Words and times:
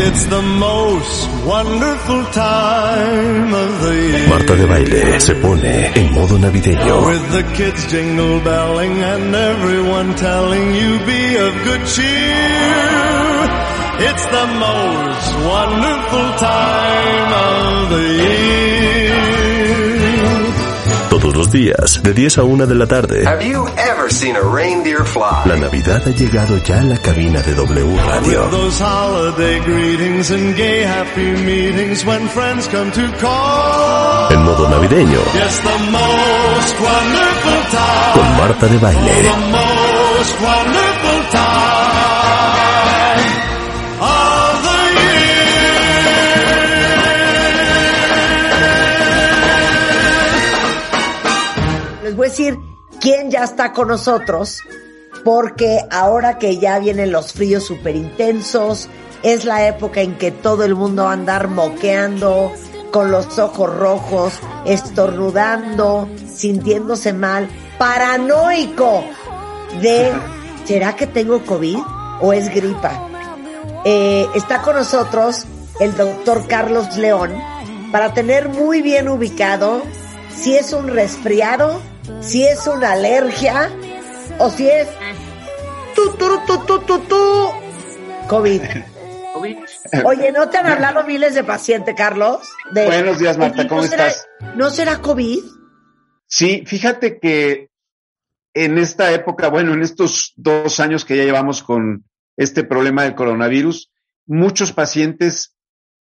It's 0.00 0.24
the 0.26 0.40
most 0.40 1.28
wonderful 1.44 2.24
time 2.26 3.52
of 3.52 3.80
the 3.82 3.94
year. 3.94 4.28
Marta 4.28 4.54
de 4.54 4.66
baile 4.66 5.20
se 5.20 5.34
pone 5.34 5.90
en 5.96 6.12
modo 6.14 6.38
navideño. 6.38 7.06
With 7.06 7.32
the 7.32 7.42
kids 7.56 7.90
jingle 7.90 8.38
belling 8.40 9.02
and 9.02 9.34
everyone 9.34 10.14
telling 10.14 10.74
you 10.76 10.98
be 11.04 11.36
of 11.46 11.52
good 11.64 11.84
cheer. 11.94 13.48
It's 14.08 14.26
the 14.26 14.46
most 14.62 15.28
wonderful 15.44 16.28
time 16.38 17.32
of 17.32 17.90
the 17.90 18.02
year. 18.22 18.67
Los 21.38 21.52
días, 21.52 22.02
de 22.02 22.12
10 22.14 22.38
a 22.38 22.42
1 22.42 22.66
de 22.66 22.74
la 22.74 22.84
tarde, 22.88 23.24
Have 23.24 23.46
you 23.48 23.64
ever 23.76 24.10
seen 24.12 24.34
a 24.34 24.40
reindeer 24.40 25.04
fly? 25.04 25.46
la 25.46 25.54
Navidad 25.54 26.02
ha 26.04 26.10
llegado 26.10 26.58
ya 26.64 26.80
a 26.80 26.82
la 26.82 26.96
cabina 26.98 27.40
de 27.42 27.54
W 27.54 27.96
Radio. 28.08 28.48
Those 28.50 28.82
holiday 28.82 29.60
greetings 29.60 30.32
and 30.32 30.56
gay 30.56 30.82
happy 30.82 31.30
meetings 31.44 32.04
when 32.04 32.28
friends 32.30 32.66
come 32.66 32.90
to 32.90 33.02
call. 33.20 34.32
En 34.32 34.42
modo 34.42 34.68
navideño, 34.68 35.20
Yes, 35.32 35.60
the 35.60 35.78
most 35.92 36.80
wonderful 36.80 37.70
time. 37.70 38.14
con 38.14 38.36
Marta 38.36 38.66
de 38.66 38.78
baile. 38.78 39.22
The 39.22 39.36
most 39.52 40.40
decir 52.28 52.58
quién 53.00 53.30
ya 53.30 53.44
está 53.44 53.72
con 53.72 53.88
nosotros, 53.88 54.60
porque 55.24 55.80
ahora 55.90 56.38
que 56.38 56.58
ya 56.58 56.78
vienen 56.78 57.12
los 57.12 57.32
fríos 57.32 57.64
súper 57.64 57.96
intensos, 57.96 58.88
es 59.22 59.44
la 59.44 59.66
época 59.66 60.00
en 60.00 60.16
que 60.16 60.30
todo 60.30 60.64
el 60.64 60.74
mundo 60.74 61.04
va 61.04 61.10
a 61.10 61.14
andar 61.14 61.48
moqueando, 61.48 62.52
con 62.90 63.10
los 63.10 63.38
ojos 63.38 63.74
rojos, 63.76 64.32
estornudando, 64.64 66.08
sintiéndose 66.26 67.12
mal, 67.12 67.48
paranoico 67.78 69.04
de, 69.82 70.12
¿será 70.64 70.96
que 70.96 71.06
tengo 71.06 71.44
COVID 71.44 71.78
o 72.20 72.32
es 72.32 72.52
gripa? 72.54 73.08
Eh, 73.84 74.26
está 74.34 74.62
con 74.62 74.76
nosotros 74.76 75.44
el 75.80 75.96
doctor 75.96 76.46
Carlos 76.46 76.96
León 76.96 77.32
para 77.92 78.14
tener 78.14 78.48
muy 78.48 78.82
bien 78.82 79.08
ubicado 79.08 79.82
si 80.34 80.56
es 80.56 80.72
un 80.72 80.88
resfriado, 80.88 81.80
si 82.20 82.44
es 82.44 82.66
una 82.66 82.92
alergia 82.92 83.70
o 84.38 84.50
si 84.50 84.68
es 84.68 84.88
tu, 85.94 86.10
tu, 86.16 86.38
tu, 86.46 86.58
tu, 86.66 86.78
tu, 86.80 86.98
tu, 87.00 87.48
COVID. 88.28 88.62
Oye, 90.04 90.32
¿no 90.32 90.48
te 90.50 90.58
han 90.58 90.66
hablado 90.66 91.04
miles 91.04 91.34
de 91.34 91.44
pacientes, 91.44 91.94
Carlos? 91.96 92.40
De- 92.72 92.86
Buenos 92.86 93.18
días, 93.18 93.38
Marta, 93.38 93.62
¿no 93.62 93.68
¿cómo 93.68 93.82
será- 93.84 94.08
estás? 94.08 94.26
¿No 94.56 94.70
será 94.70 95.00
COVID? 95.00 95.40
Sí, 96.26 96.64
fíjate 96.66 97.18
que 97.20 97.70
en 98.54 98.78
esta 98.78 99.12
época, 99.12 99.48
bueno, 99.48 99.72
en 99.72 99.82
estos 99.82 100.32
dos 100.36 100.80
años 100.80 101.04
que 101.04 101.16
ya 101.16 101.24
llevamos 101.24 101.62
con 101.62 102.04
este 102.36 102.64
problema 102.64 103.04
del 103.04 103.14
coronavirus, 103.14 103.90
muchos 104.26 104.72
pacientes 104.72 105.54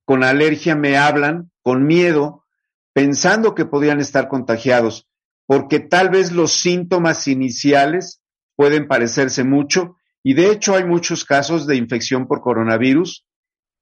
con 0.06 0.24
alergia 0.24 0.76
me 0.76 0.98
hablan 0.98 1.52
con 1.62 1.86
miedo, 1.86 2.46
pensando 2.94 3.54
que 3.56 3.66
podrían 3.66 4.00
estar 4.00 4.28
contagiados, 4.28 5.07
porque 5.48 5.80
tal 5.80 6.10
vez 6.10 6.32
los 6.32 6.52
síntomas 6.52 7.28
iniciales 7.28 8.22
pueden 8.56 8.88
parecerse 8.88 9.44
mucho 9.44 9.96
y 10.22 10.34
de 10.34 10.52
hecho 10.52 10.76
hay 10.76 10.84
muchos 10.84 11.26
casos 11.26 11.66
de 11.66 11.78
infección 11.78 12.28
por 12.28 12.42
coronavirus 12.42 13.26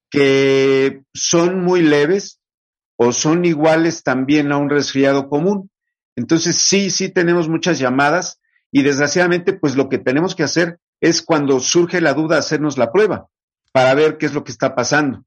que 0.10 1.04
son 1.14 1.64
muy 1.64 1.82
leves 1.82 2.40
o 2.98 3.12
son 3.12 3.44
iguales 3.44 4.04
también 4.04 4.52
a 4.52 4.58
un 4.58 4.70
resfriado 4.70 5.28
común. 5.28 5.72
Entonces 6.16 6.58
sí, 6.58 6.92
sí 6.92 7.10
tenemos 7.10 7.50
muchas 7.50 7.80
llamadas 7.80 8.40
y 8.72 8.84
desgraciadamente 8.84 9.54
pues 9.54 9.76
lo 9.76 9.90
que 9.90 9.98
tenemos 9.98 10.36
que 10.36 10.44
hacer 10.44 10.80
es 11.02 11.22
cuando 11.22 11.60
surge 11.60 12.00
la 12.00 12.14
duda 12.14 12.38
hacernos 12.38 12.78
la 12.78 12.92
prueba 12.92 13.28
para 13.72 13.94
ver 13.96 14.18
qué 14.18 14.28
es 14.28 14.34
lo 14.34 14.44
que 14.44 14.52
está 14.52 14.76
pasando. 14.76 15.26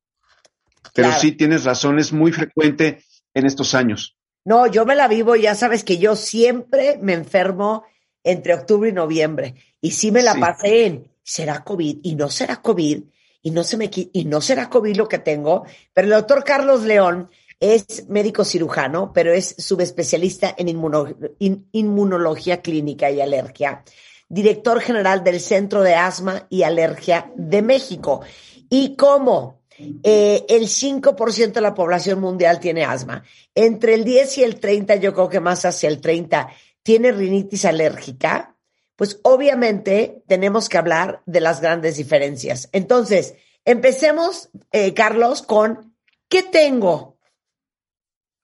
Pero 0.94 1.08
Claro. 1.08 1.20
sí 1.20 1.32
tienes 1.32 1.64
razón, 1.64 1.98
es 1.98 2.12
muy 2.12 2.32
frecuente 2.32 3.04
en 3.34 3.44
estos 3.44 3.74
años. 3.74 4.17
No, 4.48 4.66
yo 4.66 4.86
me 4.86 4.96
la 4.96 5.08
vivo, 5.08 5.36
ya 5.36 5.54
sabes 5.54 5.84
que 5.84 5.98
yo 5.98 6.16
siempre 6.16 6.98
me 7.02 7.12
enfermo 7.12 7.84
entre 8.24 8.54
octubre 8.54 8.88
y 8.88 8.92
noviembre. 8.94 9.54
Y 9.80 9.90
sí 9.90 10.10
me 10.10 10.22
la 10.22 10.32
Sí. 10.32 10.40
pasé 10.40 10.86
en, 10.86 11.08
¿será 11.22 11.62
COVID? 11.64 11.98
Y 12.02 12.14
no 12.14 12.30
será 12.30 12.56
COVID. 12.62 13.02
Y 13.42 13.50
no, 13.50 13.62
se 13.62 13.76
me, 13.76 13.90
y 13.92 14.24
no 14.24 14.40
será 14.40 14.70
COVID 14.70 14.96
lo 14.96 15.06
que 15.06 15.18
tengo. 15.18 15.64
Pero 15.92 16.06
el 16.08 16.14
doctor 16.14 16.44
Carlos 16.44 16.82
León 16.84 17.28
es 17.60 18.08
médico 18.08 18.42
cirujano, 18.44 19.12
pero 19.12 19.32
es 19.32 19.54
subespecialista 19.58 20.54
en 20.56 20.68
inmuno- 20.68 21.14
in- 21.38 21.68
inmunología 21.72 22.62
clínica 22.62 23.10
y 23.10 23.20
alergia. 23.20 23.84
Director 24.30 24.80
general 24.80 25.24
del 25.24 25.40
Centro 25.40 25.82
de 25.82 25.94
Asma 25.94 26.46
y 26.48 26.62
Alergia 26.62 27.30
de 27.36 27.60
México. 27.60 28.22
Y 28.70 28.96
como 28.96 29.57
eh, 30.02 30.44
el 30.48 30.68
5% 30.68 31.52
de 31.52 31.60
la 31.60 31.74
población 31.74 32.20
mundial 32.20 32.60
tiene 32.60 32.84
asma, 32.84 33.24
entre 33.54 33.94
el 33.94 34.04
10 34.04 34.38
y 34.38 34.44
el 34.44 34.60
30, 34.60 34.96
yo 34.96 35.14
creo 35.14 35.28
que 35.28 35.40
más 35.40 35.64
hacia 35.64 35.88
el 35.88 36.00
30, 36.00 36.48
tiene 36.82 37.12
rinitis 37.12 37.64
alérgica, 37.64 38.56
pues 38.96 39.20
obviamente 39.22 40.24
tenemos 40.26 40.68
que 40.68 40.78
hablar 40.78 41.22
de 41.26 41.40
las 41.40 41.60
grandes 41.60 41.96
diferencias. 41.96 42.68
Entonces, 42.72 43.34
empecemos, 43.64 44.50
eh, 44.72 44.94
Carlos, 44.94 45.42
con 45.42 45.94
¿qué 46.28 46.42
tengo? 46.42 47.18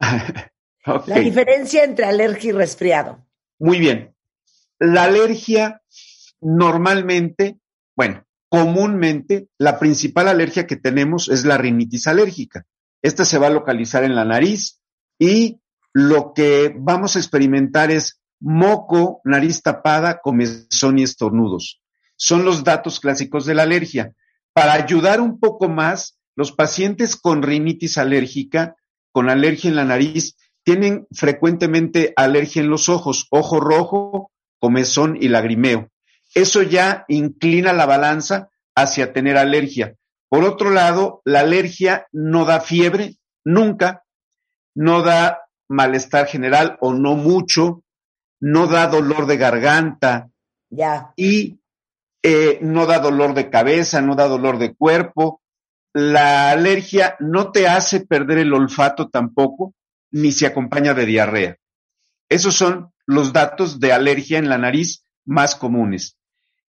La 1.07 1.19
diferencia 1.19 1.83
entre 1.83 2.05
alergia 2.05 2.51
y 2.51 2.53
resfriado. 2.53 3.27
Muy 3.59 3.79
bien. 3.79 4.15
La 4.79 5.05
alergia 5.05 5.83
normalmente, 6.41 7.59
bueno, 7.97 8.24
comúnmente, 8.55 9.49
la 9.59 9.81
principal 9.81 10.29
alergia 10.29 10.69
que 10.69 10.77
tenemos 10.77 11.29
es 11.29 11.45
la 11.45 11.59
rinitis 11.59 12.07
alérgica. 12.07 12.65
Esta 13.03 13.25
se 13.25 13.39
va 13.39 13.49
a 13.49 13.51
localizar 13.51 14.05
en 14.05 14.15
la 14.15 14.25
nariz 14.25 14.81
y 15.19 15.61
lo 15.93 16.33
que 16.35 16.73
vamos 16.79 17.17
a 17.17 17.19
experimentar 17.19 17.91
es 17.91 18.21
moco, 18.41 19.21
nariz 19.25 19.61
tapada, 19.61 20.21
comezón 20.21 21.01
y 21.01 21.03
estornudos. 21.03 21.83
Son 22.15 22.45
los 22.45 22.63
datos 22.63 23.01
clásicos 23.01 23.45
de 23.45 23.55
la 23.55 23.65
alergia. 23.65 24.15
Para 24.53 24.75
ayudar 24.75 25.21
un 25.21 25.41
poco 25.41 25.69
más, 25.69 26.17
los 26.37 26.53
pacientes 26.53 27.17
con 27.17 27.43
rinitis 27.43 27.99
alérgica, 27.99 28.77
con 29.11 29.31
alergia 29.31 29.69
en 29.69 29.77
la 29.77 29.85
nariz, 29.85 30.37
tienen 30.63 31.09
frecuentemente 31.11 32.13
alergia 32.15 32.63
en 32.63 32.71
los 32.71 32.89
ojos, 32.89 33.27
ojo 33.31 33.59
rojo, 33.59 34.31
comezón 34.61 35.19
y 35.21 35.27
lagrimeo. 35.27 35.91
Eso 36.35 36.63
ya 36.63 37.05
inclina 37.09 37.73
la 37.73 37.87
balanza 37.87 38.51
hacia 38.75 39.13
tener 39.13 39.37
alergia. 39.37 39.95
Por 40.29 40.45
otro 40.45 40.71
lado, 40.71 41.23
la 41.25 41.41
alergia 41.41 42.07
no 42.13 42.45
da 42.45 42.61
fiebre, 42.61 43.17
nunca, 43.45 44.05
no 44.75 45.03
da 45.03 45.43
malestar 45.69 46.27
general 46.27 46.77
o 46.81 46.93
no 46.93 47.15
mucho, 47.15 47.83
no 48.41 48.67
da 48.67 48.87
dolor 48.89 49.27
de 49.27 49.37
garganta 49.37 50.31
Ya. 50.71 51.13
y 51.17 51.61
eh, 52.23 52.59
no 52.63 52.87
da 52.87 52.99
dolor 52.99 53.35
de 53.35 53.49
cabeza, 53.51 54.01
no 54.01 54.15
da 54.17 54.27
dolor 54.27 54.59
de 54.59 54.75
cuerpo. 54.75 55.41
La 55.93 56.51
alergia 56.51 57.17
no 57.21 57.53
te 57.53 57.69
hace 57.69 58.01
perder 58.01 58.39
el 58.39 58.53
olfato 58.53 59.09
tampoco, 59.09 59.75
ni 60.11 60.33
se 60.33 60.47
acompaña 60.47 60.95
de 60.95 61.07
diarrea. 61.07 61.57
Esos 62.29 62.55
son 62.57 62.91
los 63.07 63.33
datos 63.33 63.79
de 63.79 63.93
alergia 63.93 64.39
en 64.39 64.49
la 64.49 64.59
nariz 64.59 65.05
más 65.25 65.55
comunes. 65.55 66.17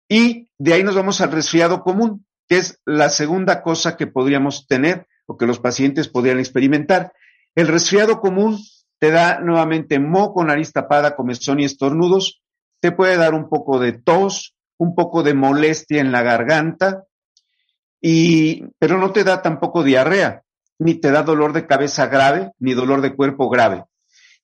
Y 0.10 0.50
de 0.58 0.74
ahí 0.74 0.84
nos 0.84 0.96
vamos 0.96 1.22
al 1.22 1.32
resfriado 1.32 1.84
común, 1.84 2.26
que 2.48 2.58
es 2.58 2.82
la 2.86 3.10
segunda 3.10 3.62
cosa 3.62 3.96
que 3.96 4.08
podríamos 4.08 4.68
tener 4.68 5.08
o 5.28 5.38
que 5.38 5.46
los 5.46 5.60
pacientes 5.60 6.10
podrían 6.10 6.40
experimentar. 6.40 7.14
El 7.56 7.68
resfriado 7.68 8.20
común 8.20 8.60
te 8.98 9.12
da 9.12 9.40
nuevamente 9.40 10.00
moco, 10.00 10.44
nariz 10.44 10.74
tapada, 10.74 11.16
comezón 11.16 11.60
y 11.60 11.66
estornudos. 11.66 12.42
Te 12.82 12.92
puede 12.92 13.18
dar 13.18 13.36
un 13.36 13.50
poco 13.50 13.80
de 13.80 13.94
tos, 13.94 14.56
un 14.78 14.96
poco 14.96 15.22
de 15.22 15.36
molestia 15.36 16.02
en 16.02 16.12
la 16.12 16.24
garganta, 16.24 17.04
y, 18.02 18.64
pero 18.80 18.98
no 18.98 19.12
te 19.12 19.24
da 19.24 19.42
tampoco 19.42 19.84
diarrea, 19.84 20.44
ni 20.80 20.96
te 20.96 21.12
da 21.12 21.22
dolor 21.22 21.54
de 21.54 21.68
cabeza 21.68 22.08
grave, 22.08 22.54
ni 22.58 22.74
dolor 22.74 23.02
de 23.02 23.16
cuerpo 23.16 23.50
grave. 23.50 23.84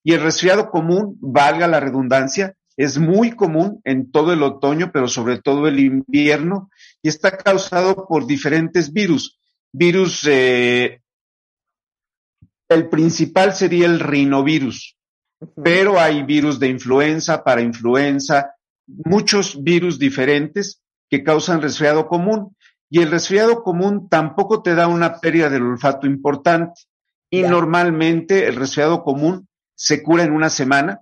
Y 0.03 0.13
el 0.13 0.21
resfriado 0.21 0.69
común, 0.69 1.18
valga 1.21 1.68
la 1.68 1.79
redundancia, 1.79 2.53
es 2.77 2.98
muy 2.98 3.31
común 3.31 3.81
en 3.83 4.12
todo 4.12 4.33
el 4.33 4.44
otoño, 4.44 4.92
pero 4.92 5.07
sobre 5.07 5.42
todo 5.42 5.68
el 5.68 5.80
invierno, 5.80 6.69
y 7.01 7.10
está 7.10 7.38
causado 7.38 8.06
por 8.07 8.27
diferentes 8.27 8.92
virus. 8.92 9.39
Virus, 9.72 10.27
eh, 10.30 11.01
el 12.69 12.89
principal 12.89 13.54
sería 13.54 13.86
el 13.86 14.00
rinovirus, 14.00 14.98
pero 15.63 16.00
hay 16.00 16.24
virus 16.24 16.60
de 16.60 16.68
influenza, 16.68 17.44
para 17.44 17.62
influenza, 17.62 18.56
muchos 18.88 19.63
virus 19.63 19.98
diferentes 19.98 20.81
que 21.10 21.24
causan 21.24 21.62
resfriado 21.62 22.07
común. 22.07 22.56
Y 22.89 23.01
el 23.01 23.12
resfriado 23.12 23.63
común 23.63 24.10
tampoco 24.10 24.62
te 24.62 24.75
da 24.75 24.88
una 24.88 25.19
pérdida 25.19 25.50
del 25.50 25.63
olfato 25.63 26.07
importante. 26.07 26.81
Y 27.30 27.42
normalmente 27.42 28.48
el 28.48 28.56
resfriado 28.56 29.04
común 29.04 29.48
se 29.74 30.04
cura 30.04 30.24
en 30.24 30.31
una 30.31 30.50
semana 30.50 31.01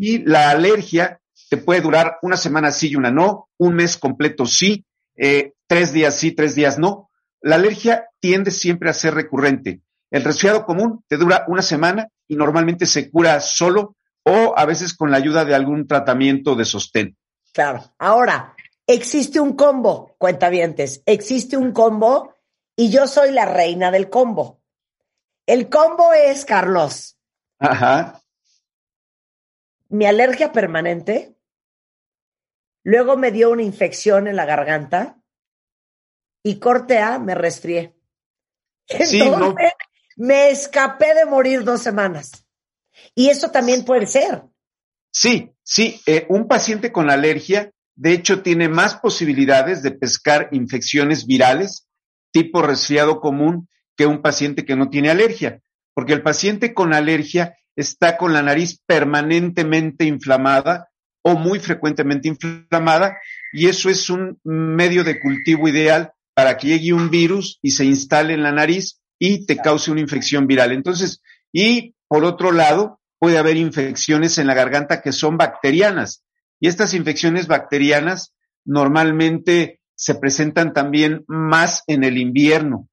y 0.00 0.18
la 0.18 0.50
alergia 0.50 1.20
te 1.50 1.56
puede 1.56 1.80
durar 1.80 2.18
una 2.22 2.36
semana 2.36 2.70
sí 2.70 2.90
y 2.90 2.96
una 2.96 3.10
no, 3.10 3.48
un 3.58 3.74
mes 3.74 3.96
completo 3.96 4.46
sí, 4.46 4.84
eh, 5.16 5.52
tres 5.66 5.92
días 5.92 6.16
sí, 6.16 6.32
tres 6.32 6.54
días 6.54 6.78
no. 6.78 7.10
La 7.40 7.56
alergia 7.56 8.08
tiende 8.20 8.50
siempre 8.50 8.90
a 8.90 8.94
ser 8.94 9.14
recurrente. 9.14 9.80
El 10.10 10.24
resfriado 10.24 10.64
común 10.64 11.04
te 11.08 11.16
dura 11.16 11.44
una 11.48 11.62
semana 11.62 12.08
y 12.26 12.36
normalmente 12.36 12.86
se 12.86 13.10
cura 13.10 13.40
solo 13.40 13.96
o 14.24 14.54
a 14.56 14.64
veces 14.64 14.94
con 14.94 15.10
la 15.10 15.16
ayuda 15.16 15.44
de 15.44 15.54
algún 15.54 15.86
tratamiento 15.86 16.54
de 16.54 16.64
sostén. 16.64 17.16
Claro. 17.52 17.84
Ahora, 17.98 18.54
existe 18.86 19.40
un 19.40 19.54
combo, 19.54 20.14
cuentavientes, 20.18 21.02
existe 21.06 21.56
un 21.56 21.72
combo 21.72 22.34
y 22.76 22.90
yo 22.90 23.06
soy 23.06 23.32
la 23.32 23.46
reina 23.46 23.90
del 23.90 24.08
combo. 24.08 24.60
El 25.46 25.68
combo 25.68 26.12
es, 26.12 26.44
Carlos, 26.44 27.18
Ajá. 27.58 28.20
Mi 29.88 30.06
alergia 30.06 30.52
permanente, 30.52 31.36
luego 32.82 33.16
me 33.16 33.30
dio 33.30 33.50
una 33.50 33.62
infección 33.62 34.28
en 34.28 34.36
la 34.36 34.44
garganta 34.44 35.20
y 36.42 36.58
corte 36.58 36.98
A, 36.98 37.18
me 37.18 37.34
resfrié. 37.34 37.94
Sí, 38.86 39.20
Entonces, 39.20 39.38
no. 39.38 39.54
me 40.16 40.50
escapé 40.50 41.14
de 41.14 41.26
morir 41.26 41.64
dos 41.64 41.82
semanas. 41.82 42.46
Y 43.14 43.28
eso 43.28 43.50
también 43.50 43.84
puede 43.84 44.06
ser. 44.06 44.44
Sí, 45.10 45.52
sí, 45.62 46.00
eh, 46.06 46.26
un 46.28 46.48
paciente 46.48 46.92
con 46.92 47.10
alergia, 47.10 47.72
de 47.94 48.12
hecho, 48.12 48.42
tiene 48.42 48.68
más 48.68 48.96
posibilidades 48.96 49.82
de 49.82 49.90
pescar 49.90 50.48
infecciones 50.52 51.26
virales 51.26 51.88
tipo 52.30 52.62
resfriado 52.62 53.20
común 53.20 53.68
que 53.96 54.06
un 54.06 54.22
paciente 54.22 54.64
que 54.64 54.76
no 54.76 54.90
tiene 54.90 55.10
alergia, 55.10 55.60
porque 55.94 56.12
el 56.12 56.22
paciente 56.22 56.74
con 56.74 56.94
alergia 56.94 57.56
está 57.78 58.16
con 58.16 58.32
la 58.32 58.42
nariz 58.42 58.80
permanentemente 58.86 60.04
inflamada 60.04 60.88
o 61.22 61.36
muy 61.36 61.60
frecuentemente 61.60 62.26
inflamada 62.26 63.18
y 63.52 63.68
eso 63.68 63.88
es 63.88 64.10
un 64.10 64.40
medio 64.42 65.04
de 65.04 65.20
cultivo 65.20 65.68
ideal 65.68 66.12
para 66.34 66.56
que 66.56 66.66
llegue 66.66 66.92
un 66.92 67.08
virus 67.08 67.60
y 67.62 67.70
se 67.70 67.84
instale 67.84 68.34
en 68.34 68.42
la 68.42 68.50
nariz 68.50 69.00
y 69.16 69.46
te 69.46 69.56
cause 69.58 69.92
una 69.92 70.00
infección 70.00 70.48
viral. 70.48 70.72
Entonces, 70.72 71.22
y 71.52 71.94
por 72.08 72.24
otro 72.24 72.50
lado, 72.50 73.00
puede 73.20 73.38
haber 73.38 73.56
infecciones 73.56 74.38
en 74.38 74.48
la 74.48 74.54
garganta 74.54 75.00
que 75.00 75.12
son 75.12 75.36
bacterianas. 75.36 76.24
Y 76.58 76.66
estas 76.66 76.94
infecciones 76.94 77.46
bacterianas 77.46 78.34
normalmente 78.64 79.80
se 79.94 80.16
presentan 80.16 80.72
también 80.72 81.24
más 81.28 81.84
en 81.86 82.02
el 82.02 82.18
invierno 82.18 82.88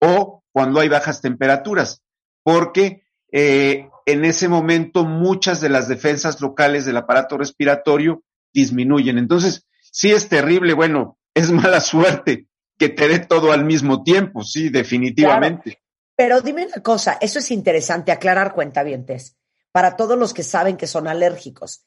o 0.00 0.42
cuando 0.50 0.80
hay 0.80 0.88
bajas 0.88 1.20
temperaturas, 1.20 2.02
porque 2.42 3.02
eh, 3.32 3.89
en 4.12 4.24
ese 4.24 4.48
momento 4.48 5.04
muchas 5.04 5.60
de 5.60 5.68
las 5.68 5.88
defensas 5.88 6.40
locales 6.40 6.84
del 6.84 6.96
aparato 6.96 7.36
respiratorio 7.38 8.22
disminuyen. 8.52 9.18
Entonces, 9.18 9.66
sí 9.80 10.12
es 10.12 10.28
terrible, 10.28 10.74
bueno, 10.74 11.18
es 11.34 11.50
mala 11.52 11.80
suerte 11.80 12.46
que 12.78 12.88
te 12.88 13.08
dé 13.08 13.18
todo 13.18 13.52
al 13.52 13.64
mismo 13.64 14.02
tiempo, 14.02 14.42
sí, 14.42 14.70
definitivamente. 14.70 15.82
Pero 16.16 16.40
dime 16.40 16.66
una 16.66 16.82
cosa, 16.82 17.18
eso 17.20 17.38
es 17.38 17.50
interesante 17.50 18.12
aclarar 18.12 18.54
cuentavientes 18.54 19.36
para 19.72 19.96
todos 19.96 20.18
los 20.18 20.34
que 20.34 20.42
saben 20.42 20.76
que 20.76 20.86
son 20.86 21.06
alérgicos. 21.06 21.86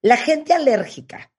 La 0.00 0.16
gente 0.16 0.54
alérgica, 0.54 1.32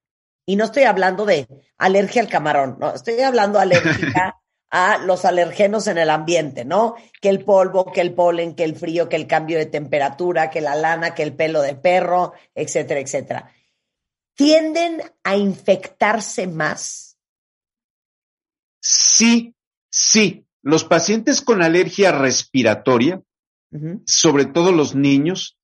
y 0.46 0.56
no 0.56 0.64
estoy 0.64 0.84
hablando 0.84 1.24
de 1.24 1.46
alergia 1.78 2.22
al 2.22 2.28
camarón, 2.28 2.76
no, 2.78 2.94
estoy 2.94 3.20
hablando 3.20 3.58
alérgica 3.60 4.40
a 4.70 4.98
los 4.98 5.24
alergenos 5.24 5.88
en 5.88 5.98
el 5.98 6.10
ambiente, 6.10 6.64
¿no? 6.64 6.94
Que 7.20 7.28
el 7.28 7.44
polvo, 7.44 7.90
que 7.92 8.00
el 8.00 8.14
polen, 8.14 8.54
que 8.54 8.64
el 8.64 8.76
frío, 8.76 9.08
que 9.08 9.16
el 9.16 9.26
cambio 9.26 9.58
de 9.58 9.66
temperatura, 9.66 10.50
que 10.50 10.60
la 10.60 10.76
lana, 10.76 11.14
que 11.14 11.24
el 11.24 11.34
pelo 11.34 11.60
de 11.60 11.74
perro, 11.74 12.32
etcétera, 12.54 13.00
etcétera. 13.00 13.52
¿Tienden 14.34 15.02
a 15.24 15.36
infectarse 15.36 16.46
más? 16.46 17.18
Sí, 18.80 19.54
sí. 19.90 20.46
Los 20.62 20.84
pacientes 20.84 21.40
con 21.40 21.62
alergia 21.62 22.12
respiratoria, 22.12 23.22
sobre 24.06 24.46
todo 24.46 24.72
los 24.72 24.94
niños, 24.94 25.58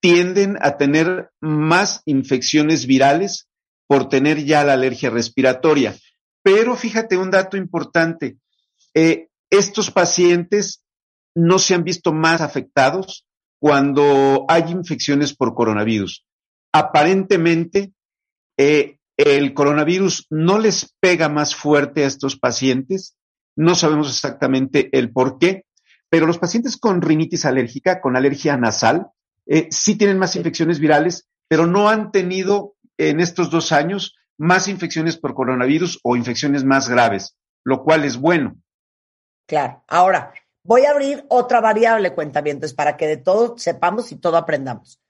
tienden 0.00 0.58
a 0.60 0.76
tener 0.76 1.30
más 1.40 2.02
infecciones 2.06 2.86
virales 2.86 3.48
por 3.86 4.08
tener 4.08 4.44
ya 4.44 4.64
la 4.64 4.72
alergia 4.72 5.10
respiratoria. 5.10 5.96
Pero 6.42 6.76
fíjate 6.76 7.16
un 7.16 7.30
dato 7.30 7.56
importante, 7.56 8.36
eh, 8.94 9.28
estos 9.50 9.90
pacientes 9.90 10.84
no 11.34 11.58
se 11.58 11.74
han 11.74 11.84
visto 11.84 12.12
más 12.12 12.40
afectados 12.40 13.26
cuando 13.60 14.44
hay 14.48 14.70
infecciones 14.70 15.34
por 15.34 15.54
coronavirus. 15.54 16.26
Aparentemente, 16.72 17.92
eh, 18.58 18.98
el 19.16 19.54
coronavirus 19.54 20.26
no 20.30 20.58
les 20.58 20.94
pega 21.00 21.28
más 21.28 21.54
fuerte 21.54 22.04
a 22.04 22.06
estos 22.06 22.38
pacientes, 22.38 23.16
no 23.56 23.74
sabemos 23.74 24.08
exactamente 24.08 24.88
el 24.98 25.12
por 25.12 25.38
qué, 25.38 25.66
pero 26.08 26.26
los 26.26 26.38
pacientes 26.38 26.76
con 26.76 27.02
rinitis 27.02 27.44
alérgica, 27.44 28.00
con 28.00 28.16
alergia 28.16 28.56
nasal, 28.56 29.08
eh, 29.46 29.68
sí 29.70 29.96
tienen 29.96 30.18
más 30.18 30.36
infecciones 30.36 30.78
virales, 30.78 31.28
pero 31.48 31.66
no 31.66 31.88
han 31.88 32.12
tenido 32.12 32.74
en 32.98 33.20
estos 33.20 33.50
dos 33.50 33.72
años 33.72 34.16
más 34.38 34.68
infecciones 34.68 35.16
por 35.16 35.34
coronavirus 35.34 36.00
o 36.02 36.16
infecciones 36.16 36.64
más 36.64 36.88
graves, 36.88 37.36
lo 37.64 37.82
cual 37.82 38.04
es 38.04 38.16
bueno. 38.16 38.56
Claro. 39.46 39.84
Ahora, 39.88 40.32
voy 40.64 40.84
a 40.84 40.90
abrir 40.90 41.24
otra 41.28 41.60
variable, 41.60 42.14
cuentavientes, 42.14 42.74
para 42.74 42.96
que 42.96 43.06
de 43.06 43.16
todo 43.16 43.58
sepamos 43.58 44.12
y 44.12 44.16
todo 44.16 44.36
aprendamos. 44.36 45.00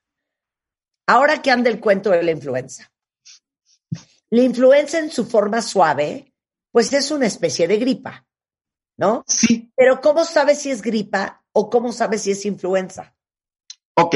Ahora 1.07 1.41
que 1.41 1.51
anda 1.51 1.69
el 1.69 1.79
cuento 1.79 2.09
de 2.11 2.23
la 2.23 2.31
influenza. 2.31 2.91
La 4.29 4.41
influenza 4.41 4.99
en 4.99 5.11
su 5.11 5.25
forma 5.25 5.61
suave, 5.61 6.33
pues 6.71 6.91
es 6.93 7.11
una 7.11 7.27
especie 7.27 7.67
de 7.67 7.77
gripa, 7.77 8.25
¿no? 8.97 9.23
Sí, 9.27 9.71
Pero 9.75 10.01
¿cómo 10.01 10.25
sabes 10.25 10.59
si 10.61 10.71
es 10.71 10.81
gripa 10.81 11.43
o 11.51 11.69
cómo 11.69 11.91
sabes 11.91 12.23
si 12.23 12.31
es 12.31 12.45
influenza? 12.45 13.15
ok. 13.95 14.15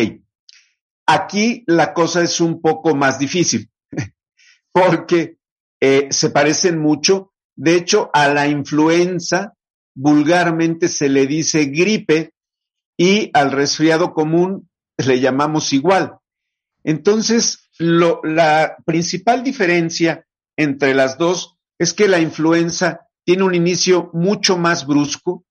Aquí 1.10 1.64
la 1.68 1.94
cosa 1.94 2.22
es 2.24 2.42
un 2.42 2.62
poco 2.62 2.94
más 2.94 3.18
difícil 3.18 3.70
porque 4.74 5.38
eh, 5.80 6.08
se 6.12 6.30
parecen 6.32 6.80
mucho. 6.80 7.34
De 7.56 7.76
hecho, 7.76 8.10
a 8.14 8.28
la 8.28 8.48
influenza 8.48 9.54
vulgarmente 9.98 10.90
se 10.90 11.10
le 11.10 11.26
dice 11.26 11.66
gripe 11.66 12.32
y 12.96 13.32
al 13.34 13.52
resfriado 13.52 14.14
común 14.14 14.70
le 14.98 15.20
llamamos 15.20 15.74
igual. 15.74 16.18
Entonces, 16.84 17.70
la 17.80 18.78
principal 18.86 19.44
diferencia 19.44 20.26
entre 20.56 20.94
las 20.94 21.18
dos 21.18 21.58
es 21.80 21.94
que 21.94 22.08
la 22.08 22.20
influenza 22.20 23.08
tiene 23.26 23.44
un 23.44 23.56
inicio 23.56 24.12
mucho 24.14 24.58
más 24.58 24.86
brusco. 24.86 25.44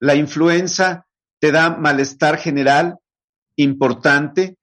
La 0.00 0.14
influenza 0.14 1.06
te 1.40 1.50
da 1.50 1.70
malestar 1.70 2.38
general 2.38 2.98
importante, 3.56 4.56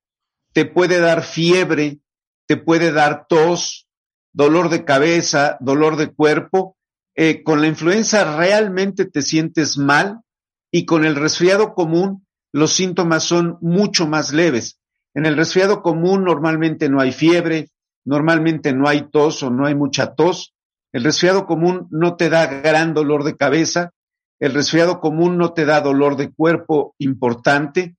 te 0.53 0.65
puede 0.65 0.99
dar 0.99 1.23
fiebre, 1.23 1.99
te 2.47 2.55
puede 2.55 2.93
dar 2.93 3.27
tos, 3.27 3.87
dolor 4.33 4.69
de 4.69 4.85
cabeza, 4.85 5.57
dolor 5.59 5.97
de 5.97 6.07
cuerpo. 6.13 6.77
Eh, 7.15 7.43
con 7.43 7.61
la 7.61 7.67
influenza 7.67 8.37
realmente 8.37 9.05
te 9.05 9.21
sientes 9.21 9.77
mal 9.77 10.21
y 10.71 10.85
con 10.85 11.05
el 11.05 11.15
resfriado 11.15 11.73
común 11.73 12.25
los 12.51 12.73
síntomas 12.73 13.23
son 13.23 13.57
mucho 13.61 14.07
más 14.07 14.33
leves. 14.33 14.79
En 15.13 15.25
el 15.25 15.37
resfriado 15.37 15.81
común 15.81 16.23
normalmente 16.23 16.89
no 16.89 16.99
hay 16.99 17.11
fiebre, 17.11 17.69
normalmente 18.03 18.73
no 18.73 18.87
hay 18.87 19.09
tos 19.09 19.43
o 19.43 19.49
no 19.49 19.65
hay 19.65 19.75
mucha 19.75 20.15
tos. 20.15 20.53
El 20.91 21.03
resfriado 21.03 21.45
común 21.45 21.87
no 21.91 22.15
te 22.15 22.29
da 22.29 22.47
gran 22.47 22.93
dolor 22.93 23.23
de 23.23 23.35
cabeza, 23.35 23.91
el 24.39 24.53
resfriado 24.53 24.99
común 24.99 25.37
no 25.37 25.53
te 25.53 25.65
da 25.65 25.81
dolor 25.81 26.17
de 26.17 26.31
cuerpo 26.31 26.95
importante, 26.99 27.95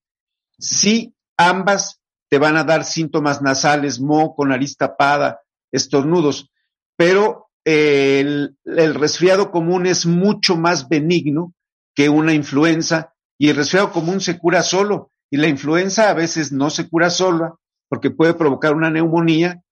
Sí, 0.59 1.15
ambas 1.37 2.01
te 2.29 2.39
van 2.39 2.57
a 2.57 2.65
dar 2.65 2.85
síntomas 2.85 3.43
nasales, 3.43 4.01
moco, 4.01 4.47
nariz 4.47 4.77
tapada, 4.77 5.41
estornudos, 5.71 6.51
pero 6.97 7.46
el, 7.67 8.57
el 8.65 8.95
resfriado 8.95 9.51
común 9.51 9.87
es 9.87 10.07
mucho 10.07 10.57
más 10.57 10.89
benigno 10.89 11.53
que 11.97 12.09
una 12.09 12.33
influenza 12.33 13.13
y 13.37 13.49
el 13.49 13.57
resfriado 13.57 13.91
común 13.91 14.21
se 14.21 14.39
cura 14.39 14.63
solo 14.63 15.11
y 15.31 15.37
la 15.37 15.49
influenza 15.49 16.09
a 16.09 16.15
veces 16.15 16.53
no 16.53 16.71
se 16.71 16.89
cura 16.89 17.11
sola 17.11 17.55
porque 17.89 18.11
puede 18.11 18.35
provocar 18.35 18.75
una 18.75 18.91
neumonía 18.91 19.63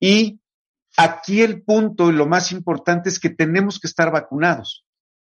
y 0.00 0.40
aquí 0.96 1.42
el 1.42 1.62
punto 1.62 2.10
y 2.10 2.14
lo 2.14 2.26
más 2.26 2.50
importante 2.50 3.08
es 3.08 3.20
que 3.20 3.30
tenemos 3.30 3.78
que 3.78 3.86
estar 3.86 4.10
vacunados 4.10 4.84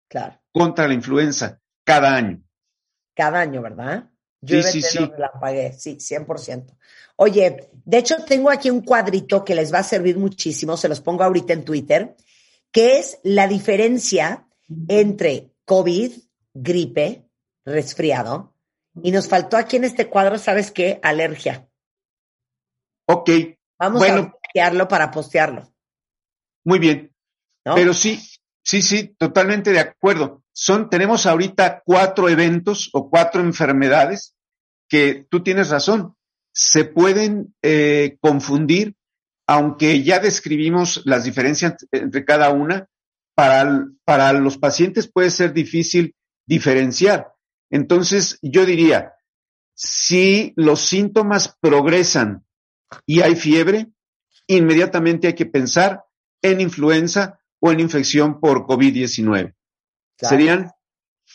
Claro. 0.10 0.42
contra 0.52 0.88
la 0.88 0.96
influenza 0.96 1.60
cada 1.86 2.16
año. 2.16 2.44
Cada 3.16 3.40
año, 3.40 3.62
¿verdad? 3.62 4.10
Yo 4.42 4.64
sí, 4.64 4.82
sí. 4.82 5.00
la 5.18 5.32
pagué, 5.32 5.74
sí, 5.74 5.98
100%. 5.98 6.78
Oye, 7.18 7.70
de 7.74 7.98
hecho 7.98 8.24
tengo 8.26 8.50
aquí 8.50 8.70
un 8.70 8.82
cuadrito 8.82 9.44
que 9.44 9.56
les 9.56 9.74
va 9.74 9.80
a 9.80 9.84
servir 9.84 10.18
muchísimo, 10.18 10.78
se 10.78 10.88
los 10.88 11.02
pongo 11.02 11.24
ahorita 11.24 11.54
en 11.54 11.66
Twitter, 11.66 12.16
que 12.72 13.00
es 13.00 13.20
la 13.24 13.48
diferencia 13.48 14.48
entre 14.88 15.52
COVID, 15.66 16.14
gripe, 16.54 17.28
resfriado, 17.66 18.56
y 19.04 19.12
nos 19.12 19.28
faltó 19.28 19.58
aquí 19.58 19.76
en 19.78 19.84
este 19.84 20.08
cuadro, 20.08 20.38
¿sabes 20.38 20.72
qué? 20.72 21.00
Alergia. 21.04 21.68
Ok, 23.08 23.30
Vamos 23.80 24.00
Bueno. 24.00 24.22
a 24.22 24.32
postearlo 24.32 24.88
para 24.88 25.10
postearlo, 25.10 25.74
muy 26.66 26.80
bien. 26.80 27.16
¿no? 27.66 27.76
Pero 27.76 27.94
sí, 27.94 28.20
sí, 28.62 28.82
sí, 28.82 29.16
totalmente 29.18 29.72
de 29.72 29.80
acuerdo. 29.80 30.44
Son, 30.62 30.90
tenemos 30.90 31.26
ahorita 31.26 31.84
cuatro 31.86 32.28
eventos 32.28 32.90
o 32.92 33.10
cuatro 33.10 33.42
enfermedades 33.42 34.36
que 34.90 35.26
tú 35.30 35.42
tienes 35.42 35.70
razón, 35.70 36.18
se 36.52 36.84
pueden 36.84 37.56
eh, 37.62 38.18
confundir, 38.20 38.98
aunque 39.48 40.04
ya 40.04 40.20
describimos 40.20 41.02
las 41.06 41.24
diferencias 41.24 41.76
entre 41.94 42.26
cada 42.26 42.50
una, 42.50 42.90
para, 43.36 43.88
para 44.04 44.34
los 44.34 44.58
pacientes 44.58 45.10
puede 45.10 45.30
ser 45.30 45.54
difícil 45.54 46.14
diferenciar. 46.46 47.32
Entonces, 47.70 48.38
yo 48.42 48.66
diría, 48.66 49.14
si 49.74 50.52
los 50.58 50.82
síntomas 50.82 51.56
progresan 51.62 52.46
y 53.06 53.22
hay 53.22 53.38
fiebre, 53.38 53.88
inmediatamente 54.46 55.28
hay 55.28 55.36
que 55.36 55.46
pensar 55.46 56.04
en 56.42 56.60
influenza 56.60 57.40
o 57.62 57.72
en 57.72 57.80
infección 57.80 58.42
por 58.42 58.66
COVID-19. 58.66 59.56
Claro. 60.20 60.36
Serían 60.36 60.72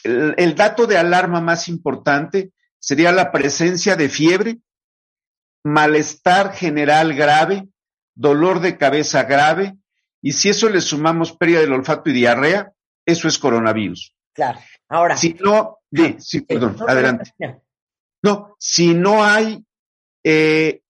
el, 0.05 0.35
el 0.37 0.55
dato 0.55 0.87
de 0.87 0.99
alarma 0.99 1.41
más 1.41 1.69
importante 1.69 2.53
sería 2.79 3.13
la 3.13 3.33
presencia 3.33 3.97
de 3.97 4.09
fiebre, 4.09 4.59
malestar 5.65 6.53
general 6.53 7.15
grave, 7.15 7.69
dolor 8.15 8.61
de 8.61 8.77
cabeza 8.77 9.25
grave, 9.25 9.77
y 10.21 10.33
si 10.33 10.51
eso 10.51 10.69
le 10.69 10.81
sumamos 10.81 11.37
pérdida 11.37 11.61
del 11.61 11.73
olfato 11.73 12.11
y 12.11 12.15
diarrea, 12.15 12.73
eso 13.07 13.29
es 13.29 13.39
coronavirus. 13.39 14.15
Claro. 14.33 14.59
Ahora. 14.89 15.17
Si 15.17 15.35
no, 15.35 15.79
sí, 15.93 16.17
sí, 16.19 16.41
perdón, 16.43 16.77
no, 16.79 16.87
adelante. 16.87 17.35
no, 18.23 18.57
si 18.59 18.95
no 18.95 19.25
hay 19.25 19.65
eh, 20.23 20.83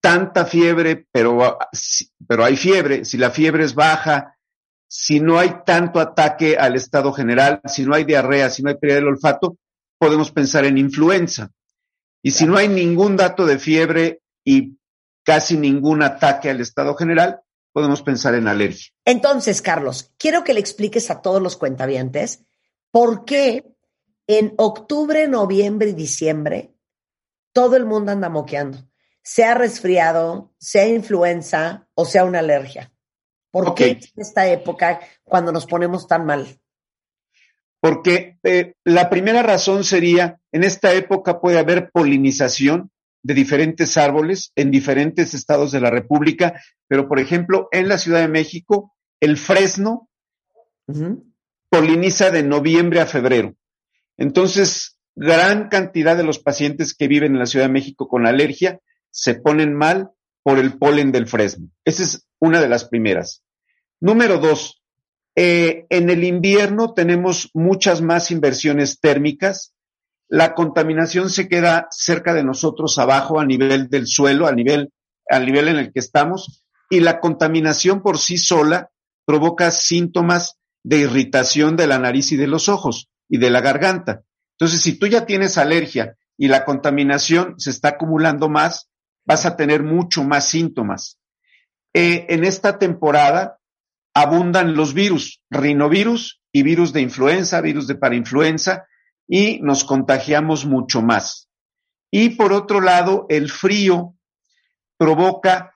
tanta 0.00 0.44
fiebre, 0.44 1.06
pero, 1.10 1.44
ah, 1.44 1.68
pero 2.26 2.44
hay 2.44 2.56
fiebre, 2.56 3.04
si 3.04 3.16
la 3.18 3.30
fiebre 3.30 3.64
es 3.64 3.74
baja, 3.74 4.36
si 4.94 5.20
no 5.20 5.38
hay 5.38 5.62
tanto 5.64 6.00
ataque 6.00 6.58
al 6.58 6.76
estado 6.76 7.14
general, 7.14 7.62
si 7.64 7.86
no 7.86 7.94
hay 7.94 8.04
diarrea, 8.04 8.50
si 8.50 8.62
no 8.62 8.68
hay 8.68 8.76
pérdida 8.76 8.96
del 8.96 9.08
olfato, 9.08 9.56
podemos 9.96 10.30
pensar 10.30 10.66
en 10.66 10.76
influenza. 10.76 11.50
Y 12.22 12.32
si 12.32 12.44
no 12.44 12.58
hay 12.58 12.68
ningún 12.68 13.16
dato 13.16 13.46
de 13.46 13.58
fiebre 13.58 14.20
y 14.44 14.76
casi 15.22 15.56
ningún 15.56 16.02
ataque 16.02 16.50
al 16.50 16.60
estado 16.60 16.94
general, 16.94 17.40
podemos 17.72 18.02
pensar 18.02 18.34
en 18.34 18.46
alergia. 18.48 18.92
Entonces, 19.06 19.62
Carlos, 19.62 20.12
quiero 20.18 20.44
que 20.44 20.52
le 20.52 20.60
expliques 20.60 21.10
a 21.10 21.22
todos 21.22 21.40
los 21.40 21.56
cuentavientes 21.56 22.44
por 22.90 23.24
qué 23.24 23.64
en 24.26 24.52
octubre, 24.58 25.26
noviembre 25.26 25.88
y 25.88 25.94
diciembre 25.94 26.74
todo 27.54 27.76
el 27.76 27.86
mundo 27.86 28.12
anda 28.12 28.28
moqueando, 28.28 28.76
sea 29.22 29.54
resfriado, 29.54 30.52
sea 30.58 30.86
influenza 30.86 31.88
o 31.94 32.04
sea 32.04 32.26
una 32.26 32.40
alergia. 32.40 32.91
¿Por 33.52 33.74
qué 33.74 33.90
en 33.90 34.00
esta 34.16 34.48
época 34.48 35.00
cuando 35.22 35.52
nos 35.52 35.66
ponemos 35.66 36.08
tan 36.08 36.24
mal? 36.24 36.58
Porque 37.80 38.38
eh, 38.42 38.74
la 38.84 39.10
primera 39.10 39.42
razón 39.42 39.84
sería, 39.84 40.40
en 40.52 40.64
esta 40.64 40.94
época 40.94 41.40
puede 41.40 41.58
haber 41.58 41.90
polinización 41.90 42.90
de 43.22 43.34
diferentes 43.34 43.96
árboles 43.96 44.52
en 44.56 44.70
diferentes 44.70 45.34
estados 45.34 45.70
de 45.70 45.80
la 45.80 45.90
República, 45.90 46.60
pero 46.88 47.08
por 47.08 47.20
ejemplo, 47.20 47.68
en 47.70 47.88
la 47.88 47.98
Ciudad 47.98 48.20
de 48.20 48.28
México, 48.28 48.94
el 49.20 49.36
fresno 49.36 50.08
poliniza 51.68 52.30
de 52.30 52.42
noviembre 52.42 53.00
a 53.00 53.06
febrero. 53.06 53.54
Entonces, 54.16 54.98
gran 55.14 55.68
cantidad 55.68 56.16
de 56.16 56.24
los 56.24 56.38
pacientes 56.38 56.94
que 56.94 57.08
viven 57.08 57.32
en 57.32 57.38
la 57.38 57.46
Ciudad 57.46 57.66
de 57.66 57.72
México 57.72 58.08
con 58.08 58.26
alergia 58.26 58.80
se 59.10 59.34
ponen 59.34 59.74
mal 59.74 60.10
por 60.42 60.58
el 60.58 60.78
polen 60.78 61.12
del 61.12 61.26
fresno. 61.26 61.68
Esa 61.84 62.02
es 62.02 62.26
una 62.42 62.60
de 62.60 62.68
las 62.68 62.84
primeras. 62.86 63.44
Número 64.00 64.38
dos, 64.38 64.82
eh, 65.36 65.86
en 65.90 66.10
el 66.10 66.24
invierno 66.24 66.92
tenemos 66.92 67.50
muchas 67.54 68.02
más 68.02 68.32
inversiones 68.32 68.98
térmicas. 68.98 69.74
La 70.28 70.52
contaminación 70.54 71.30
se 71.30 71.48
queda 71.48 71.86
cerca 71.90 72.34
de 72.34 72.42
nosotros 72.42 72.98
abajo 72.98 73.38
a 73.38 73.46
nivel 73.46 73.88
del 73.88 74.08
suelo, 74.08 74.48
a 74.48 74.52
nivel, 74.52 74.92
al 75.30 75.46
nivel 75.46 75.68
en 75.68 75.76
el 75.76 75.92
que 75.92 76.00
estamos, 76.00 76.64
y 76.90 76.98
la 76.98 77.20
contaminación 77.20 78.02
por 78.02 78.18
sí 78.18 78.38
sola 78.38 78.90
provoca 79.24 79.70
síntomas 79.70 80.58
de 80.82 80.98
irritación 80.98 81.76
de 81.76 81.86
la 81.86 82.00
nariz 82.00 82.32
y 82.32 82.36
de 82.36 82.48
los 82.48 82.68
ojos 82.68 83.08
y 83.28 83.38
de 83.38 83.50
la 83.50 83.60
garganta. 83.60 84.24
Entonces, 84.58 84.80
si 84.80 84.98
tú 84.98 85.06
ya 85.06 85.26
tienes 85.26 85.58
alergia 85.58 86.16
y 86.36 86.48
la 86.48 86.64
contaminación 86.64 87.54
se 87.60 87.70
está 87.70 87.90
acumulando 87.90 88.48
más, 88.48 88.88
vas 89.24 89.46
a 89.46 89.54
tener 89.54 89.84
mucho 89.84 90.24
más 90.24 90.48
síntomas. 90.48 91.20
Eh, 91.94 92.26
en 92.28 92.44
esta 92.44 92.78
temporada 92.78 93.58
abundan 94.14 94.74
los 94.74 94.94
virus, 94.94 95.42
rinovirus 95.50 96.40
y 96.52 96.62
virus 96.62 96.92
de 96.92 97.00
influenza, 97.00 97.60
virus 97.60 97.86
de 97.86 97.94
parainfluenza, 97.94 98.86
y 99.26 99.60
nos 99.60 99.84
contagiamos 99.84 100.66
mucho 100.66 101.02
más. 101.02 101.48
Y 102.10 102.30
por 102.30 102.52
otro 102.52 102.80
lado, 102.80 103.26
el 103.30 103.50
frío 103.50 104.14
provoca 104.98 105.74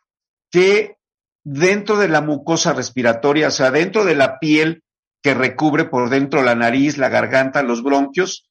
que 0.51 0.97
dentro 1.45 1.97
de 1.97 2.09
la 2.09 2.21
mucosa 2.21 2.73
respiratoria, 2.73 3.49
o 3.49 3.51
sea, 3.51 3.71
dentro 3.71 4.05
de 4.05 4.15
la 4.15 4.39
piel 4.39 4.83
que 5.23 5.33
recubre 5.33 5.85
por 5.85 6.11
dentro 6.11 6.43
la 6.43 6.55
nariz, 6.55 6.99
la 6.99 7.09
garganta, 7.09 7.63
los 7.63 7.83
bronquios, 7.83 8.51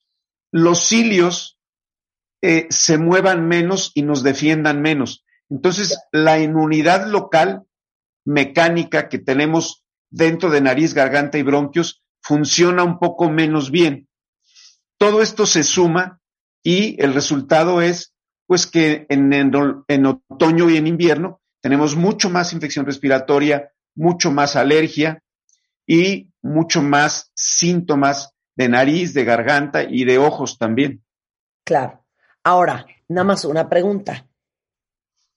los 0.52 0.88
cilios 0.88 1.60
eh, 2.42 2.68
se 2.70 2.98
muevan 2.98 3.48
menos 3.48 3.92
y 3.94 4.04
nos 4.04 4.24
defiendan 4.24 4.82
menos. 4.82 5.25
Entonces, 5.50 6.00
la 6.12 6.40
inmunidad 6.40 7.08
local 7.08 7.64
mecánica 8.26 9.10
que 9.10 9.20
tenemos 9.20 9.86
dentro 10.10 10.50
de 10.50 10.62
nariz, 10.62 10.94
garganta 10.94 11.38
y 11.38 11.44
bronquios 11.44 12.04
funciona 12.22 12.84
un 12.84 13.00
poco 13.00 13.30
menos 13.30 13.70
bien. 13.70 14.08
Todo 14.98 15.22
esto 15.22 15.46
se 15.46 15.64
suma 15.64 16.20
y 16.64 17.02
el 17.02 17.14
resultado 17.14 17.82
es 17.82 18.14
pues 18.48 18.68
que 18.68 19.06
en, 19.10 19.34
en, 19.34 20.06
otoño 20.06 20.70
y 20.70 20.78
en 20.78 20.88
invierno 20.88 21.42
tenemos 21.62 21.96
mucho 21.96 22.30
más 22.30 22.54
infección 22.54 22.86
respiratoria, 22.86 23.72
mucho 23.96 24.32
más 24.32 24.56
alergia 24.56 25.24
y 25.86 26.30
mucho 26.42 26.82
más 26.82 27.32
síntomas 27.36 28.32
de 28.56 28.70
nariz, 28.70 29.14
de 29.14 29.26
garganta 29.26 29.84
y 29.84 30.06
de 30.06 30.18
ojos 30.18 30.58
también. 30.58 31.04
Claro. 31.64 32.06
Ahora, 32.44 32.86
nada 33.08 33.26
más 33.26 33.46
una 33.46 33.68
pregunta. 33.68 34.28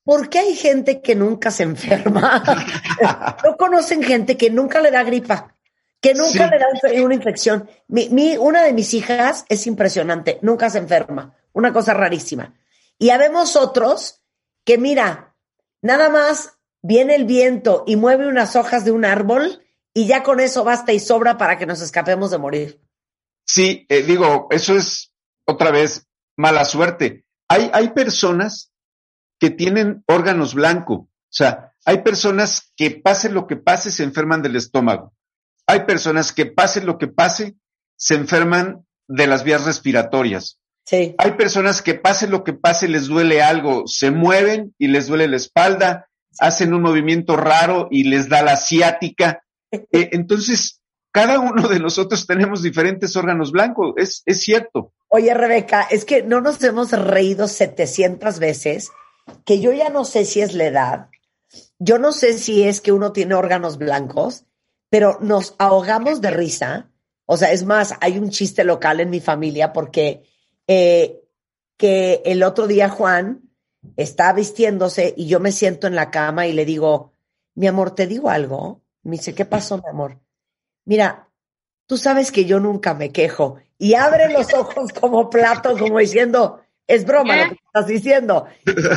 ¿Por 0.09 0.31
qué 0.31 0.39
hay 0.39 0.55
gente 0.57 1.03
que 1.03 1.15
nunca 1.15 1.51
se 1.51 1.65
enferma? 1.65 2.43
¿No 3.45 3.59
conocen 3.59 4.03
gente 4.03 4.39
que 4.39 4.49
nunca 4.49 4.81
le 4.81 4.91
da 4.91 5.03
gripa? 5.03 5.55
Que 6.01 6.15
nunca 6.15 6.49
Sí. 6.49 6.51
le 6.51 6.59
da 6.99 7.05
una 7.05 7.15
infección. 7.15 7.69
Mi, 7.89 8.09
mi- 8.09 8.39
una 8.39 8.63
de 8.63 8.73
mis 8.73 8.95
hijas 8.95 9.45
es 9.51 9.67
impresionante, 9.67 10.39
nunca 10.41 10.71
se 10.71 10.79
enferma. 10.79 11.35
Una 11.53 11.75
cosa 11.75 11.93
rarísima. 11.93 12.55
Y 12.99 13.11
habemos 13.11 13.55
otros 13.55 14.23
que, 14.65 14.79
mira, 14.79 15.37
nada 15.83 16.09
más 16.09 16.55
viene 16.81 17.15
el 17.15 17.27
viento 17.27 17.85
y 17.87 17.97
mueve 17.97 18.29
unas 18.29 18.57
hojas 18.57 18.87
de 18.87 18.93
un 18.93 19.05
árbol 19.05 19.63
y 19.93 20.07
ya 20.07 20.23
con 20.23 20.41
eso 20.41 20.65
basta 20.65 20.95
y 20.95 21.01
sobra 21.01 21.37
para 21.37 21.59
que 21.59 21.67
nos 21.67 21.83
escapemos 21.83 22.31
de 22.31 22.39
morir. 22.39 22.81
Sí, 23.45 23.85
eh, 23.91 24.03
digo, 24.05 24.49
eso 24.53 24.75
es 24.75 25.13
otra 25.45 25.71
vez 25.71 26.07
mala 26.35 26.65
suerte. 26.65 27.27
Hay, 27.47 27.69
hay 27.75 27.91
personas 27.91 28.68
que 29.39 29.51
tienen 29.51 30.03
órganos 30.07 30.55
blancos, 30.55 31.09
o 31.29 31.31
sea, 31.31 31.73
hay 31.85 32.03
personas 32.03 32.73
que 32.77 32.91
pase 32.91 33.29
lo 33.29 33.47
que 33.47 33.57
pase 33.57 33.91
se 33.93 34.03
enferman 34.03 34.43
del 34.43 34.57
estómago. 34.57 35.13
Hay 35.67 35.81
personas 35.81 36.33
que 36.33 36.47
pase 36.47 36.83
lo 36.83 36.99
que 36.99 37.09
pase 37.09 37.57
se 37.97 38.15
enferman 38.15 38.87
de 39.07 39.27
las 39.27 39.45
vías 39.45 39.65
respiratorias. 39.65 40.59
Sí. 40.85 41.15
Hay 41.19 41.33
personas 41.33 41.83
que 41.83 41.95
pase 41.95 42.29
lo 42.29 42.45
que 42.45 42.55
pase 42.55 42.89
les 42.89 43.07
duele 43.07 43.43
algo, 43.43 43.87
se 43.87 44.11
mueven 44.11 44.75
y 44.79 44.89
les 44.89 45.07
duele 45.07 45.29
la 45.29 45.37
espalda, 45.37 46.09
hacen 46.41 46.73
un 46.73 46.83
movimiento 46.83 47.37
raro 47.37 47.89
y 47.91 48.05
les 48.05 48.29
da 48.29 48.43
la 48.43 48.57
ciática. 48.57 49.43
Eh, 49.93 50.09
entonces, 50.13 50.81
cada 51.13 51.41
uno 51.41 51.69
de 51.69 51.79
nosotros 51.79 52.27
tenemos 52.27 52.63
diferentes 52.63 53.15
órganos 53.17 53.53
blancos, 53.53 53.93
es, 53.99 54.23
es 54.25 54.41
cierto. 54.41 54.95
Oye, 55.09 55.35
Rebeca, 55.35 55.87
es 55.91 56.07
que 56.07 56.23
no 56.23 56.41
nos 56.41 56.63
hemos 56.63 56.91
reído 56.93 57.49
700 57.49 58.39
veces, 58.39 58.91
que 59.45 59.61
yo 59.61 59.73
ya 59.73 59.89
no 59.89 60.05
sé 60.05 60.25
si 60.25 60.41
es 60.41 60.55
la 60.55 60.65
edad, 60.65 61.09
yo 61.79 61.99
no 61.99 62.13
sé 62.13 62.39
si 62.39 62.65
es 62.65 62.81
que 62.81 62.93
uno 62.93 63.13
tiene 63.13 63.35
órganos 63.35 63.79
blancos, 63.79 64.45
pero 64.91 65.19
nos 65.21 65.55
ahogamos 65.59 66.21
de 66.21 66.31
risa. 66.31 66.91
O 67.27 67.37
sea, 67.37 67.53
es 67.53 67.65
más, 67.65 67.95
hay 68.01 68.19
un 68.19 68.31
chiste 68.31 68.65
local 68.65 69.01
en 69.01 69.11
mi 69.11 69.21
familia 69.21 69.73
porque 69.73 70.25
eh, 70.67 71.21
que 71.77 72.23
el 72.25 72.43
otro 72.43 72.67
día 72.67 72.89
Juan 72.89 73.51
está 73.97 74.33
vistiéndose 74.33 75.15
y 75.17 75.27
yo 75.27 75.41
me 75.41 75.53
siento 75.53 75.87
en 75.87 75.95
la 75.95 76.11
cama 76.11 76.47
y 76.47 76.53
le 76.53 76.65
digo, 76.65 77.13
mi 77.55 77.67
amor, 77.67 77.95
¿te 77.95 78.07
digo 78.07 78.31
algo? 78.31 78.83
Me 79.03 79.17
dice, 79.17 79.35
¿qué 79.35 79.45
pasó, 79.45 79.77
mi 79.77 79.89
amor? 79.89 80.19
Mira, 80.85 81.29
tú 81.87 81.97
sabes 81.97 82.33
que 82.33 82.45
yo 82.45 82.61
nunca 82.61 82.95
me 82.95 83.13
quejo. 83.13 83.59
Y 83.79 83.95
abre 83.95 84.33
los 84.33 84.53
ojos 84.55 84.93
como 84.93 85.31
plato, 85.31 85.77
como 85.79 85.99
diciendo, 85.99 86.61
es 86.89 87.05
broma 87.05 87.37
lo 87.37 87.49
que 87.51 87.61
estás 87.67 87.87
diciendo. 87.87 88.47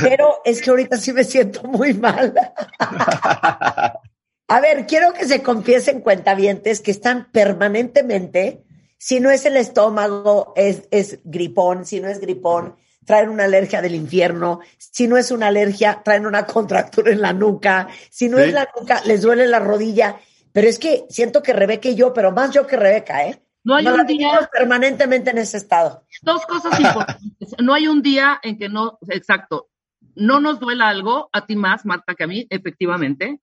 Pero 0.02 0.42
es 0.44 0.62
que 0.62 0.70
ahorita 0.72 0.98
sí 0.98 1.14
me 1.14 1.24
siento 1.24 1.62
muy 1.64 1.94
mal. 1.94 2.34
A 4.48 4.60
ver, 4.60 4.86
quiero 4.86 5.14
que 5.14 5.26
se 5.26 5.42
confiesen 5.44 6.02
cuentavientes 6.02 6.82
que 6.82 6.92
están 6.92 7.32
permanentemente, 7.32 8.64
si 8.98 9.20
no 9.20 9.30
es 9.32 9.46
el 9.46 9.56
estómago, 9.56 10.54
es, 10.56 10.88
es 10.92 11.20
gripón, 11.24 11.86
si 11.86 12.02
no 12.02 12.10
es 12.10 12.20
gripón, 12.20 12.76
traen 13.06 13.30
una 13.30 13.46
alergia 13.46 13.82
del 13.82 13.96
infierno, 13.96 14.60
si 14.78 15.08
no 15.08 15.18
es 15.18 15.32
una 15.32 15.48
alergia, 15.48 16.02
traen 16.04 16.26
una 16.26 16.46
contractura 16.46 17.12
en 17.12 17.22
la 17.22 17.34
nuca, 17.34 17.88
si 18.10 18.28
no 18.30 18.38
Sí. 18.38 18.44
es 18.44 18.54
la 18.54 18.68
nuca, 18.78 19.02
les 19.06 19.22
duele 19.22 19.48
la 19.48 19.60
rodilla. 19.60 20.18
Pero 20.52 20.68
es 20.68 20.80
que 20.80 21.06
siento 21.10 21.42
que 21.42 21.54
Rebeca 21.54 21.88
y 21.88 21.96
yo, 21.96 22.14
pero 22.14 22.32
más 22.32 22.52
yo 22.52 22.68
que 22.68 22.76
Rebeca, 22.76 23.26
¿eh? 23.26 23.42
No 23.64 23.76
hay 23.76 23.88
un 23.88 24.06
día, 24.08 24.50
permanentemente 24.52 25.30
en 25.30 25.38
ese 25.38 25.58
estado. 25.58 26.06
dos 26.22 26.46
cosas 26.46 26.80
importantes. 26.80 27.56
No 27.60 27.74
hay 27.74 27.88
un 27.88 28.02
día 28.02 28.40
en 28.42 28.58
que 28.58 28.70
no, 28.70 28.98
exacto, 29.08 29.70
no 30.16 30.40
nos 30.40 30.60
duela 30.60 30.90
algo, 30.90 31.30
a 31.32 31.46
ti 31.46 31.56
más, 31.56 31.86
Marta, 31.86 32.16
que 32.16 32.24
a 32.24 32.28
mí, 32.28 32.48
efectivamente. 32.50 33.40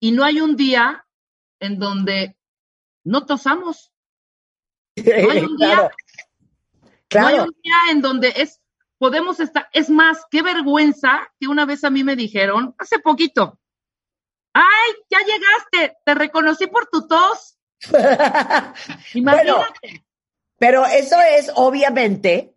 Y 0.00 0.12
no 0.12 0.24
hay 0.24 0.40
un 0.40 0.56
día 0.56 1.04
en 1.60 1.78
donde 1.78 2.36
no 3.04 3.26
tosamos. 3.26 3.92
No 5.04 5.30
hay 5.30 5.44
un 5.44 5.56
día, 5.56 5.90
claro. 7.08 7.20
no 7.20 7.26
hay 7.28 7.38
un 7.48 7.56
día 7.62 7.76
en 7.92 8.00
donde 8.00 8.32
es, 8.36 8.60
podemos 8.98 9.38
estar, 9.38 9.68
es 9.72 9.88
más, 9.88 10.24
qué 10.28 10.42
vergüenza 10.42 11.32
que 11.38 11.46
una 11.46 11.64
vez 11.64 11.84
a 11.84 11.90
mí 11.90 12.02
me 12.02 12.16
dijeron, 12.16 12.74
hace 12.78 12.98
poquito, 12.98 13.60
ay, 14.52 14.92
ya 15.08 15.18
llegaste, 15.20 15.98
te 16.04 16.14
reconocí 16.14 16.66
por 16.66 16.86
tu 16.86 17.06
tos. 17.06 17.57
Imagínate. 19.14 20.04
Pero 20.58 20.84
eso 20.86 21.16
es 21.20 21.50
obviamente, 21.54 22.52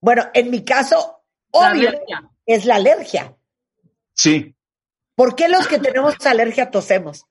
bueno, 0.00 0.24
en 0.34 0.50
mi 0.50 0.64
caso, 0.64 1.22
obvio, 1.50 1.90
es 2.44 2.64
la 2.66 2.76
alergia. 2.76 3.34
Sí, 4.14 4.52
¿Por 5.14 5.34
qué 5.34 5.48
los 5.48 5.66
que 5.66 5.78
tenemos 5.78 6.14
alergia 6.26 6.70
tosemos? 6.70 7.24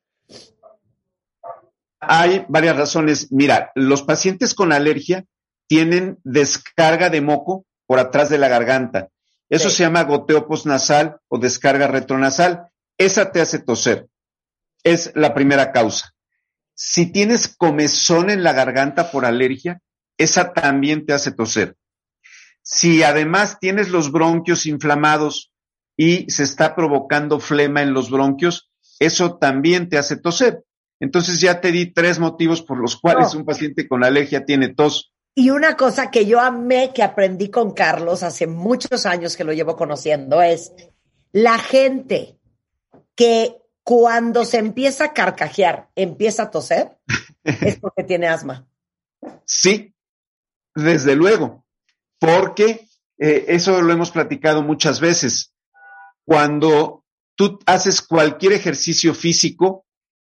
hay 2.00 2.44
varias 2.50 2.76
razones. 2.78 3.32
Mira, 3.32 3.72
los 3.76 4.02
pacientes 4.02 4.54
con 4.56 4.72
alergia 4.74 5.26
tienen 5.68 6.20
descarga 6.24 7.10
de 7.12 7.22
moco 7.22 7.66
por 7.86 8.00
atrás 8.00 8.30
de 8.30 8.40
la 8.40 8.48
garganta. 8.48 9.10
Eso 9.50 9.70
Sí. 9.70 9.78
se 9.78 9.84
llama 9.84 10.04
goteo 10.04 10.48
postnasal 10.48 11.20
o 11.28 11.38
descarga 11.38 11.86
retronasal. 11.88 12.70
Esa 12.98 13.32
te 13.32 13.40
hace 13.42 13.60
toser. 13.60 14.08
Es 14.84 15.12
la 15.16 15.34
primera 15.36 15.72
causa. 15.72 16.15
Si 16.76 17.12
tienes 17.12 17.48
comezón 17.48 18.30
en 18.30 18.44
la 18.44 18.54
garganta 18.54 19.12
por 19.12 19.26
alergia, 19.26 19.82
esa 20.18 20.54
también 20.54 21.06
te 21.06 21.14
hace 21.14 21.32
toser. 21.32 21.76
Si 22.62 23.04
además 23.04 23.60
tienes 23.60 23.90
los 23.90 24.12
bronquios 24.12 24.66
inflamados 24.66 25.54
y 25.96 26.30
se 26.30 26.44
está 26.44 26.76
provocando 26.76 27.40
flema 27.40 27.82
en 27.82 27.94
los 27.94 28.10
bronquios, 28.10 28.70
eso 29.00 29.38
también 29.38 29.88
te 29.90 29.98
hace 29.98 30.18
toser. 30.18 30.64
Entonces 31.00 31.40
ya 31.40 31.62
te 31.62 31.72
di 31.72 31.94
tres 31.94 32.20
motivos 32.20 32.62
por 32.62 32.78
los 32.80 32.98
cuales 32.98 33.34
No. 33.34 33.40
un 33.40 33.46
paciente 33.46 33.88
con 33.88 34.04
alergia 34.04 34.46
tiene 34.46 34.74
tos. 34.74 35.14
Y 35.36 35.50
una 35.50 35.76
cosa 35.76 36.12
que 36.12 36.26
yo 36.26 36.40
amé 36.40 36.92
que 36.94 37.04
aprendí 37.04 37.50
con 37.50 37.72
Carlos 37.74 38.24
hace 38.24 38.48
muchos 38.48 39.06
años 39.06 39.36
que 39.36 39.44
lo 39.44 39.52
llevo 39.52 39.76
conociendo 39.76 40.42
es 40.42 40.72
la 41.34 41.58
gente 41.58 42.38
que 43.16 43.58
cuando 43.86 44.46
se 44.46 44.58
empieza 44.58 45.06
a 45.06 45.14
carcajear 45.14 45.90
empieza 45.96 46.44
a 46.44 46.52
toser 46.52 46.98
es 47.44 47.80
porque 47.80 48.04
tiene 48.04 48.28
asma. 48.28 48.68
Sí, 49.46 49.94
desde 50.74 51.16
luego, 51.16 51.66
porque 52.20 52.90
eh, 53.20 53.46
eso 53.48 53.82
lo 53.82 53.94
hemos 53.94 54.10
platicado 54.10 54.64
muchas 54.64 55.00
veces. 55.00 55.54
Cuando 56.26 57.06
tú 57.36 57.60
haces 57.68 58.02
cualquier 58.02 58.54
ejercicio 58.54 59.14
físico, 59.14 59.86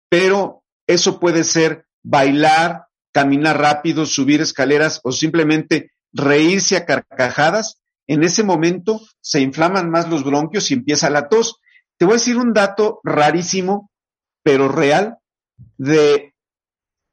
pero 0.08 0.64
eso 0.86 1.20
puede 1.20 1.44
ser 1.44 1.86
bailar, 2.02 2.86
caminar 3.12 3.60
rápido, 3.60 4.06
subir 4.06 4.40
escaleras 4.40 5.00
o 5.04 5.12
simplemente 5.12 5.92
reírse 6.10 6.76
a 6.76 6.86
carcajadas, 6.86 7.82
en 8.06 8.24
ese 8.24 8.42
momento 8.44 9.00
se 9.20 9.40
inflaman 9.40 9.90
más 9.90 10.08
los 10.08 10.24
bronquios 10.24 10.70
y 10.70 10.74
empieza 10.74 11.10
la 11.10 11.28
tos. 11.28 11.60
Te 12.02 12.06
voy 12.06 12.14
a 12.14 12.18
decir 12.18 12.36
un 12.36 12.52
dato 12.52 12.98
rarísimo, 13.04 13.88
pero 14.42 14.66
real, 14.66 15.18
de 15.78 16.34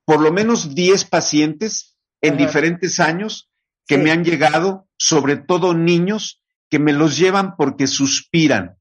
por 0.04 0.20
lo 0.20 0.34
menos 0.34 0.74
10 0.74 1.06
pacientes 1.06 1.96
en 2.22 2.34
Ajá. 2.34 2.46
diferentes 2.48 3.00
años 3.00 3.52
que 3.86 3.98
Sí. 3.98 4.02
me 4.02 4.10
han 4.10 4.24
llegado, 4.24 4.88
sobre 4.98 5.36
todo 5.38 5.76
niños, 5.76 6.42
que 6.72 6.80
me 6.80 6.92
los 6.92 7.20
llevan 7.20 7.56
porque 7.56 7.86
suspiran. 7.86 8.80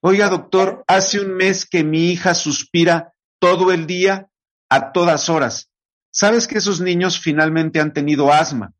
Oiga, 0.00 0.28
doctor, 0.28 0.82
hace 0.88 1.20
un 1.20 1.36
mes 1.36 1.64
que 1.64 1.84
mi 1.84 2.10
hija 2.10 2.34
suspira 2.34 3.14
todo 3.38 3.70
el 3.70 3.86
día, 3.86 4.28
a 4.68 4.90
todas 4.90 5.28
horas. 5.28 5.70
¿Sabes 6.10 6.48
que 6.48 6.58
esos 6.58 6.80
niños 6.80 7.20
finalmente 7.20 7.78
han 7.78 7.92
tenido 7.92 8.32
asma? 8.32 8.74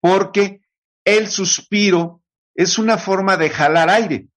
Porque 0.00 0.62
el 1.04 1.28
suspiro 1.28 2.22
es 2.54 2.78
una 2.78 2.96
forma 2.96 3.36
de 3.36 3.50
jalar 3.50 3.90
aire. 3.90 4.28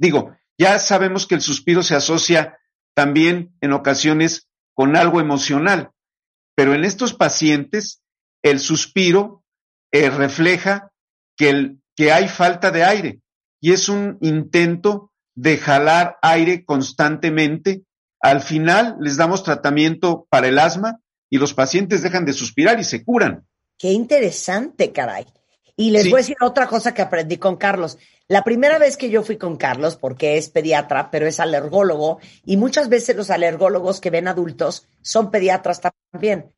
Digo, 0.00 0.34
ya 0.58 0.78
sabemos 0.78 1.26
que 1.26 1.34
el 1.34 1.42
suspiro 1.42 1.82
se 1.82 1.94
asocia 1.94 2.58
también 2.94 3.54
en 3.60 3.72
ocasiones 3.72 4.48
con 4.74 4.96
algo 4.96 5.20
emocional, 5.20 5.90
pero 6.56 6.72
en 6.74 6.84
estos 6.84 7.12
pacientes 7.12 8.02
el 8.42 8.60
suspiro 8.60 9.44
eh, 9.92 10.08
refleja 10.08 10.90
que, 11.36 11.50
el- 11.50 11.82
que 11.94 12.12
hay 12.12 12.28
falta 12.28 12.70
de 12.70 12.82
aire 12.84 13.20
y 13.60 13.72
es 13.72 13.88
un 13.90 14.16
intento 14.22 15.12
de 15.34 15.58
jalar 15.58 16.16
aire 16.22 16.64
constantemente. 16.64 17.82
Al 18.22 18.40
final 18.40 18.96
les 19.00 19.16
damos 19.18 19.42
tratamiento 19.42 20.26
para 20.30 20.48
el 20.48 20.58
asma 20.58 21.00
y 21.28 21.36
los 21.38 21.52
pacientes 21.52 22.02
dejan 22.02 22.24
de 22.24 22.32
suspirar 22.32 22.80
y 22.80 22.84
se 22.84 23.04
curan. 23.04 23.46
Qué 23.78 23.88
interesante, 23.92 24.92
caray. 24.92 25.26
Y 25.76 25.90
les 25.90 26.04
Sí. 26.04 26.10
voy 26.10 26.18
a 26.18 26.22
decir 26.22 26.36
otra 26.40 26.66
cosa 26.66 26.92
que 26.94 27.02
aprendí 27.02 27.36
con 27.38 27.56
Carlos. 27.56 27.98
La 28.30 28.44
primera 28.44 28.78
vez 28.78 28.96
que 28.96 29.10
yo 29.10 29.24
fui 29.24 29.38
con 29.38 29.56
Carlos, 29.56 29.96
porque 29.96 30.36
es 30.36 30.50
pediatra, 30.50 31.10
pero 31.10 31.26
es 31.26 31.40
alergólogo, 31.40 32.20
y 32.46 32.56
muchas 32.58 32.88
veces 32.88 33.16
los 33.16 33.28
alergólogos 33.28 34.00
que 34.00 34.10
ven 34.10 34.28
adultos 34.28 34.86
son 35.02 35.32
pediatras 35.32 35.80
también. 36.12 36.52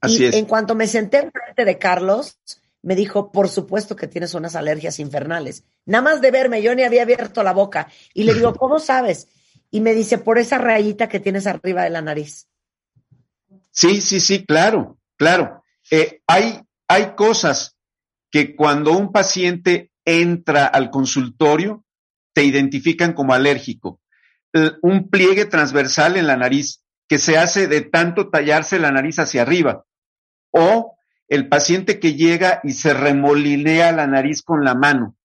Así 0.00 0.22
y 0.22 0.26
es. 0.28 0.34
en 0.34 0.46
cuanto 0.46 0.74
me 0.74 0.86
senté 0.86 1.18
enfrente 1.18 1.66
de 1.66 1.76
Carlos, 1.76 2.38
me 2.80 2.96
dijo, 2.96 3.30
por 3.30 3.50
supuesto 3.50 3.94
que 3.94 4.06
tienes 4.06 4.32
unas 4.32 4.56
alergias 4.56 4.98
infernales. 5.00 5.64
Nada 5.84 6.00
más 6.00 6.22
de 6.22 6.30
verme, 6.30 6.62
yo 6.62 6.74
ni 6.74 6.82
había 6.82 7.02
abierto 7.02 7.42
la 7.42 7.52
boca. 7.52 7.88
Y 8.14 8.24
le 8.24 8.32
digo, 8.32 8.54
¿cómo 8.58 8.78
sabes? 8.78 9.28
Y 9.70 9.82
me 9.82 9.92
dice, 9.92 10.16
por 10.16 10.38
esa 10.38 10.56
rayita 10.56 11.10
que 11.10 11.20
tienes 11.20 11.46
arriba 11.46 11.84
de 11.84 11.90
la 11.90 12.00
nariz. 12.00 12.48
Sí, 13.70 14.00
sí, 14.00 14.20
sí, 14.20 14.46
claro, 14.46 14.96
claro. 15.18 15.62
Eh, 15.90 16.22
hay, 16.26 16.62
hay 16.88 17.14
cosas 17.16 17.76
que 18.30 18.56
cuando 18.56 18.92
un 18.92 19.12
paciente 19.12 19.90
entra 20.08 20.66
al 20.66 20.90
consultorio, 20.90 21.84
te 22.32 22.44
identifican 22.44 23.12
como 23.12 23.34
alérgico. 23.34 24.00
Un 24.82 25.10
pliegue 25.10 25.44
transversal 25.44 26.16
en 26.16 26.26
la 26.26 26.36
nariz 26.36 26.82
que 27.08 27.18
se 27.18 27.36
hace 27.36 27.68
de 27.68 27.82
tanto 27.82 28.30
tallarse 28.30 28.78
la 28.78 28.90
nariz 28.90 29.18
hacia 29.18 29.42
arriba. 29.42 29.84
O 30.50 30.96
el 31.28 31.48
paciente 31.48 32.00
que 32.00 32.14
llega 32.14 32.60
y 32.64 32.72
se 32.72 32.94
remolinea 32.94 33.92
la 33.92 34.06
nariz 34.06 34.42
con 34.42 34.64
la 34.64 34.74
mano. 34.74 35.16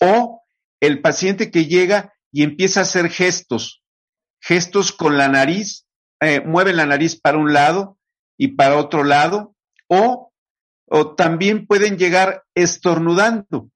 O 0.00 0.42
el 0.80 1.02
paciente 1.02 1.50
que 1.50 1.66
llega 1.66 2.14
y 2.32 2.42
empieza 2.42 2.80
a 2.80 2.82
hacer 2.84 3.10
gestos, 3.10 3.82
gestos 4.40 4.92
con 4.92 5.18
la 5.18 5.28
nariz, 5.28 5.86
eh, 6.20 6.40
mueve 6.40 6.72
la 6.72 6.86
nariz 6.86 7.20
para 7.20 7.38
un 7.38 7.52
lado 7.52 7.98
y 8.38 8.48
para 8.48 8.76
otro 8.76 9.04
lado, 9.04 9.54
o 9.88 10.32
también 11.16 11.66
pueden 11.66 11.98
llegar 11.98 12.44
estornudando. 12.54 13.70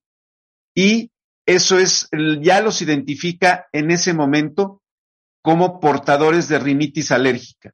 Y 0.75 1.11
eso 1.47 1.79
es, 1.79 2.09
ya 2.41 2.61
los 2.61 2.83
identifica 2.83 3.69
en 3.73 3.91
ese 3.91 4.15
momento 4.15 4.83
como 5.43 5.81
portadores 5.81 6.49
de 6.49 6.59
rinitis 6.59 7.11
alérgica. 7.11 7.73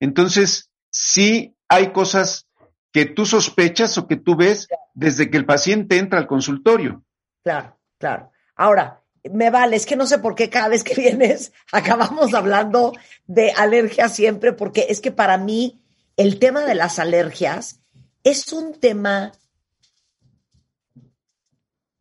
Entonces, 0.00 0.70
sí 0.90 1.54
hay 1.68 1.92
cosas 1.92 2.46
que 2.92 3.06
tú 3.06 3.26
sospechas 3.26 3.96
o 3.98 4.08
que 4.08 4.16
tú 4.16 4.34
ves 4.36 4.68
desde 4.94 5.30
que 5.30 5.36
el 5.36 5.46
paciente 5.46 5.98
entra 5.98 6.18
al 6.18 6.26
consultorio. 6.26 7.04
Claro, 7.44 7.78
claro. 7.98 8.32
Ahora, 8.56 9.02
me 9.30 9.50
vale, 9.50 9.76
es 9.76 9.86
que 9.86 9.96
no 9.96 10.06
sé 10.06 10.18
por 10.18 10.34
qué 10.34 10.48
cada 10.48 10.68
vez 10.68 10.82
que 10.82 10.94
vienes 10.94 11.52
acabamos 11.72 12.34
hablando 12.34 12.92
de 13.26 13.52
alergias 13.52 14.14
siempre, 14.14 14.52
porque 14.52 14.86
es 14.88 15.00
que 15.00 15.12
para 15.12 15.38
mí 15.38 15.80
el 16.16 16.38
tema 16.38 16.64
de 16.64 16.74
las 16.74 16.98
alergias 16.98 17.80
es 18.24 18.52
un 18.52 18.78
tema 18.78 19.32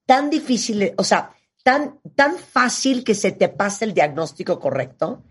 tan 0.10 0.32
difícil, 0.32 0.92
o 0.98 1.04
sea, 1.04 1.36
tan, 1.64 2.00
tan 2.16 2.36
fácil 2.40 3.04
que 3.04 3.14
se 3.14 3.32
te 3.32 3.48
pase 3.48 3.86
el 3.86 3.94
diagnóstico 3.94 4.60
correcto. 4.60 5.22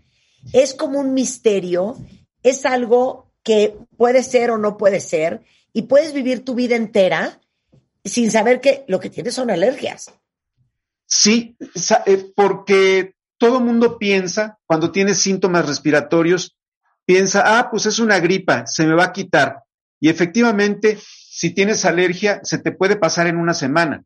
Es 0.53 0.73
como 0.73 1.01
un 1.01 1.13
misterio, 1.13 1.97
es 2.43 2.65
algo 2.65 3.29
que 3.43 3.75
puede 3.97 4.23
ser 4.23 4.51
o 4.51 4.57
no 4.57 4.77
puede 4.77 5.01
ser, 5.01 5.41
y 5.73 5.81
puedes 5.81 6.13
vivir 6.13 6.45
tu 6.45 6.55
vida 6.55 6.77
entera 6.77 7.41
sin 8.05 8.31
saber 8.31 8.61
que 8.61 8.85
lo 8.87 9.01
que 9.01 9.09
tienes 9.09 9.33
son 9.33 9.51
alergias. 9.51 10.13
Sí, 11.05 11.57
eh, 12.05 12.31
porque 12.33 13.15
todo 13.37 13.59
mundo 13.59 13.97
piensa, 13.97 14.59
cuando 14.65 14.93
tiene 14.93 15.13
síntomas 15.13 15.67
respiratorios, 15.67 16.55
piensa, 17.03 17.59
ah, 17.59 17.69
pues 17.69 17.85
es 17.85 17.99
una 17.99 18.21
gripa, 18.21 18.65
se 18.65 18.87
me 18.87 18.95
va 18.95 19.03
a 19.03 19.11
quitar. 19.11 19.65
Y 19.99 20.07
efectivamente, 20.07 20.97
si 21.03 21.49
tienes 21.49 21.83
alergia, 21.83 22.39
se 22.43 22.59
te 22.59 22.71
puede 22.71 22.95
pasar 22.95 23.27
en 23.27 23.35
una 23.35 23.53
semana. 23.53 24.05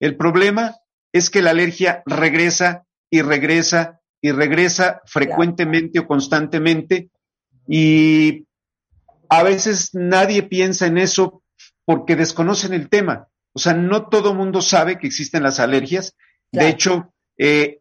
El 0.00 0.16
problema 0.16 0.76
es 1.12 1.30
que 1.30 1.42
la 1.42 1.50
alergia 1.50 2.02
regresa 2.06 2.86
y 3.10 3.22
regresa 3.22 4.00
y 4.20 4.32
regresa 4.32 5.02
frecuentemente 5.06 6.00
o 6.00 6.06
constantemente 6.06 7.10
y 7.66 8.46
a 9.28 9.42
veces 9.42 9.90
nadie 9.94 10.42
piensa 10.42 10.86
en 10.86 10.98
eso 10.98 11.42
porque 11.84 12.16
desconocen 12.16 12.72
el 12.72 12.88
tema. 12.88 13.28
O 13.52 13.58
sea, 13.58 13.74
no 13.74 14.08
todo 14.08 14.34
mundo 14.34 14.60
sabe 14.62 14.98
que 14.98 15.06
existen 15.06 15.42
las 15.42 15.60
alergias. 15.60 16.14
De 16.50 16.68
hecho, 16.68 17.12
eh, 17.36 17.80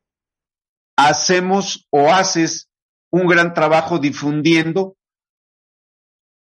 hacemos 0.97 1.87
o 1.89 2.11
haces 2.11 2.69
un 3.11 3.27
gran 3.27 3.53
trabajo 3.53 3.99
difundiendo 3.99 4.97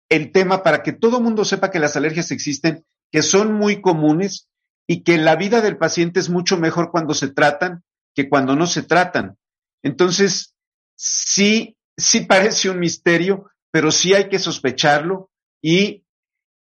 el 0.09 0.31
tema 0.31 0.63
para 0.63 0.83
que 0.83 0.91
todo 0.91 1.17
el 1.17 1.23
mundo 1.23 1.45
sepa 1.45 1.71
que 1.71 1.79
las 1.79 1.95
alergias 1.95 2.31
existen, 2.31 2.85
que 3.11 3.21
son 3.21 3.53
muy 3.53 3.81
comunes 3.81 4.48
y 4.91 5.03
que 5.03 5.19
la 5.19 5.35
vida 5.35 5.61
del 5.61 5.77
paciente 5.77 6.19
es 6.19 6.29
mucho 6.29 6.57
mejor 6.57 6.89
cuando 6.89 7.13
se 7.13 7.27
tratan 7.27 7.83
que 8.15 8.27
cuando 8.27 8.55
no 8.55 8.65
se 8.65 8.81
tratan. 8.81 9.37
Entonces, 9.83 10.55
sí, 10.95 11.77
sí 11.95 12.21
parece 12.21 12.71
un 12.71 12.79
misterio, 12.79 13.51
pero 13.69 13.91
sí 13.91 14.15
hay 14.15 14.29
que 14.29 14.39
sospecharlo 14.39 15.29
y 15.61 16.05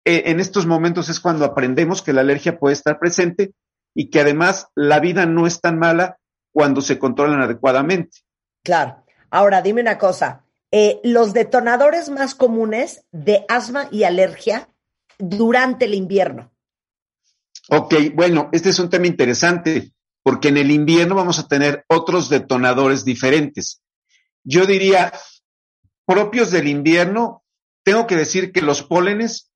eh, 0.05 0.23
en 0.27 0.39
estos 0.39 0.67
momentos 0.67 1.09
es 1.09 1.19
cuando 1.19 1.45
aprendemos 1.45 2.03
que 2.03 2.13
la 2.13 2.21
alergia 2.21 2.59
puede 2.59 2.73
estar 2.73 2.99
presente 2.99 3.55
y 3.95 4.11
que 4.11 4.21
además 4.21 4.67
la 4.75 4.99
vida 4.99 5.25
no 5.25 5.47
es 5.47 5.59
tan 5.59 5.79
mala 5.79 6.19
cuando 6.53 6.81
se 6.81 6.99
controlan 6.99 7.41
adecuadamente. 7.41 8.19
Claro. 8.63 9.03
Ahora, 9.31 9.63
dime 9.63 9.81
una 9.81 9.97
cosa. 9.97 10.45
Eh, 10.69 10.99
los 11.03 11.33
detonadores 11.33 12.11
más 12.11 12.35
comunes 12.35 13.03
de 13.11 13.45
asma 13.49 13.87
y 13.89 14.03
alergia 14.03 14.69
durante 15.17 15.85
el 15.85 15.95
invierno. 15.95 16.50
Ok, 17.73 17.93
bueno, 18.13 18.49
este 18.51 18.69
es 18.69 18.79
un 18.79 18.89
tema 18.89 19.07
interesante 19.07 19.93
porque 20.23 20.49
en 20.49 20.57
el 20.57 20.71
invierno 20.71 21.15
vamos 21.15 21.39
a 21.39 21.47
tener 21.47 21.85
otros 21.87 22.27
detonadores 22.27 23.05
diferentes. 23.05 23.81
Yo 24.43 24.65
diría, 24.65 25.13
propios 26.05 26.51
del 26.51 26.67
invierno, 26.67 27.45
tengo 27.85 28.07
que 28.07 28.17
decir 28.17 28.51
que 28.51 28.61
los 28.61 28.83
pólenes, 28.83 29.51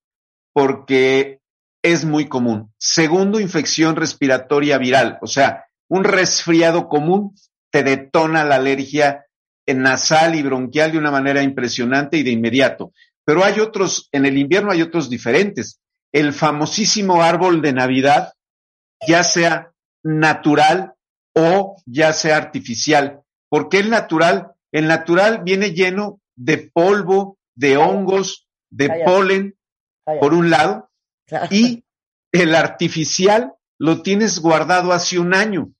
porque 0.54 1.42
es 1.84 2.06
muy 2.06 2.30
común. 2.30 2.74
Segundo, 2.78 3.42
infección 3.42 3.98
respiratoria 3.98 4.78
viral, 4.78 5.20
o 5.22 5.28
sea, 5.28 5.66
un 5.90 6.06
resfriado 6.06 6.88
común 6.88 7.36
te 7.70 7.84
detona 7.84 8.46
la 8.46 8.56
alergia 8.56 9.26
nasal 9.68 10.36
y 10.36 10.42
bronquial 10.42 10.94
de 10.94 11.00
una 11.00 11.12
manera 11.12 11.44
impresionante 11.44 12.16
y 12.16 12.24
de 12.24 12.32
inmediato. 12.32 12.94
Pero 13.26 13.44
hay 13.44 13.60
otros, 13.60 14.08
en 14.14 14.26
el 14.26 14.38
invierno 14.38 14.72
hay 14.72 14.82
otros 14.82 15.10
diferentes. 15.10 15.82
El 16.16 16.32
famosísimo 16.32 17.22
árbol 17.22 17.62
de 17.62 17.74
Navidad, 17.74 18.36
ya 19.06 19.22
sea 19.26 19.74
natural 20.02 20.94
o 21.36 21.76
ya 21.86 22.14
sea 22.14 22.38
artificial. 22.38 23.20
¿Por 23.50 23.68
qué 23.68 23.80
el 23.80 23.90
natural? 23.90 24.54
El 24.72 24.88
natural 24.88 25.42
viene 25.44 25.74
lleno 25.74 26.22
de 26.38 26.72
polvo, 26.74 27.38
de 27.54 27.76
hongos, 27.76 28.48
de 28.70 29.04
polen, 29.06 29.58
por 30.22 30.34
un 30.34 30.50
lado, 30.50 30.90
y 31.50 31.84
el 32.32 32.56
artificial 32.56 33.52
lo 33.78 34.02
tienes 34.02 34.40
guardado 34.40 34.94
hace 34.94 35.20
un 35.20 35.34
año. 35.34 35.74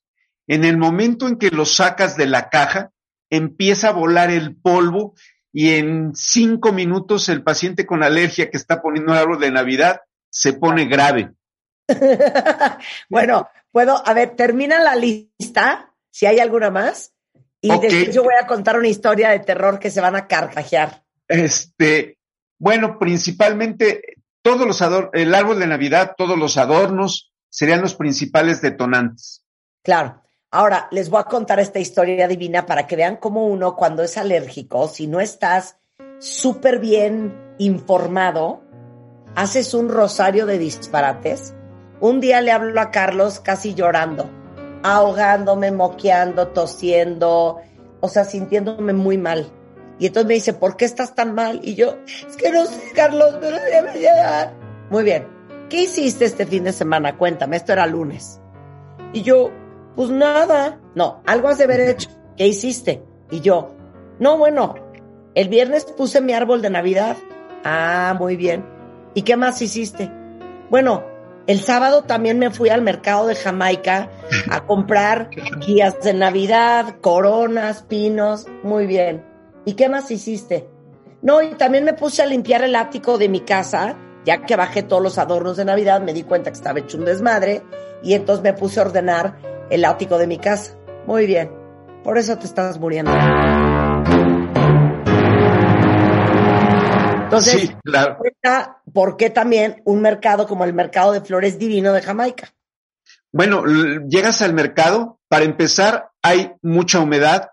En 0.48 0.66
el 0.66 0.78
momento 0.78 1.30
en 1.30 1.38
que 1.38 1.50
lo 1.50 1.66
sacas 1.66 2.18
de 2.18 2.26
la 2.26 2.50
caja, 2.50 2.92
empieza 3.30 3.88
a 3.88 3.94
volar 3.94 4.32
el 4.32 4.54
polvo 4.54 5.16
y 5.54 5.76
en 5.76 6.12
cinco 6.14 6.74
minutos 6.74 7.30
el 7.30 7.42
paciente 7.42 7.86
con 7.86 8.04
alergia 8.04 8.50
que 8.50 8.58
está 8.58 8.82
poniendo 8.82 9.14
el 9.14 9.20
árbol 9.20 9.40
de 9.40 9.52
Navidad 9.52 10.02
se 10.36 10.52
pone 10.52 10.86
grave. 10.86 11.32
bueno, 13.10 13.48
puedo, 13.72 14.06
a 14.06 14.14
ver, 14.14 14.36
termina 14.36 14.80
la 14.80 14.96
lista, 14.96 15.94
si 16.12 16.26
hay 16.26 16.40
alguna 16.40 16.70
más, 16.70 17.14
y 17.62 17.70
después 17.70 18.14
yo 18.14 18.24
voy 18.24 18.34
a 18.40 18.46
contar 18.46 18.78
una 18.78 18.90
historia 18.90 19.30
de 19.30 19.40
terror 19.40 19.80
que 19.80 19.90
se 19.90 20.02
van 20.02 20.18
a 20.18 20.28
carcajear. 20.28 21.04
Este, 21.26 22.18
bueno, 22.60 23.00
principalmente 23.00 24.18
todos 24.42 24.68
los 24.68 24.84
el 25.14 25.34
árbol 25.34 25.60
de 25.60 25.68
Navidad, 25.68 26.16
todos 26.18 26.38
los 26.38 26.58
adornos 26.58 27.32
serían 27.50 27.82
los 27.82 27.96
principales 27.96 28.62
detonantes. 28.62 29.46
Claro. 29.82 30.22
Ahora, 30.52 30.90
les 30.92 31.10
voy 31.10 31.22
a 31.22 31.26
contar 31.26 31.62
esta 31.62 31.80
historia 31.80 32.28
divina 32.28 32.66
para 32.66 32.86
que 32.88 32.98
vean 32.98 33.18
cómo 33.18 33.48
uno 33.48 33.76
cuando 33.76 34.04
es 34.04 34.18
alérgico, 34.18 34.90
si 34.90 35.08
no 35.08 35.22
estás 35.22 35.78
súper 36.20 36.80
bien 36.80 37.56
informado, 37.58 38.65
haces 39.36 39.74
un 39.74 39.90
rosario 39.90 40.46
de 40.46 40.58
disparates. 40.58 41.54
Un 42.00 42.20
día 42.20 42.42
le 42.42 42.52
hablo 42.52 42.80
a 42.80 42.92
Carlos 42.92 43.40
casi 43.40 43.74
llorando, 43.74 44.30
ahogándome, 44.84 45.72
moqueando, 45.72 46.48
tosiendo, 46.50 47.60
o 48.00 48.08
sea, 48.08 48.26
sintiéndome 48.26 48.94
muy 48.94 49.18
mal. 49.18 49.52
Y 49.98 50.08
entonces 50.08 50.28
me 50.28 50.34
dice, 50.34 50.54
¿por 50.54 50.76
qué 50.76 50.86
estás 50.86 51.16
tan 51.16 51.34
mal? 51.34 51.62
Y 51.64 51.76
yo, 51.76 51.98
es 52.06 52.36
que 52.36 52.50
no 52.50 52.66
sé, 52.66 52.92
Carlos, 52.94 53.38
pero 53.40 53.58
llegar. 53.94 54.54
Muy 54.90 55.04
bien. 55.04 55.28
¿Qué 55.70 55.84
hiciste 55.84 56.26
este 56.26 56.46
fin 56.46 56.66
de 56.66 56.74
semana? 56.74 57.18
Cuéntame, 57.18 57.58
esto 57.58 57.74
era 57.74 57.88
lunes. 57.88 58.42
Y 59.14 59.22
yo, 59.22 59.52
pues 59.96 60.10
nada. 60.10 60.80
No, 60.96 61.22
algo 61.26 61.48
has 61.48 61.58
de 61.58 61.64
haber 61.64 61.82
hecho. 61.82 62.10
¿Qué 62.38 62.48
hiciste? 62.48 63.04
Y 63.32 63.40
yo, 63.40 63.74
no, 64.20 64.38
bueno, 64.38 64.76
el 65.34 65.50
viernes 65.50 65.86
puse 65.86 66.22
mi 66.22 66.34
árbol 66.34 66.62
de 66.62 66.70
Navidad. 66.70 67.18
Ah, 67.64 68.16
muy 68.20 68.36
bien. 68.36 68.75
¿Y 69.16 69.24
qué 69.24 69.38
más 69.38 69.62
hiciste? 69.62 70.12
Bueno, 70.70 71.04
el 71.48 71.62
sábado 71.62 72.04
también 72.04 72.38
me 72.38 72.52
fui 72.52 72.70
al 72.70 72.82
mercado 72.82 73.28
de 73.28 73.36
Jamaica 73.36 74.10
a 74.52 74.66
comprar 74.66 75.30
guías 75.66 76.02
de 76.02 76.14
Navidad, 76.14 76.98
coronas, 77.02 77.84
pinos. 77.84 78.46
Muy 78.62 78.86
bien. 78.86 79.26
¿Y 79.64 79.74
qué 79.74 79.90
más 79.90 80.12
hiciste? 80.12 80.68
No, 81.22 81.42
y 81.42 81.56
también 81.56 81.86
me 81.86 81.94
puse 81.94 82.22
a 82.22 82.26
limpiar 82.26 82.64
el 82.64 82.76
ático 82.76 83.18
de 83.18 83.30
mi 83.30 83.40
casa, 83.40 83.96
ya 84.26 84.44
que 84.44 84.56
bajé 84.56 84.84
todos 84.84 85.02
los 85.02 85.18
adornos 85.18 85.58
de 85.58 85.66
Navidad, 85.66 86.02
me 86.02 86.14
di 86.14 86.24
cuenta 86.24 86.52
que 86.52 86.58
estaba 86.58 86.80
hecho 86.80 86.98
un 86.98 87.06
desmadre, 87.06 87.64
y 88.04 88.14
entonces 88.14 88.44
me 88.44 88.54
puse 88.54 88.80
a 88.80 88.84
ordenar 88.84 89.38
el 89.72 89.86
ático 89.86 90.18
de 90.18 90.28
mi 90.28 90.38
casa. 90.38 90.76
Muy 91.08 91.26
bien, 91.26 91.52
por 92.04 92.20
eso 92.20 92.38
te 92.38 92.46
estás 92.46 92.80
muriendo. 92.80 93.12
Entonces, 97.38 97.70
sí, 97.70 97.76
claro. 97.84 98.18
¿por 98.94 99.18
qué 99.18 99.30
también 99.30 99.82
un 99.86 100.02
mercado 100.02 100.48
como 100.48 100.64
el 100.64 100.74
mercado 100.74 101.12
de 101.12 101.22
flores 101.22 101.60
divino 101.60 101.94
de 101.94 102.02
Jamaica? 102.02 102.54
Bueno, 103.32 103.66
llegas 104.08 104.42
al 104.42 104.54
mercado, 104.54 105.20
para 105.28 105.46
empezar, 105.46 106.10
hay 106.22 106.54
mucha 106.62 107.00
humedad, 107.00 107.50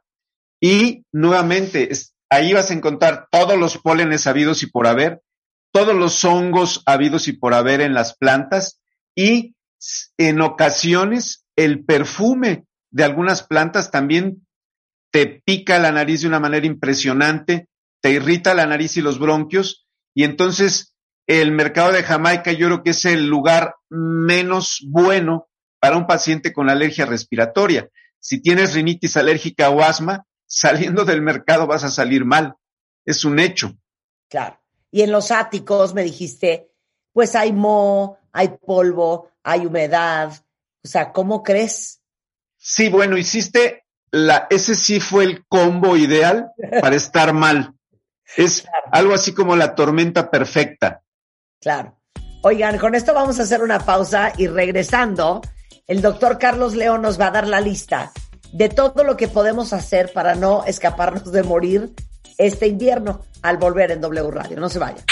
y 0.61 1.05
nuevamente, 1.11 1.90
ahí 2.31 2.53
vas 2.53 2.71
a 2.71 2.75
encontrar 2.75 3.27
todos 3.33 3.59
los 3.59 3.79
pólenes 3.79 4.29
habidos 4.29 4.62
y 4.62 4.66
por 4.66 4.87
haber, 4.87 5.21
todos 5.73 5.95
los 5.95 6.25
hongos 6.25 6.83
habidos 6.87 7.27
y 7.27 7.33
por 7.33 7.53
haber 7.53 7.81
en 7.81 7.95
las 7.95 8.16
plantas 8.16 8.81
y 9.16 9.57
en 10.16 10.40
ocasiones 10.40 11.45
el 11.57 11.85
perfume 11.85 12.64
de 12.90 13.05
algunas 13.05 13.42
plantas 13.42 13.90
también 13.90 14.47
te 15.11 15.42
pica 15.45 15.79
la 15.79 15.90
nariz 15.90 16.23
de 16.23 16.29
una 16.29 16.40
manera 16.40 16.66
impresionante, 16.66 17.68
te 18.03 18.11
irrita 18.11 18.53
la 18.53 18.67
nariz 18.67 18.99
y 18.99 19.01
los 19.01 19.19
bronquios 19.19 19.87
y 20.15 20.25
entonces 20.25 20.95
el 21.27 21.53
mercado 21.53 21.93
de 21.93 22.03
Jamaica 22.03 22.53
yo 22.53 22.67
creo 22.67 22.83
que 22.83 22.91
es 22.91 23.05
el 23.05 23.27
lugar 23.27 23.77
menos 23.88 24.85
bueno 24.88 25.49
para 25.81 25.97
un 25.97 26.07
paciente 26.07 26.53
con 26.53 26.69
alergia 26.69 27.07
respiratoria. 27.07 27.88
Si 28.21 28.43
tienes 28.43 28.75
rinitis 28.75 29.17
alérgica 29.17 29.71
o 29.71 29.83
asma, 29.83 30.27
saliendo 30.47 31.05
del 31.05 31.23
mercado 31.23 31.67
vas 31.67 31.85
a 31.85 31.91
salir 31.91 32.25
mal. 32.25 32.55
Es 33.05 33.25
un 33.25 33.38
hecho. 33.38 33.75
Claro. 34.29 34.61
Y 34.91 35.03
en 35.03 35.11
los 35.11 35.31
áticos 35.31 35.95
me 35.95 36.03
dijiste, 36.03 36.71
pues 37.12 37.35
hay 37.35 37.53
moho, 37.53 38.19
hay 38.33 38.49
polvo, 38.65 39.31
hay 39.43 39.67
humedad. 39.67 40.33
O 40.85 40.88
sea, 40.88 41.12
¿cómo 41.12 41.43
crees? 41.43 42.01
Sí, 42.59 42.88
bueno, 42.88 43.17
hiciste 43.17 43.85
la, 44.11 44.47
ese 44.51 44.75
sí 44.75 45.01
fue 45.01 45.25
el 45.25 45.47
combo 45.47 45.97
ideal 45.97 46.53
para 46.81 46.95
estar 46.95 47.33
mal. 47.33 47.75
Es 48.37 48.64
algo 48.90 49.14
así 49.14 49.35
como 49.35 49.57
la 49.57 49.75
tormenta 49.75 50.31
perfecta. 50.31 51.03
Claro. 51.61 51.99
Oigan, 52.42 52.79
con 52.79 52.95
esto 52.95 53.14
vamos 53.14 53.38
a 53.38 53.45
hacer 53.45 53.62
una 53.62 53.79
pausa 53.79 54.33
y 54.37 54.49
regresando, 54.49 55.42
el 55.87 56.03
doctor 56.03 56.38
Carlos 56.38 56.75
León 56.75 57.03
nos 57.03 57.21
va 57.21 57.29
a 57.29 57.31
dar 57.31 57.47
la 57.47 57.61
lista 57.61 58.12
de 58.53 58.68
todo 58.68 59.05
lo 59.05 59.16
que 59.16 59.29
podemos 59.29 59.73
hacer 59.73 60.12
para 60.12 60.35
no 60.35 60.64
escaparnos 60.64 61.31
de 61.31 61.42
morir 61.42 61.92
este 62.38 62.66
invierno 62.66 63.21
al 63.42 63.59
volver 63.59 63.92
en 63.92 64.01
W 64.01 64.31
Radio. 64.31 64.59
No 64.59 64.68
se 64.68 64.79
vayan. 64.79 65.05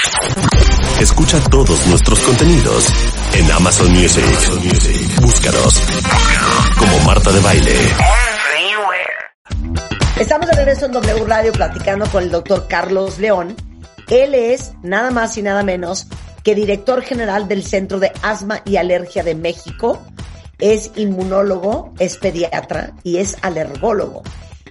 Escucha 1.01 1.41
todos 1.51 1.87
nuestros 1.87 2.19
contenidos 2.21 2.87
en 3.35 3.51
Amazon 3.53 3.93
Music. 3.93 4.25
Búscanos 5.21 5.81
como 6.79 6.99
Marta 7.01 7.31
de 7.33 7.41
Baile. 7.41 8.40
Estamos 10.21 10.49
de 10.49 10.53
regreso 10.53 10.85
en 10.85 10.93
W 10.93 11.25
Radio 11.25 11.51
platicando 11.51 12.05
con 12.11 12.23
el 12.23 12.31
doctor 12.31 12.69
Carlos 12.69 13.19
León. 13.19 13.57
Él 14.11 14.35
es 14.35 14.75
nada 14.83 15.11
más 15.11 15.39
y 15.39 15.43
nada 15.43 15.63
menos 15.63 16.09
que 16.45 16.55
director 16.55 17.01
general 17.01 17.49
del 17.49 17.65
Centro 17.65 17.99
de 17.99 18.13
Asma 18.21 18.61
y 18.67 18.77
Alergia 18.77 19.23
de 19.23 19.35
México, 19.35 20.03
es 20.59 20.91
inmunólogo, 20.97 21.95
es 21.99 22.19
pediatra 22.19 22.93
y 23.03 23.17
es 23.17 23.39
alergólogo. 23.41 24.23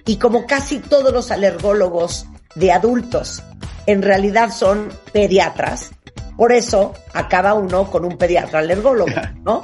Y 0.06 0.18
como 0.18 0.46
casi 0.46 0.78
todos 0.78 1.12
los 1.12 1.32
alergólogos 1.32 2.26
de 2.54 2.70
adultos 2.70 3.42
en 3.86 4.02
realidad 4.02 4.52
son 4.52 4.88
pediatras, 5.12 5.90
por 6.36 6.52
eso 6.52 6.94
acaba 7.12 7.54
uno 7.54 7.90
con 7.90 8.04
un 8.04 8.16
pediatra 8.16 8.60
alergólogo, 8.60 9.20
¿no? 9.44 9.62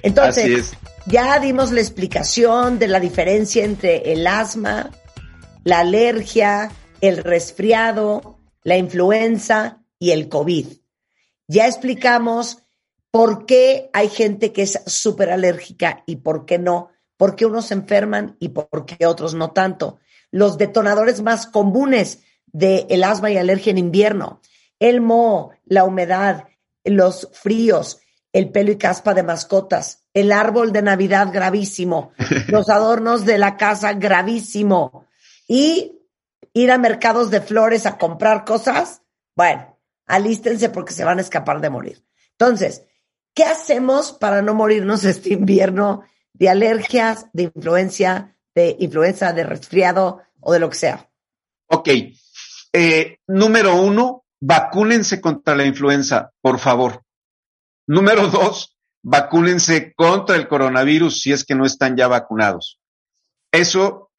Entonces, 0.00 0.74
ya 1.06 1.40
dimos 1.40 1.72
la 1.72 1.80
explicación 1.80 2.78
de 2.78 2.86
la 2.86 3.00
diferencia 3.00 3.64
entre 3.64 4.12
el 4.12 4.28
asma, 4.28 4.92
la 5.64 5.80
alergia, 5.80 6.70
el 7.00 7.18
resfriado, 7.18 8.38
la 8.62 8.76
influenza 8.76 9.82
y 9.98 10.10
el 10.10 10.28
COVID. 10.28 10.66
Ya 11.48 11.66
explicamos 11.66 12.58
por 13.10 13.46
qué 13.46 13.90
hay 13.92 14.08
gente 14.08 14.52
que 14.52 14.62
es 14.62 14.80
súper 14.86 15.30
alérgica 15.30 16.02
y 16.06 16.16
por 16.16 16.46
qué 16.46 16.58
no, 16.58 16.90
por 17.16 17.34
qué 17.34 17.46
unos 17.46 17.66
se 17.66 17.74
enferman 17.74 18.36
y 18.40 18.50
por 18.50 18.86
qué 18.86 19.06
otros 19.06 19.34
no 19.34 19.52
tanto. 19.52 19.98
Los 20.30 20.58
detonadores 20.58 21.22
más 21.22 21.46
comunes 21.46 22.20
del 22.46 22.86
el 22.88 23.04
asma 23.04 23.30
y 23.30 23.36
alergia 23.36 23.70
en 23.70 23.78
invierno, 23.78 24.40
el 24.78 25.00
moho, 25.00 25.52
la 25.64 25.84
humedad, 25.84 26.44
los 26.84 27.28
fríos, 27.32 28.00
el 28.32 28.50
pelo 28.50 28.72
y 28.72 28.76
caspa 28.76 29.14
de 29.14 29.22
mascotas, 29.22 30.04
el 30.12 30.32
árbol 30.32 30.72
de 30.72 30.82
Navidad 30.82 31.28
gravísimo, 31.32 32.12
los 32.48 32.68
adornos 32.68 33.24
de 33.24 33.38
la 33.38 33.56
casa 33.56 33.92
gravísimo 33.94 35.06
y 35.46 36.00
ir 36.52 36.70
a 36.70 36.78
mercados 36.78 37.30
de 37.30 37.40
flores 37.40 37.86
a 37.86 37.98
comprar 37.98 38.44
cosas. 38.44 39.02
Bueno, 39.36 39.78
alístense 40.06 40.68
porque 40.70 40.92
se 40.92 41.04
van 41.04 41.18
a 41.18 41.22
escapar 41.22 41.60
de 41.60 41.70
morir. 41.70 42.04
Entonces, 42.32 42.86
¿qué 43.34 43.44
hacemos 43.44 44.12
para 44.12 44.42
no 44.42 44.54
morirnos 44.54 45.04
este 45.04 45.34
invierno 45.34 46.04
de 46.32 46.48
alergias, 46.48 47.26
de 47.32 47.44
influencia, 47.44 48.36
de 48.54 48.76
influenza, 48.78 49.32
de 49.32 49.44
resfriado 49.44 50.22
o 50.40 50.52
de 50.52 50.60
lo 50.60 50.70
que 50.70 50.76
sea? 50.76 51.10
Ok. 51.66 51.88
Eh, 52.72 53.18
número 53.26 53.76
uno, 53.76 54.24
vacúnense 54.40 55.20
contra 55.20 55.54
la 55.54 55.64
influenza, 55.64 56.32
por 56.40 56.58
favor. 56.58 57.04
Número 57.86 58.28
dos, 58.28 58.76
vacúnense 59.02 59.92
contra 59.94 60.36
el 60.36 60.48
coronavirus 60.48 61.20
si 61.20 61.32
es 61.32 61.44
que 61.44 61.54
no 61.54 61.66
están 61.66 61.96
ya 61.96 62.08
vacunados. 62.08 62.80
Eso 63.52 64.10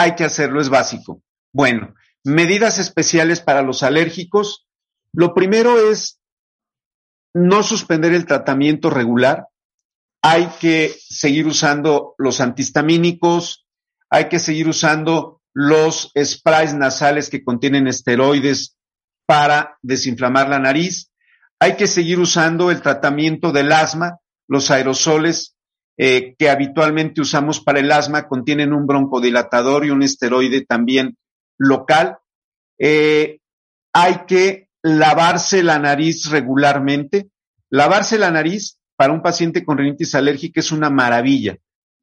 hay 0.00 0.14
que 0.14 0.24
hacerlo, 0.24 0.62
es 0.62 0.70
básico. 0.70 1.22
Bueno, 1.52 1.94
medidas 2.24 2.78
especiales 2.78 3.42
para 3.42 3.60
los 3.60 3.82
alérgicos. 3.82 4.66
Lo 5.12 5.34
primero 5.34 5.78
es 5.78 6.18
no 7.34 7.62
suspender 7.62 8.14
el 8.14 8.24
tratamiento 8.24 8.88
regular. 8.88 9.48
Hay 10.22 10.46
que 10.58 10.96
seguir 11.06 11.46
usando 11.46 12.14
los 12.16 12.40
antihistamínicos, 12.40 13.66
hay 14.08 14.30
que 14.30 14.38
seguir 14.38 14.68
usando 14.68 15.42
los 15.52 16.12
sprays 16.18 16.72
nasales 16.72 17.28
que 17.28 17.44
contienen 17.44 17.86
esteroides 17.86 18.78
para 19.26 19.76
desinflamar 19.82 20.48
la 20.48 20.60
nariz. 20.60 21.10
Hay 21.58 21.76
que 21.76 21.86
seguir 21.86 22.20
usando 22.20 22.70
el 22.70 22.80
tratamiento 22.80 23.52
del 23.52 23.70
asma. 23.70 24.18
Los 24.48 24.70
aerosoles 24.70 25.56
eh, 26.02 26.34
que 26.38 26.48
habitualmente 26.48 27.20
usamos 27.20 27.60
para 27.60 27.78
el 27.78 27.92
asma 27.92 28.26
contienen 28.26 28.72
un 28.72 28.86
broncodilatador 28.86 29.84
y 29.84 29.90
un 29.90 30.02
esteroide 30.02 30.64
también 30.64 31.18
local. 31.58 32.16
Eh, 32.78 33.40
hay 33.92 34.20
que 34.26 34.70
lavarse 34.82 35.62
la 35.62 35.78
nariz 35.78 36.30
regularmente. 36.30 37.28
Lavarse 37.68 38.16
la 38.16 38.30
nariz 38.30 38.78
para 38.96 39.12
un 39.12 39.20
paciente 39.20 39.62
con 39.62 39.76
rinitis 39.76 40.14
alérgica 40.14 40.60
es 40.60 40.72
una 40.72 40.88
maravilla, 40.88 41.58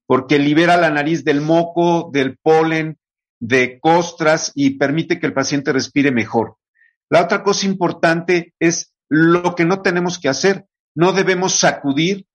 porque 0.05 0.37
libera 0.37 0.77
la 0.77 0.91
nariz 0.91 1.23
del 1.23 1.41
moco, 1.41 2.11
del 2.13 2.37
polen, 2.37 2.99
de 3.39 3.79
costras 3.79 4.51
y 4.53 4.77
permite 4.77 5.19
que 5.19 5.25
el 5.25 5.33
paciente 5.33 5.73
respire 5.73 6.11
mejor. 6.11 6.57
La 7.09 7.23
otra 7.23 7.41
cosa 7.41 7.65
importante 7.65 8.53
es 8.59 8.93
lo 9.09 9.55
que 9.55 9.65
no 9.65 9.81
tenemos 9.81 10.19
que 10.19 10.29
hacer. 10.29 10.67
No 10.93 11.13
debemos 11.13 11.55
sacudir, 11.55 12.27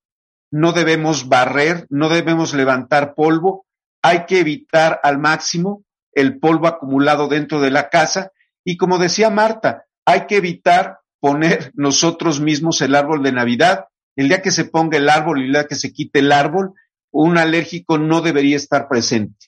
no 0.52 0.72
debemos 0.72 1.28
barrer, 1.28 1.86
no 1.88 2.10
debemos 2.10 2.52
levantar 2.52 3.14
polvo. 3.14 3.66
Hay 4.02 4.26
que 4.26 4.38
evitar 4.38 5.00
al 5.02 5.18
máximo 5.18 5.84
el 6.12 6.38
polvo 6.38 6.66
acumulado 6.66 7.26
dentro 7.26 7.60
de 7.60 7.70
la 7.70 7.88
casa. 7.88 8.32
Y 8.62 8.76
como 8.76 8.98
decía 8.98 9.30
Marta, 9.30 9.86
hay 10.04 10.26
que 10.26 10.36
evitar 10.36 10.98
poner 11.20 11.72
nosotros 11.74 12.40
mismos 12.40 12.82
el 12.82 12.94
árbol 12.94 13.22
de 13.22 13.32
Navidad. 13.32 13.86
El 14.14 14.28
día 14.28 14.42
que 14.42 14.50
se 14.50 14.66
ponga 14.66 14.98
el 14.98 15.08
árbol 15.08 15.40
y 15.40 15.46
el 15.46 15.52
día 15.52 15.66
que 15.66 15.74
se 15.74 15.90
quite 15.90 16.18
el 16.18 16.32
árbol, 16.32 16.74
un 17.10 17.38
alérgico 17.38 17.96
no 17.96 18.20
debería 18.20 18.56
estar 18.56 18.88
presente. 18.88 19.46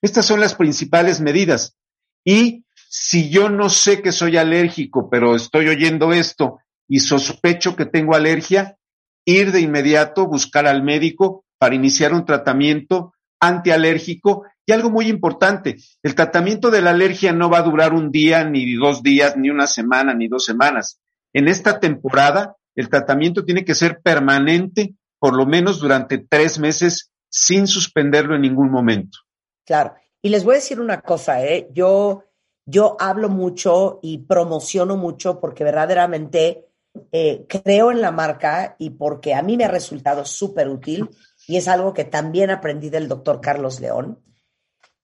Estas 0.00 0.24
son 0.24 0.40
las 0.40 0.54
principales 0.54 1.20
medidas. 1.20 1.76
Y 2.24 2.64
si 2.88 3.28
yo 3.28 3.50
no 3.50 3.68
sé 3.68 4.00
que 4.00 4.12
soy 4.12 4.38
alérgico, 4.38 5.10
pero 5.10 5.36
estoy 5.36 5.68
oyendo 5.68 6.12
esto 6.12 6.58
y 6.88 7.00
sospecho 7.00 7.76
que 7.76 7.84
tengo 7.84 8.14
alergia, 8.14 8.78
ir 9.24 9.52
de 9.52 9.60
inmediato, 9.60 10.26
buscar 10.26 10.66
al 10.66 10.82
médico 10.82 11.44
para 11.58 11.74
iniciar 11.74 12.12
un 12.12 12.24
tratamiento 12.24 13.14
antialérgico 13.40 14.44
y 14.64 14.72
algo 14.72 14.90
muy 14.90 15.08
importante, 15.08 15.76
el 16.02 16.14
tratamiento 16.14 16.70
de 16.70 16.82
la 16.82 16.90
alergia 16.90 17.32
no 17.32 17.50
va 17.50 17.58
a 17.58 17.62
durar 17.62 17.92
un 17.92 18.12
día, 18.12 18.44
ni 18.44 18.74
dos 18.76 19.02
días, 19.02 19.36
ni 19.36 19.50
una 19.50 19.66
semana, 19.66 20.14
ni 20.14 20.28
dos 20.28 20.44
semanas. 20.44 21.00
En 21.32 21.48
esta 21.48 21.80
temporada, 21.80 22.56
el 22.76 22.88
tratamiento 22.88 23.44
tiene 23.44 23.64
que 23.64 23.74
ser 23.74 24.00
permanente, 24.00 24.94
por 25.18 25.34
lo 25.34 25.46
menos 25.46 25.80
durante 25.80 26.18
tres 26.18 26.58
meses, 26.58 27.10
sin 27.28 27.66
suspenderlo 27.66 28.36
en 28.36 28.42
ningún 28.42 28.70
momento. 28.70 29.18
Claro. 29.64 29.94
Y 30.20 30.28
les 30.28 30.44
voy 30.44 30.54
a 30.54 30.58
decir 30.58 30.80
una 30.80 31.00
cosa, 31.00 31.44
¿eh? 31.44 31.68
Yo, 31.72 32.24
yo 32.64 32.96
hablo 33.00 33.28
mucho 33.28 33.98
y 34.02 34.18
promociono 34.18 34.96
mucho 34.96 35.40
porque 35.40 35.64
verdaderamente 35.64 36.68
eh, 37.10 37.46
creo 37.48 37.90
en 37.90 38.00
la 38.00 38.10
marca 38.10 38.76
y 38.78 38.90
porque 38.90 39.34
a 39.34 39.42
mí 39.42 39.56
me 39.56 39.64
ha 39.64 39.68
resultado 39.68 40.24
súper 40.24 40.68
útil 40.68 41.08
y 41.46 41.56
es 41.56 41.68
algo 41.68 41.94
que 41.94 42.04
también 42.04 42.50
aprendí 42.50 42.90
del 42.90 43.08
doctor 43.08 43.40
Carlos 43.40 43.80
León. 43.80 44.22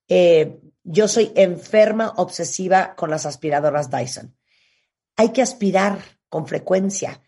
Eh, 0.09 0.59
yo 0.85 1.09
soy 1.09 1.33
enferma 1.35 2.15
obsesiva 2.17 2.95
con 2.95 3.11
las 3.11 3.27
aspiradoras 3.27 3.91
Dyson. 3.91 4.37
Hay 5.17 5.31
que 5.31 5.43
aspirar 5.43 5.99
con 6.29 6.47
frecuencia. 6.47 7.23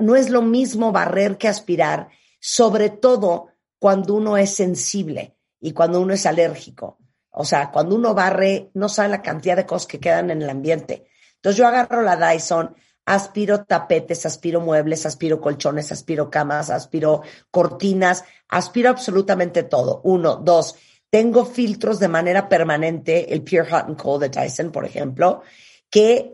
no 0.00 0.16
es 0.16 0.30
lo 0.30 0.42
mismo 0.42 0.90
barrer 0.90 1.36
que 1.36 1.48
aspirar, 1.48 2.08
sobre 2.40 2.90
todo 2.90 3.48
cuando 3.78 4.14
uno 4.14 4.36
es 4.36 4.54
sensible 4.54 5.36
y 5.60 5.72
cuando 5.72 6.00
uno 6.00 6.14
es 6.14 6.26
alérgico. 6.26 6.98
O 7.30 7.44
sea, 7.44 7.70
cuando 7.70 7.94
uno 7.94 8.14
barre, 8.14 8.70
no 8.74 8.88
sabe 8.88 9.10
la 9.10 9.22
cantidad 9.22 9.56
de 9.56 9.66
cosas 9.66 9.86
que 9.86 10.00
quedan 10.00 10.30
en 10.30 10.40
el 10.42 10.48
ambiente. 10.48 11.06
Entonces 11.34 11.58
yo 11.58 11.66
agarro 11.66 12.00
la 12.02 12.16
Dyson, 12.16 12.74
aspiro 13.06 13.64
tapetes, 13.64 14.26
aspiro 14.26 14.60
muebles, 14.60 15.06
aspiro 15.06 15.40
colchones, 15.40 15.92
aspiro 15.92 16.28
camas, 16.28 16.70
aspiro 16.70 17.22
cortinas, 17.50 18.24
aspiro 18.48 18.90
absolutamente 18.90 19.62
todo. 19.62 20.00
Uno, 20.04 20.36
dos, 20.36 20.76
tengo 21.08 21.46
filtros 21.46 22.00
de 22.00 22.08
manera 22.08 22.48
permanente, 22.48 23.32
el 23.32 23.42
Pure 23.42 23.70
Hot 23.70 23.86
and 23.86 23.96
Cold 23.96 24.22
de 24.22 24.28
Tyson, 24.28 24.72
por 24.72 24.84
ejemplo, 24.84 25.42
que 25.88 26.32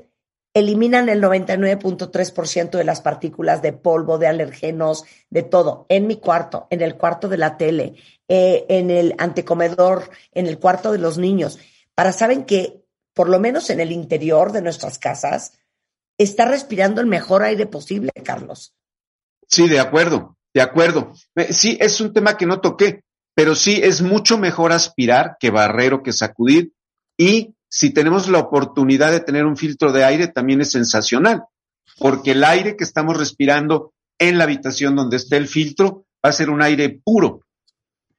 eliminan 0.54 1.08
el 1.08 1.22
99.3% 1.22 2.70
de 2.70 2.84
las 2.84 3.00
partículas 3.00 3.62
de 3.62 3.72
polvo, 3.72 4.18
de 4.18 4.26
alergenos, 4.26 5.04
de 5.30 5.42
todo, 5.42 5.86
en 5.88 6.06
mi 6.06 6.16
cuarto, 6.16 6.66
en 6.70 6.80
el 6.82 6.96
cuarto 6.96 7.28
de 7.28 7.38
la 7.38 7.56
tele, 7.56 7.94
eh, 8.28 8.64
en 8.68 8.90
el 8.90 9.14
antecomedor, 9.18 10.10
en 10.32 10.46
el 10.46 10.58
cuarto 10.58 10.92
de 10.92 10.98
los 10.98 11.18
niños, 11.18 11.58
para 11.94 12.12
saben 12.12 12.44
que 12.44 12.82
por 13.14 13.28
lo 13.28 13.38
menos 13.38 13.68
en 13.70 13.80
el 13.80 13.92
interior 13.92 14.52
de 14.52 14.62
nuestras 14.62 14.98
casas 14.98 15.52
está 16.22 16.44
respirando 16.44 17.00
el 17.00 17.06
mejor 17.06 17.42
aire 17.42 17.66
posible, 17.66 18.10
Carlos. 18.24 18.74
Sí, 19.46 19.68
de 19.68 19.80
acuerdo, 19.80 20.36
de 20.54 20.62
acuerdo. 20.62 21.12
Eh, 21.34 21.52
Sí, 21.52 21.76
es 21.80 22.00
un 22.00 22.12
tema 22.12 22.36
que 22.36 22.46
no 22.46 22.60
toqué, 22.60 23.02
pero 23.34 23.54
sí 23.54 23.80
es 23.82 24.02
mucho 24.02 24.38
mejor 24.38 24.72
aspirar 24.72 25.36
que 25.38 25.50
barrer 25.50 25.94
o 25.94 26.02
que 26.02 26.12
sacudir 26.12 26.72
y 27.16 27.54
si 27.68 27.90
tenemos 27.90 28.28
la 28.28 28.38
oportunidad 28.38 29.12
de 29.12 29.20
tener 29.20 29.46
un 29.46 29.56
filtro 29.56 29.92
de 29.92 30.04
aire, 30.04 30.28
también 30.28 30.60
es 30.60 30.72
sensacional, 30.72 31.44
porque 31.98 32.32
el 32.32 32.44
aire 32.44 32.76
que 32.76 32.84
estamos 32.84 33.16
respirando 33.16 33.94
en 34.18 34.36
la 34.36 34.44
habitación 34.44 34.94
donde 34.94 35.16
esté 35.16 35.38
el 35.38 35.48
filtro 35.48 36.04
va 36.24 36.28
a 36.28 36.34
ser 36.34 36.50
un 36.50 36.60
aire 36.60 37.00
puro, 37.02 37.46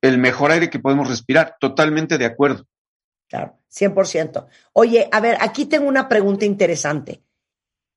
el 0.01 0.17
mejor 0.17 0.51
aire 0.51 0.71
que 0.71 0.79
podemos 0.79 1.07
respirar. 1.07 1.55
Totalmente 1.59 2.17
de 2.17 2.25
acuerdo. 2.25 2.65
Claro, 3.29 3.59
100%. 3.71 4.47
Oye, 4.73 5.07
a 5.11 5.19
ver, 5.19 5.37
aquí 5.39 5.65
tengo 5.65 5.87
una 5.87 6.09
pregunta 6.09 6.45
interesante. 6.45 7.21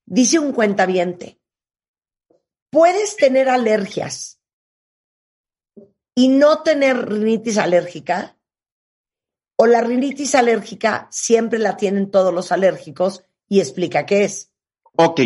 Dice 0.09 0.39
un 0.39 0.53
cuentaviente, 0.53 1.37
¿puedes 2.71 3.17
tener 3.17 3.49
alergias 3.49 4.39
y 6.15 6.29
no 6.29 6.63
tener 6.63 7.09
rinitis 7.09 7.57
alérgica? 7.57 8.37
¿O 9.57 9.67
la 9.67 9.81
rinitis 9.81 10.33
alérgica 10.33 11.09
siempre 11.11 11.59
la 11.59 11.75
tienen 11.75 12.09
todos 12.09 12.33
los 12.33 12.53
alérgicos 12.53 13.25
y 13.49 13.59
explica 13.59 14.05
qué 14.05 14.23
es? 14.23 14.49
Ok. 14.95 15.19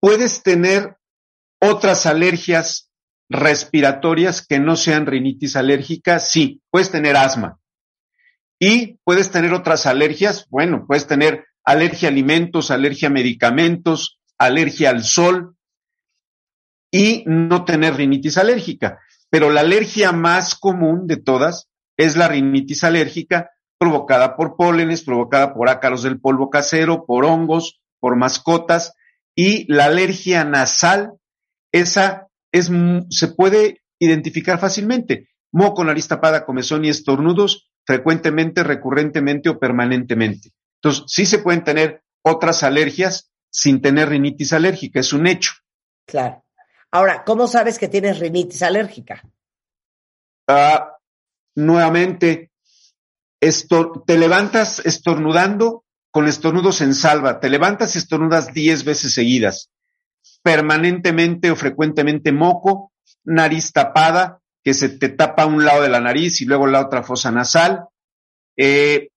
Puedes 0.00 0.42
tener 0.42 0.96
otras 1.60 2.06
alergias 2.06 2.90
respiratorias 3.28 4.46
que 4.46 4.60
no 4.60 4.76
sean 4.76 5.04
rinitis 5.04 5.56
alérgica, 5.56 6.20
sí. 6.20 6.62
Puedes 6.70 6.90
tener 6.90 7.16
asma. 7.16 7.60
Y 8.58 8.98
puedes 9.04 9.30
tener 9.30 9.52
otras 9.52 9.84
alergias, 9.84 10.48
bueno, 10.48 10.86
puedes 10.86 11.06
tener 11.06 11.44
alergia 11.64 12.08
a 12.08 12.12
alimentos, 12.12 12.70
alergia 12.70 13.08
a 13.08 13.12
medicamentos, 13.12 14.20
alergia 14.38 14.90
al 14.90 15.04
sol 15.04 15.56
y 16.90 17.24
no 17.26 17.64
tener 17.64 17.96
rinitis 17.96 18.38
alérgica. 18.38 19.00
Pero 19.30 19.50
la 19.50 19.62
alergia 19.62 20.12
más 20.12 20.54
común 20.54 21.06
de 21.06 21.16
todas 21.16 21.68
es 21.96 22.16
la 22.16 22.28
rinitis 22.28 22.84
alérgica 22.84 23.50
provocada 23.78 24.36
por 24.36 24.56
pólenes, 24.56 25.02
provocada 25.02 25.54
por 25.54 25.68
ácaros 25.68 26.02
del 26.02 26.20
polvo 26.20 26.50
casero, 26.50 27.04
por 27.06 27.24
hongos, 27.24 27.80
por 28.00 28.16
mascotas 28.16 28.94
y 29.34 29.70
la 29.72 29.86
alergia 29.86 30.44
nasal, 30.44 31.14
esa 31.72 32.28
es, 32.52 32.70
se 33.10 33.28
puede 33.28 33.82
identificar 33.98 34.58
fácilmente. 34.58 35.28
Moco, 35.50 35.84
nariz 35.84 36.08
tapada, 36.08 36.44
comezón 36.44 36.84
y 36.84 36.88
estornudos 36.88 37.70
frecuentemente, 37.84 38.62
recurrentemente 38.62 39.48
o 39.48 39.58
permanentemente. 39.58 40.50
Entonces, 40.84 41.04
sí 41.06 41.24
se 41.24 41.38
pueden 41.38 41.64
tener 41.64 42.02
otras 42.22 42.62
alergias 42.62 43.30
sin 43.50 43.80
tener 43.80 44.10
rinitis 44.10 44.52
alérgica, 44.52 45.00
es 45.00 45.14
un 45.14 45.26
hecho. 45.26 45.52
Claro. 46.06 46.44
Ahora, 46.90 47.24
¿cómo 47.24 47.46
sabes 47.46 47.78
que 47.78 47.88
tienes 47.88 48.18
rinitis 48.18 48.62
alérgica? 48.62 49.22
Ah, 50.46 50.98
nuevamente, 51.54 52.50
estor- 53.40 54.04
te 54.06 54.18
levantas 54.18 54.80
estornudando 54.84 55.84
con 56.10 56.28
estornudos 56.28 56.82
en 56.82 56.94
salva, 56.94 57.40
te 57.40 57.48
levantas 57.48 57.94
y 57.94 57.98
estornudas 57.98 58.52
10 58.52 58.84
veces 58.84 59.14
seguidas, 59.14 59.70
permanentemente 60.42 61.50
o 61.50 61.56
frecuentemente 61.56 62.30
moco, 62.30 62.92
nariz 63.24 63.72
tapada, 63.72 64.40
que 64.62 64.74
se 64.74 64.90
te 64.90 65.08
tapa 65.08 65.46
un 65.46 65.64
lado 65.64 65.82
de 65.82 65.88
la 65.88 66.00
nariz 66.00 66.42
y 66.42 66.44
luego 66.44 66.66
la 66.66 66.80
otra 66.82 67.02
fosa 67.02 67.30
nasal, 67.30 67.86
eh, 68.56 69.08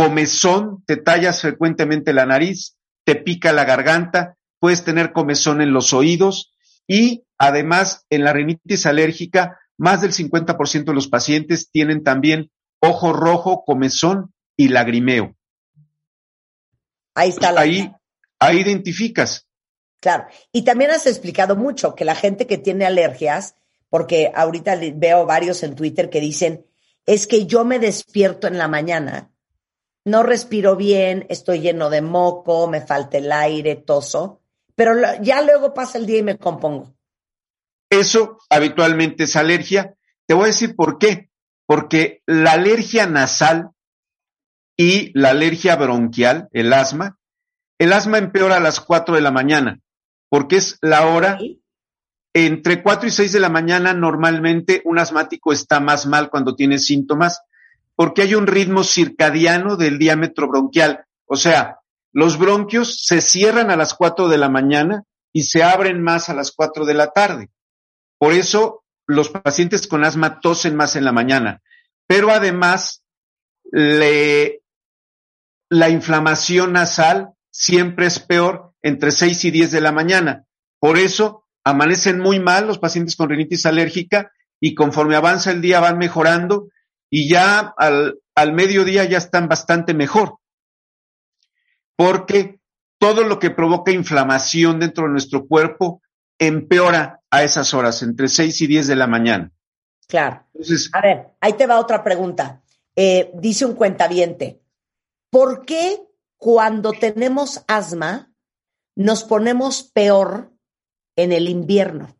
comezón, 0.00 0.82
te 0.86 0.96
tallas 0.96 1.42
frecuentemente 1.42 2.12
la 2.12 2.26
nariz, 2.26 2.76
te 3.04 3.16
pica 3.16 3.52
la 3.52 3.64
garganta, 3.64 4.36
puedes 4.58 4.84
tener 4.84 5.12
comezón 5.12 5.60
en 5.60 5.72
los 5.72 5.92
oídos 5.92 6.54
y 6.86 7.24
además 7.38 8.06
en 8.10 8.24
la 8.24 8.32
rinitis 8.32 8.86
alérgica, 8.86 9.58
más 9.76 10.00
del 10.00 10.12
50% 10.12 10.84
de 10.84 10.94
los 10.94 11.08
pacientes 11.08 11.70
tienen 11.70 12.02
también 12.02 12.50
ojo 12.80 13.12
rojo, 13.12 13.64
comezón 13.64 14.32
y 14.56 14.68
lagrimeo. 14.68 15.36
Ahí 17.14 17.30
está 17.30 17.52
la. 17.52 17.62
Ahí, 17.62 17.92
ahí 18.38 18.60
identificas. 18.60 19.46
Claro. 20.00 20.26
Y 20.52 20.62
también 20.62 20.90
has 20.90 21.06
explicado 21.06 21.56
mucho 21.56 21.94
que 21.94 22.06
la 22.06 22.14
gente 22.14 22.46
que 22.46 22.56
tiene 22.56 22.86
alergias, 22.86 23.54
porque 23.90 24.32
ahorita 24.34 24.78
veo 24.94 25.26
varios 25.26 25.62
en 25.62 25.74
Twitter 25.74 26.08
que 26.08 26.20
dicen, 26.20 26.64
es 27.04 27.26
que 27.26 27.46
yo 27.46 27.64
me 27.64 27.78
despierto 27.78 28.46
en 28.46 28.56
la 28.56 28.68
mañana, 28.68 29.30
no 30.04 30.22
respiro 30.22 30.76
bien, 30.76 31.26
estoy 31.28 31.60
lleno 31.60 31.90
de 31.90 32.02
moco, 32.02 32.68
me 32.68 32.80
falta 32.80 33.18
el 33.18 33.30
aire, 33.30 33.76
toso, 33.76 34.40
pero 34.74 34.92
ya 35.20 35.42
luego 35.42 35.74
pasa 35.74 35.98
el 35.98 36.06
día 36.06 36.18
y 36.18 36.22
me 36.22 36.38
compongo. 36.38 36.94
Eso 37.90 38.38
habitualmente 38.48 39.24
es 39.24 39.36
alergia. 39.36 39.94
Te 40.26 40.34
voy 40.34 40.44
a 40.44 40.46
decir 40.46 40.76
por 40.76 40.98
qué. 40.98 41.28
Porque 41.66 42.22
la 42.26 42.52
alergia 42.52 43.06
nasal 43.06 43.70
y 44.76 45.12
la 45.18 45.30
alergia 45.30 45.76
bronquial, 45.76 46.48
el 46.52 46.72
asma, 46.72 47.18
el 47.78 47.92
asma 47.92 48.18
empeora 48.18 48.56
a 48.56 48.60
las 48.60 48.80
4 48.80 49.14
de 49.14 49.20
la 49.20 49.30
mañana, 49.30 49.80
porque 50.28 50.56
es 50.56 50.78
la 50.80 51.06
hora 51.06 51.38
¿sí? 51.38 51.62
entre 52.34 52.82
4 52.82 53.08
y 53.08 53.10
6 53.10 53.32
de 53.32 53.40
la 53.40 53.48
mañana 53.50 53.92
normalmente 53.94 54.82
un 54.84 54.98
asmático 54.98 55.52
está 55.52 55.80
más 55.80 56.06
mal 56.06 56.30
cuando 56.30 56.56
tiene 56.56 56.78
síntomas 56.78 57.42
porque 58.00 58.22
hay 58.22 58.34
un 58.34 58.46
ritmo 58.46 58.82
circadiano 58.82 59.76
del 59.76 59.98
diámetro 59.98 60.48
bronquial. 60.48 61.04
O 61.26 61.36
sea, 61.36 61.80
los 62.12 62.38
bronquios 62.38 63.04
se 63.04 63.20
cierran 63.20 63.70
a 63.70 63.76
las 63.76 63.92
4 63.92 64.30
de 64.30 64.38
la 64.38 64.48
mañana 64.48 65.04
y 65.34 65.42
se 65.42 65.62
abren 65.62 66.02
más 66.02 66.30
a 66.30 66.34
las 66.34 66.50
4 66.50 66.86
de 66.86 66.94
la 66.94 67.10
tarde. 67.10 67.50
Por 68.16 68.32
eso 68.32 68.84
los 69.06 69.28
pacientes 69.28 69.86
con 69.86 70.02
asma 70.02 70.40
tosen 70.40 70.76
más 70.76 70.96
en 70.96 71.04
la 71.04 71.12
mañana. 71.12 71.60
Pero 72.06 72.30
además, 72.30 73.02
la 73.70 74.48
inflamación 75.90 76.72
nasal 76.72 77.34
siempre 77.50 78.06
es 78.06 78.18
peor 78.18 78.72
entre 78.80 79.10
6 79.10 79.44
y 79.44 79.50
10 79.50 79.72
de 79.72 79.80
la 79.82 79.92
mañana. 79.92 80.46
Por 80.78 80.96
eso 80.96 81.44
amanecen 81.64 82.18
muy 82.18 82.40
mal 82.40 82.66
los 82.66 82.78
pacientes 82.78 83.14
con 83.14 83.28
rinitis 83.28 83.66
alérgica 83.66 84.32
y 84.58 84.74
conforme 84.74 85.16
avanza 85.16 85.50
el 85.50 85.60
día 85.60 85.80
van 85.80 85.98
mejorando 85.98 86.70
y 87.10 87.28
ya 87.28 87.74
al, 87.76 88.20
al 88.34 88.52
mediodía 88.52 89.04
ya 89.04 89.18
están 89.18 89.48
bastante 89.48 89.92
mejor. 89.92 90.38
Porque 91.96 92.60
todo 92.98 93.24
lo 93.24 93.38
que 93.38 93.50
provoca 93.50 93.90
inflamación 93.90 94.80
dentro 94.80 95.04
de 95.04 95.10
nuestro 95.10 95.46
cuerpo 95.46 96.00
empeora 96.38 97.20
a 97.30 97.42
esas 97.42 97.74
horas, 97.74 98.02
entre 98.02 98.28
6 98.28 98.60
y 98.62 98.66
10 98.66 98.86
de 98.86 98.96
la 98.96 99.06
mañana. 99.06 99.50
Claro. 100.06 100.46
Entonces, 100.54 100.90
A 100.92 101.00
ver, 101.00 101.28
ahí 101.40 101.52
te 101.52 101.66
va 101.66 101.78
otra 101.78 102.02
pregunta. 102.02 102.62
Eh, 102.96 103.30
dice 103.34 103.64
un 103.66 103.74
cuentaviente, 103.74 104.62
¿por 105.30 105.64
qué 105.64 106.00
cuando 106.36 106.92
tenemos 106.92 107.62
asma 107.68 108.32
nos 108.96 109.24
ponemos 109.24 109.82
peor 109.82 110.52
en 111.16 111.32
el 111.32 111.48
invierno? 111.48 112.16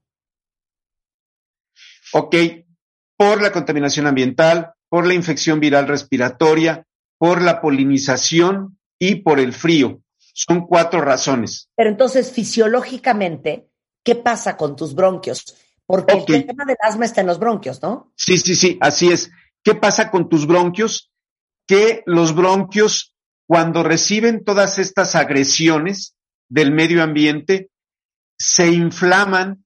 ok, 2.13 2.35
por 3.17 3.41
la 3.43 3.53
contaminación 3.53 4.07
ambiental, 4.07 4.75
por 4.91 5.07
la 5.07 5.15
infección 5.15 5.61
viral 5.61 5.89
respiratoria, 5.89 6.87
por 7.17 7.41
la 7.41 7.63
polinización 7.63 8.79
y 8.99 9.17
por 9.17 9.41
el 9.41 9.55
frío. 9.55 10.03
Son 10.19 10.67
cuatro 10.67 11.01
razones. 11.01 11.71
Pero 11.75 11.89
entonces, 11.89 12.33
fisiológicamente, 12.33 13.71
¿qué 14.05 14.17
pasa 14.17 14.57
con 14.57 14.77
tus 14.77 14.95
bronquios? 14.95 15.57
Porque 15.87 16.15
el 16.15 16.47
tema 16.47 16.65
del 16.65 16.77
asma 16.81 17.05
está 17.05 17.21
en 17.21 17.29
los 17.29 17.39
bronquios, 17.39 17.83
¿no? 17.83 18.13
Sí, 18.17 18.39
sí, 18.39 18.55
sí, 18.55 18.79
así 18.81 19.11
es. 19.11 19.31
¿Qué 19.63 19.75
pasa 19.75 20.11
con 20.11 20.29
tus 20.29 20.47
bronquios? 20.47 21.11
Que 21.67 22.03
los 22.07 22.35
bronquios, 22.35 23.15
cuando 23.47 23.83
reciben 23.83 24.45
todas 24.45 24.79
estas 24.79 25.15
agresiones 25.15 26.17
del 26.49 26.73
medio 26.73 27.03
ambiente, 27.03 27.71
se 28.39 28.69
inflaman 28.69 29.65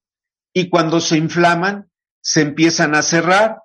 y 0.52 0.68
cuando 0.68 1.00
se 1.00 1.16
inflaman, 1.16 1.90
se 2.20 2.40
empiezan 2.40 2.94
a 2.94 3.02
cerrar, 3.02 3.63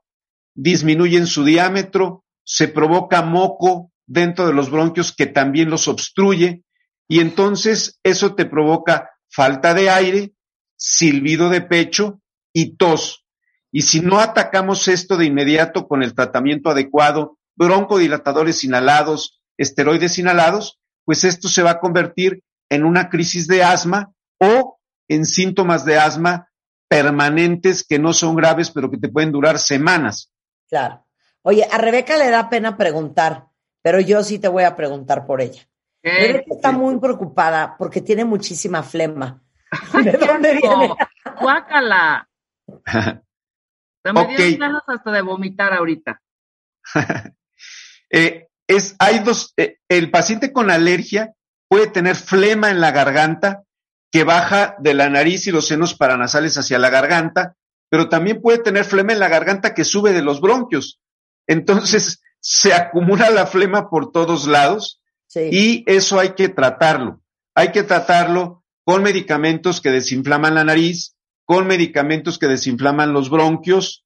disminuyen 0.61 1.25
su 1.25 1.45
diámetro, 1.45 2.25
se 2.43 2.67
provoca 2.67 3.21
moco 3.21 3.91
dentro 4.05 4.45
de 4.45 4.53
los 4.53 4.69
bronquios 4.69 5.15
que 5.15 5.25
también 5.25 5.69
los 5.69 5.87
obstruye 5.87 6.63
y 7.07 7.21
entonces 7.21 7.99
eso 8.03 8.35
te 8.35 8.45
provoca 8.45 9.11
falta 9.29 9.73
de 9.73 9.89
aire, 9.89 10.33
silbido 10.75 11.49
de 11.49 11.61
pecho 11.61 12.21
y 12.53 12.75
tos. 12.75 13.25
Y 13.71 13.83
si 13.83 14.01
no 14.01 14.19
atacamos 14.19 14.87
esto 14.87 15.15
de 15.15 15.25
inmediato 15.25 15.87
con 15.87 16.03
el 16.03 16.13
tratamiento 16.13 16.69
adecuado, 16.69 17.37
broncodilatadores 17.55 18.63
inhalados, 18.63 19.41
esteroides 19.57 20.17
inhalados, 20.17 20.79
pues 21.05 21.23
esto 21.23 21.47
se 21.47 21.63
va 21.63 21.71
a 21.71 21.79
convertir 21.79 22.43
en 22.69 22.83
una 22.83 23.09
crisis 23.09 23.47
de 23.47 23.63
asma 23.63 24.11
o 24.39 24.79
en 25.07 25.25
síntomas 25.25 25.85
de 25.85 25.97
asma 25.97 26.49
permanentes 26.89 27.85
que 27.87 27.99
no 27.99 28.13
son 28.13 28.35
graves, 28.35 28.71
pero 28.71 28.91
que 28.91 28.97
te 28.97 29.09
pueden 29.09 29.31
durar 29.31 29.57
semanas. 29.59 30.31
Claro. 30.69 31.05
Oye, 31.41 31.67
a 31.69 31.77
Rebeca 31.77 32.17
le 32.17 32.29
da 32.29 32.49
pena 32.49 32.77
preguntar, 32.77 33.47
pero 33.81 33.99
yo 33.99 34.23
sí 34.23 34.39
te 34.39 34.47
voy 34.47 34.63
a 34.63 34.75
preguntar 34.75 35.25
por 35.25 35.41
ella. 35.41 35.67
Rebeca 36.03 36.53
está 36.55 36.71
muy 36.71 36.97
preocupada 36.99 37.75
porque 37.77 38.01
tiene 38.01 38.23
muchísima 38.25 38.83
flema. 38.83 39.41
¿De 39.93 40.11
dónde 40.13 40.53
viene? 40.53 40.93
Guácala. 41.41 42.29
Me 44.03 44.21
Ok. 44.21 44.27
dieron 44.29 44.59
ganas 44.59 44.83
hasta 44.87 45.11
de 45.11 45.21
vomitar 45.21 45.73
ahorita. 45.73 46.21
Eh, 48.11 48.47
es, 48.65 48.95
hay 48.97 49.19
dos, 49.19 49.53
eh, 49.55 49.77
el 49.87 50.09
paciente 50.09 50.51
con 50.51 50.71
alergia 50.71 51.35
puede 51.67 51.85
tener 51.85 52.15
flema 52.15 52.71
en 52.71 52.81
la 52.81 52.89
garganta 52.89 53.61
que 54.11 54.23
baja 54.23 54.75
de 54.79 54.95
la 54.95 55.09
nariz 55.09 55.45
y 55.45 55.51
los 55.51 55.67
senos 55.67 55.93
paranasales 55.93 56.57
hacia 56.57 56.79
la 56.79 56.89
garganta, 56.89 57.55
pero 57.89 58.09
también 58.09 58.41
puede 58.41 58.59
tener 58.59 58.85
flema 58.85 59.13
en 59.13 59.19
la 59.19 59.27
garganta 59.27 59.73
que 59.73 59.83
sube 59.83 60.13
de 60.13 60.21
los 60.21 60.41
bronquios. 60.41 60.99
Entonces 61.47 62.21
se 62.39 62.73
acumula 62.73 63.29
la 63.29 63.45
flema 63.47 63.89
por 63.89 64.11
todos 64.11 64.47
lados 64.47 65.01
Sí. 65.27 65.49
y 65.51 65.83
eso 65.85 66.19
hay 66.19 66.29
que 66.29 66.49
tratarlo. 66.49 67.21
Hay 67.53 67.71
que 67.71 67.83
tratarlo 67.83 68.63
con 68.83 69.03
medicamentos 69.03 69.81
que 69.81 69.91
desinflaman 69.91 70.55
la 70.55 70.63
nariz, 70.63 71.15
con 71.45 71.67
medicamentos 71.67 72.39
que 72.39 72.47
desinflaman 72.47 73.13
los 73.13 73.29
bronquios, 73.29 74.05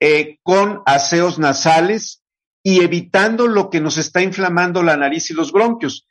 eh, 0.00 0.38
con 0.42 0.82
aseos 0.86 1.38
nasales 1.38 2.22
y 2.62 2.80
evitando 2.82 3.46
lo 3.46 3.68
que 3.68 3.80
nos 3.80 3.98
está 3.98 4.22
inflamando 4.22 4.82
la 4.82 4.96
nariz 4.96 5.30
y 5.30 5.34
los 5.34 5.52
bronquios, 5.52 6.06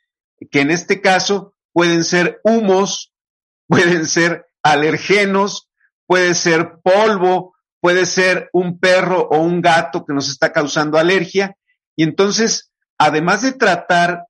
que 0.50 0.60
en 0.60 0.70
este 0.70 1.00
caso 1.00 1.54
pueden 1.72 2.04
ser 2.04 2.40
humos, 2.44 3.12
pueden 3.66 4.06
ser 4.06 4.46
alergenos, 4.62 5.68
puede 6.06 6.34
ser 6.34 6.80
polvo, 6.82 7.54
puede 7.80 8.06
ser 8.06 8.50
un 8.52 8.78
perro 8.78 9.28
o 9.30 9.38
un 9.38 9.60
gato 9.60 10.04
que 10.04 10.14
nos 10.14 10.28
está 10.28 10.52
causando 10.52 10.98
alergia. 10.98 11.56
Y 11.96 12.02
entonces, 12.02 12.72
además 12.98 13.42
de 13.42 13.52
tratar 13.52 14.26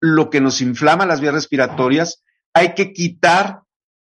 lo 0.00 0.30
que 0.30 0.40
nos 0.40 0.60
inflama 0.60 1.06
las 1.06 1.20
vías 1.20 1.34
respiratorias, 1.34 2.22
hay 2.54 2.74
que 2.74 2.92
quitar 2.92 3.62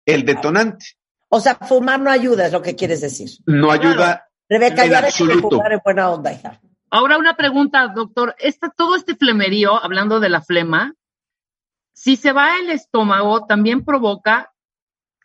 el 0.07 0.25
detonante. 0.25 0.87
O 1.29 1.41
sea, 1.41 1.57
fumar 1.57 2.01
no 2.01 2.11
ayuda, 2.11 2.47
es 2.47 2.53
lo 2.53 2.63
que 2.63 2.77
quieres 2.77 3.01
decir. 3.01 3.31
No 3.47 3.71
ayuda 3.71 4.29
Rebeca, 4.49 4.85
En 4.85 4.91
ya 4.91 5.03
de 5.03 5.11
fumar 5.11 5.73
en 5.73 5.81
buena 5.85 6.11
onda, 6.11 6.33
hija. 6.33 6.61
Ahora 6.91 7.19
una 7.19 7.35
pregunta, 7.37 7.89
doctor. 7.89 8.37
Esta, 8.39 8.71
todo 8.71 8.97
este 8.97 9.17
flemerío, 9.17 9.83
hablando 9.83 10.21
de 10.21 10.29
la 10.29 10.43
flema, 10.43 10.95
si 11.93 12.17
se 12.17 12.33
va 12.33 12.59
el 12.59 12.71
estómago, 12.71 13.47
también 13.47 13.85
provoca 13.85 14.53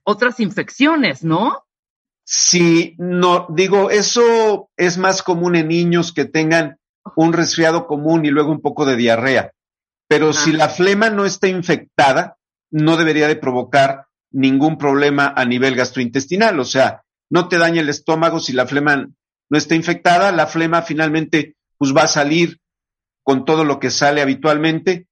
otras 0.04 0.40
infecciones, 0.40 1.24
¿no? 1.24 1.64
Sí, 2.32 2.94
no, 3.00 3.48
digo, 3.50 3.90
eso 3.90 4.70
es 4.78 5.00
más 5.00 5.24
común 5.24 5.56
en 5.56 5.70
niños 5.70 6.14
que 6.14 6.26
tengan 6.26 6.78
un 7.16 7.34
resfriado 7.34 7.88
común 7.88 8.24
y 8.24 8.30
luego 8.30 8.52
un 8.52 8.62
poco 8.62 8.86
de 8.86 8.96
diarrea. 8.96 9.54
Pero 10.08 10.32
si 10.32 10.52
la 10.52 10.70
flema 10.70 11.10
no 11.10 11.26
está 11.26 11.48
infectada, 11.48 12.38
no 12.70 12.98
debería 12.98 13.28
de 13.28 13.36
provocar 13.36 14.06
ningún 14.30 14.78
problema 14.78 15.34
a 15.36 15.44
nivel 15.44 15.76
gastrointestinal. 15.76 16.60
O 16.60 16.66
sea, 16.66 17.02
no 17.32 17.48
te 17.48 17.58
daña 17.58 17.82
el 17.82 17.90
estómago 17.90 18.40
si 18.40 18.54
la 18.54 18.68
flema 18.68 19.08
no 19.50 19.58
está 19.58 19.74
infectada. 19.74 20.32
La 20.32 20.46
flema 20.46 20.84
finalmente 20.84 21.56
pues 21.80 21.98
va 21.98 22.04
a 22.04 22.08
salir 22.08 22.60
con 23.24 23.44
todo 23.44 23.66
lo 23.66 23.80
que 23.80 23.90
sale 23.90 24.22
habitualmente, 24.22 25.08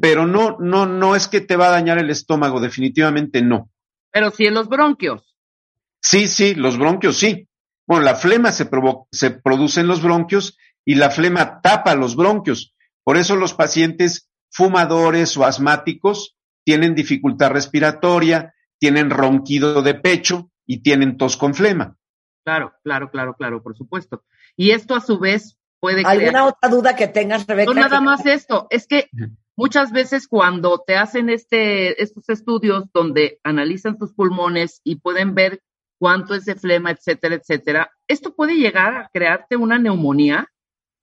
pero 0.00 0.28
no, 0.28 0.58
no, 0.60 0.86
no 0.86 1.16
es 1.16 1.26
que 1.26 1.40
te 1.40 1.56
va 1.56 1.66
a 1.66 1.72
dañar 1.72 1.98
el 1.98 2.10
estómago, 2.10 2.60
definitivamente 2.60 3.42
no. 3.42 3.68
Pero 4.12 4.30
sí 4.30 4.46
en 4.46 4.54
los 4.54 4.68
bronquios. 4.68 5.31
Sí, 6.02 6.26
sí, 6.26 6.54
los 6.54 6.78
bronquios 6.78 7.16
sí. 7.16 7.48
Bueno, 7.86 8.04
la 8.04 8.16
flema 8.16 8.52
se, 8.52 8.68
se 9.12 9.30
produce 9.30 9.80
en 9.80 9.86
los 9.86 10.02
bronquios 10.02 10.58
y 10.84 10.96
la 10.96 11.10
flema 11.10 11.60
tapa 11.60 11.94
los 11.94 12.16
bronquios. 12.16 12.74
Por 13.04 13.16
eso 13.16 13.36
los 13.36 13.54
pacientes 13.54 14.28
fumadores 14.50 15.36
o 15.36 15.44
asmáticos 15.44 16.36
tienen 16.64 16.94
dificultad 16.94 17.50
respiratoria, 17.50 18.54
tienen 18.78 19.10
ronquido 19.10 19.82
de 19.82 19.94
pecho 19.94 20.50
y 20.66 20.82
tienen 20.82 21.16
tos 21.16 21.36
con 21.36 21.54
flema. 21.54 21.96
Claro, 22.44 22.74
claro, 22.82 23.10
claro, 23.10 23.34
claro, 23.34 23.62
por 23.62 23.76
supuesto. 23.76 24.24
Y 24.56 24.70
esto 24.70 24.94
a 24.94 25.00
su 25.00 25.18
vez 25.18 25.58
puede 25.80 26.02
¿Alguna 26.04 26.30
crear... 26.30 26.48
otra 26.48 26.68
duda 26.68 26.96
que 26.96 27.08
tengas, 27.08 27.46
Rebeca? 27.46 27.72
No 27.72 27.80
nada 27.80 28.00
más 28.00 28.26
esto, 28.26 28.66
es 28.70 28.86
que 28.86 29.08
muchas 29.56 29.92
veces 29.92 30.28
cuando 30.28 30.82
te 30.84 30.96
hacen 30.96 31.30
este, 31.30 32.02
estos 32.02 32.28
estudios 32.28 32.84
donde 32.92 33.40
analizan 33.44 33.98
tus 33.98 34.12
pulmones 34.12 34.80
y 34.84 34.96
pueden 34.96 35.34
ver 35.34 35.62
cuánto 36.02 36.34
es 36.34 36.44
de 36.46 36.56
flema, 36.56 36.90
etcétera, 36.90 37.36
etcétera, 37.36 37.92
esto 38.08 38.34
puede 38.34 38.56
llegar 38.56 38.96
a 38.96 39.08
crearte 39.12 39.54
una 39.54 39.78
neumonía. 39.78 40.48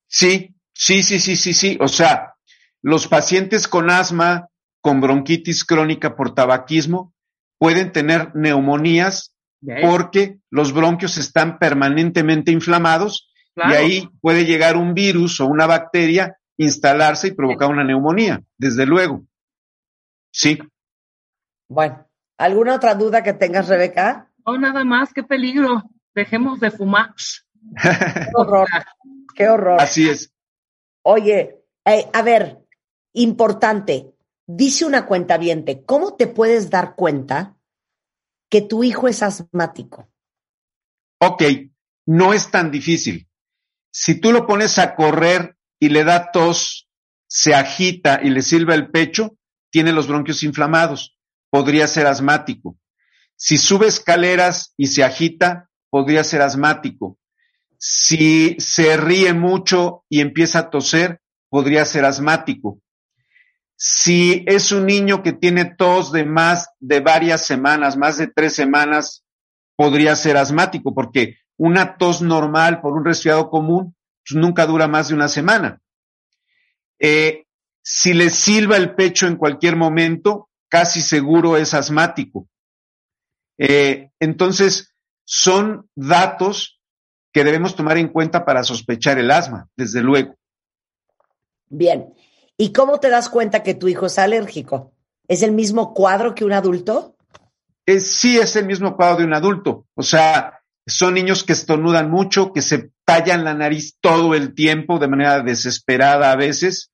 Sí, 0.09 0.53
sí, 0.73 1.03
sí, 1.03 1.21
sí, 1.21 1.37
sí, 1.37 1.53
sí. 1.53 1.77
O 1.79 1.87
sea, 1.87 2.33
los 2.81 3.07
pacientes 3.07 3.69
con 3.69 3.89
asma, 3.89 4.49
con 4.81 4.99
bronquitis 4.99 5.63
crónica 5.63 6.17
por 6.17 6.35
tabaquismo, 6.35 7.13
pueden 7.57 7.93
tener 7.93 8.35
neumonías 8.35 9.33
¿Ves? 9.61 9.85
porque 9.89 10.39
los 10.49 10.73
bronquios 10.73 11.17
están 11.17 11.59
permanentemente 11.59 12.51
inflamados 12.51 13.31
Claro. 13.55 13.71
y 13.71 13.75
ahí 13.77 14.09
puede 14.19 14.43
llegar 14.43 14.75
un 14.75 14.93
virus 14.93 15.39
o 15.39 15.45
una 15.45 15.65
bacteria, 15.65 16.37
instalarse 16.57 17.27
y 17.29 17.35
provocar 17.35 17.69
una 17.69 17.85
neumonía, 17.85 18.43
desde 18.57 18.85
luego. 18.85 19.23
Sí. 20.33 20.59
Bueno, 21.69 22.05
¿alguna 22.37 22.75
otra 22.75 22.95
duda 22.95 23.23
que 23.23 23.31
tengas, 23.31 23.69
Rebeca? 23.69 24.28
No, 24.45 24.57
nada 24.57 24.83
más, 24.83 25.13
qué 25.13 25.23
peligro. 25.23 25.83
Dejemos 26.13 26.59
de 26.59 26.71
fumar. 26.71 27.13
Qué 27.75 28.31
horror, 28.35 28.67
qué 29.35 29.47
horror. 29.47 29.81
Así 29.81 30.09
es. 30.09 30.33
Oye, 31.03 31.59
eh, 31.85 32.09
a 32.11 32.21
ver, 32.21 32.59
importante, 33.13 34.13
dice 34.47 34.85
una 34.85 35.05
cuenta 35.05 35.39
¿cómo 35.85 36.15
te 36.15 36.27
puedes 36.27 36.69
dar 36.69 36.95
cuenta 36.95 37.55
que 38.49 38.61
tu 38.61 38.83
hijo 38.83 39.07
es 39.07 39.21
asmático? 39.21 40.09
Ok, 41.19 41.43
no 42.07 42.33
es 42.33 42.49
tan 42.49 42.71
difícil. 42.71 43.27
Si 43.91 44.19
tú 44.19 44.31
lo 44.31 44.47
pones 44.47 44.77
a 44.79 44.95
correr 44.95 45.57
y 45.79 45.89
le 45.89 46.03
da 46.03 46.31
tos, 46.31 46.89
se 47.27 47.53
agita 47.53 48.19
y 48.23 48.29
le 48.29 48.41
silba 48.41 48.73
el 48.75 48.89
pecho, 48.89 49.37
tiene 49.71 49.91
los 49.91 50.07
bronquios 50.07 50.43
inflamados. 50.43 51.17
Podría 51.49 51.87
ser 51.87 52.07
asmático. 52.07 52.77
Si 53.41 53.57
sube 53.57 53.87
escaleras 53.87 54.73
y 54.75 54.87
se 54.87 55.01
agita, 55.01 55.69
podría 55.89 56.25
ser 56.25 56.41
asmático. 56.41 57.17
Si 57.77 58.57
se 58.59 58.97
ríe 58.97 59.33
mucho 59.33 60.03
y 60.09 60.19
empieza 60.19 60.59
a 60.59 60.69
toser, 60.69 61.21
podría 61.47 61.85
ser 61.85 62.03
asmático. 62.03 62.81
Si 63.77 64.43
es 64.45 64.73
un 64.73 64.85
niño 64.85 65.23
que 65.23 65.31
tiene 65.31 65.63
tos 65.63 66.11
de 66.11 66.25
más 66.25 66.71
de 66.81 66.99
varias 66.99 67.45
semanas, 67.45 67.95
más 67.95 68.17
de 68.17 68.27
tres 68.27 68.55
semanas, 68.55 69.23
podría 69.77 70.17
ser 70.17 70.35
asmático, 70.35 70.93
porque 70.93 71.37
una 71.55 71.95
tos 71.95 72.21
normal 72.21 72.81
por 72.81 72.91
un 72.91 73.05
resfriado 73.05 73.49
común 73.49 73.95
pues, 74.27 74.37
nunca 74.37 74.65
dura 74.65 74.89
más 74.89 75.07
de 75.07 75.15
una 75.15 75.29
semana. 75.29 75.79
Eh, 76.99 77.45
si 77.81 78.13
le 78.13 78.31
silba 78.31 78.75
el 78.75 78.95
pecho 78.95 79.27
en 79.27 79.37
cualquier 79.37 79.77
momento, 79.77 80.49
casi 80.67 80.99
seguro 80.99 81.55
es 81.55 81.73
asmático. 81.73 82.49
Eh, 83.59 84.09
entonces, 84.19 84.95
son 85.25 85.87
datos 85.93 86.81
que 87.31 87.43
debemos 87.43 87.75
tomar 87.75 87.97
en 87.97 88.07
cuenta 88.07 88.43
para 88.45 88.63
sospechar 88.63 89.19
el 89.19 89.29
asma, 89.29 89.69
desde 89.75 90.01
luego. 90.01 90.35
Bien. 91.67 92.15
¿Y 92.57 92.73
cómo 92.73 92.99
te 92.99 93.09
das 93.09 93.29
cuenta 93.29 93.61
que 93.61 93.75
tu 93.75 93.87
hijo 93.87 94.07
es 94.07 94.17
alérgico? 94.17 94.93
¿Es 95.27 95.43
el 95.43 95.51
mismo 95.51 95.93
cuadro 95.93 96.33
que 96.33 96.43
un 96.43 96.53
adulto? 96.53 97.15
Eh, 97.85 97.99
sí 97.99 98.39
es 98.39 98.55
el 98.55 98.65
mismo 98.65 98.95
cuadro 98.95 99.19
de 99.19 99.25
un 99.25 99.33
adulto. 99.33 99.85
O 99.93 100.01
sea, 100.01 100.59
son 100.87 101.13
niños 101.13 101.43
que 101.43 101.53
estornudan 101.53 102.09
mucho, 102.09 102.51
que 102.51 102.61
se 102.61 102.91
tallan 103.05 103.43
la 103.43 103.53
nariz 103.53 103.95
todo 104.01 104.33
el 104.33 104.53
tiempo 104.55 104.97
de 104.97 105.07
manera 105.07 105.41
desesperada 105.41 106.31
a 106.31 106.35
veces, 106.35 106.91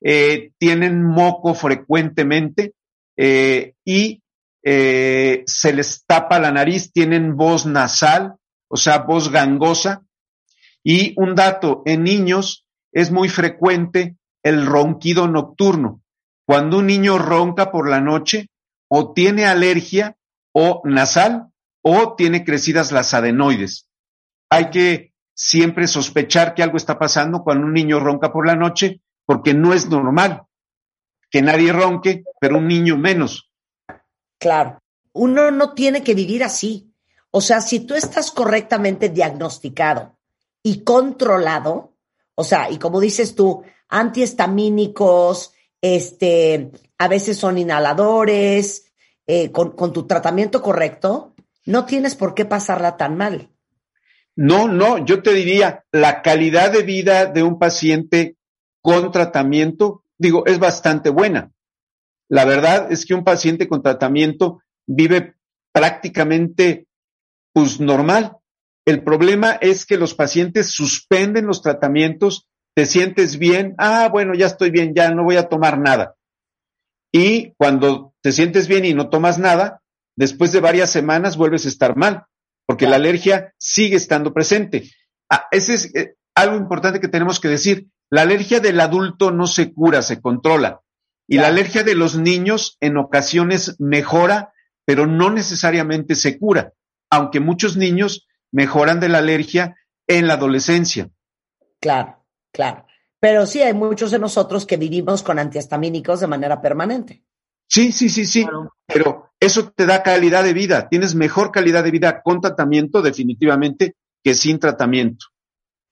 eh, 0.00 0.52
tienen 0.58 1.02
moco 1.02 1.54
frecuentemente 1.54 2.74
eh, 3.16 3.74
y 3.84 4.21
eh, 4.64 5.42
se 5.46 5.72
les 5.72 6.04
tapa 6.06 6.38
la 6.38 6.52
nariz, 6.52 6.92
tienen 6.92 7.36
voz 7.36 7.66
nasal, 7.66 8.36
o 8.68 8.76
sea, 8.76 8.98
voz 8.98 9.30
gangosa. 9.30 10.02
Y 10.84 11.14
un 11.16 11.34
dato, 11.34 11.82
en 11.86 12.04
niños 12.04 12.66
es 12.92 13.10
muy 13.10 13.28
frecuente 13.28 14.16
el 14.42 14.66
ronquido 14.66 15.28
nocturno. 15.28 16.02
Cuando 16.46 16.78
un 16.78 16.86
niño 16.86 17.18
ronca 17.18 17.70
por 17.70 17.88
la 17.88 18.00
noche, 18.00 18.48
o 18.88 19.12
tiene 19.12 19.46
alergia 19.46 20.16
o 20.52 20.82
nasal 20.84 21.48
o 21.82 22.14
tiene 22.14 22.44
crecidas 22.44 22.92
las 22.92 23.14
adenoides. 23.14 23.88
Hay 24.50 24.70
que 24.70 25.12
siempre 25.34 25.86
sospechar 25.86 26.54
que 26.54 26.62
algo 26.62 26.76
está 26.76 26.98
pasando 26.98 27.42
cuando 27.42 27.66
un 27.66 27.72
niño 27.72 28.00
ronca 28.00 28.32
por 28.32 28.46
la 28.46 28.54
noche, 28.54 29.00
porque 29.24 29.54
no 29.54 29.72
es 29.72 29.88
normal 29.88 30.42
que 31.30 31.40
nadie 31.40 31.72
ronque, 31.72 32.24
pero 32.38 32.58
un 32.58 32.68
niño 32.68 32.98
menos. 32.98 33.50
Claro. 34.42 34.82
Uno 35.12 35.52
no 35.52 35.72
tiene 35.72 36.02
que 36.02 36.16
vivir 36.16 36.42
así. 36.42 36.92
O 37.30 37.40
sea, 37.40 37.60
si 37.60 37.78
tú 37.78 37.94
estás 37.94 38.32
correctamente 38.32 39.08
diagnosticado 39.08 40.18
y 40.64 40.82
controlado, 40.82 41.94
o 42.34 42.42
sea, 42.42 42.68
y 42.68 42.78
como 42.78 42.98
dices 42.98 43.36
tú, 43.36 43.62
antihistamínicos, 43.88 45.52
este, 45.80 46.72
a 46.98 47.06
veces 47.06 47.38
son 47.38 47.56
inhaladores, 47.56 48.92
eh, 49.28 49.52
con, 49.52 49.76
con 49.76 49.92
tu 49.92 50.08
tratamiento 50.08 50.60
correcto, 50.60 51.34
no 51.64 51.84
tienes 51.84 52.16
por 52.16 52.34
qué 52.34 52.44
pasarla 52.44 52.96
tan 52.96 53.16
mal. 53.16 53.48
No, 54.34 54.66
no, 54.66 55.04
yo 55.04 55.22
te 55.22 55.32
diría, 55.34 55.84
la 55.92 56.20
calidad 56.20 56.72
de 56.72 56.82
vida 56.82 57.26
de 57.26 57.44
un 57.44 57.60
paciente 57.60 58.36
con 58.80 59.12
tratamiento, 59.12 60.02
digo, 60.18 60.44
es 60.46 60.58
bastante 60.58 61.10
buena. 61.10 61.51
La 62.32 62.44
verdad 62.44 62.90
es 62.90 63.04
que 63.04 63.14
un 63.14 63.24
paciente 63.24 63.68
con 63.68 63.82
tratamiento 63.82 64.62
vive 64.86 65.34
prácticamente, 65.72 66.86
pues, 67.52 67.78
normal. 67.78 68.38
El 68.86 69.04
problema 69.04 69.58
es 69.60 69.84
que 69.84 69.98
los 69.98 70.14
pacientes 70.14 70.70
suspenden 70.70 71.46
los 71.46 71.60
tratamientos, 71.60 72.48
te 72.74 72.86
sientes 72.86 73.38
bien, 73.38 73.74
ah, 73.76 74.08
bueno, 74.10 74.34
ya 74.34 74.46
estoy 74.46 74.70
bien, 74.70 74.94
ya 74.94 75.10
no 75.10 75.24
voy 75.24 75.36
a 75.36 75.48
tomar 75.48 75.78
nada. 75.78 76.14
Y 77.12 77.52
cuando 77.58 78.14
te 78.22 78.32
sientes 78.32 78.66
bien 78.66 78.86
y 78.86 78.94
no 78.94 79.10
tomas 79.10 79.38
nada, 79.38 79.82
después 80.16 80.52
de 80.52 80.60
varias 80.60 80.90
semanas 80.90 81.36
vuelves 81.36 81.66
a 81.66 81.68
estar 81.68 81.96
mal 81.96 82.24
porque 82.66 82.86
la 82.86 82.96
alergia 82.96 83.52
sigue 83.58 83.96
estando 83.96 84.32
presente. 84.32 84.90
Ah, 85.28 85.46
ese 85.50 85.74
es 85.74 85.94
eh, 85.94 86.14
algo 86.34 86.56
importante 86.56 87.00
que 87.00 87.08
tenemos 87.08 87.38
que 87.38 87.48
decir. 87.48 87.88
La 88.10 88.22
alergia 88.22 88.60
del 88.60 88.80
adulto 88.80 89.30
no 89.30 89.46
se 89.46 89.74
cura, 89.74 90.00
se 90.00 90.22
controla. 90.22 90.80
Y 91.28 91.38
la 91.38 91.48
alergia 91.48 91.82
de 91.82 91.94
los 91.94 92.16
niños 92.16 92.76
en 92.80 92.96
ocasiones 92.96 93.76
mejora, 93.78 94.52
pero 94.84 95.06
no 95.06 95.30
necesariamente 95.30 96.14
se 96.14 96.38
cura, 96.38 96.74
aunque 97.10 97.40
muchos 97.40 97.76
niños 97.76 98.28
mejoran 98.50 99.00
de 99.00 99.08
la 99.08 99.18
alergia 99.18 99.76
en 100.06 100.26
la 100.26 100.34
adolescencia. 100.34 101.10
Claro, 101.80 102.24
claro. 102.52 102.86
Pero 103.18 103.46
sí 103.46 103.62
hay 103.62 103.72
muchos 103.72 104.10
de 104.10 104.18
nosotros 104.18 104.66
que 104.66 104.76
vivimos 104.76 105.22
con 105.22 105.38
antihistamínicos 105.38 106.20
de 106.20 106.26
manera 106.26 106.60
permanente. 106.60 107.22
Sí, 107.68 107.92
sí, 107.92 108.10
sí, 108.10 108.26
sí, 108.26 108.46
pero 108.86 109.32
eso 109.40 109.70
te 109.70 109.86
da 109.86 110.02
calidad 110.02 110.44
de 110.44 110.52
vida. 110.52 110.88
Tienes 110.88 111.14
mejor 111.14 111.50
calidad 111.50 111.82
de 111.84 111.90
vida 111.90 112.22
con 112.22 112.40
tratamiento 112.40 113.00
definitivamente 113.00 113.96
que 114.22 114.34
sin 114.34 114.58
tratamiento. 114.58 115.26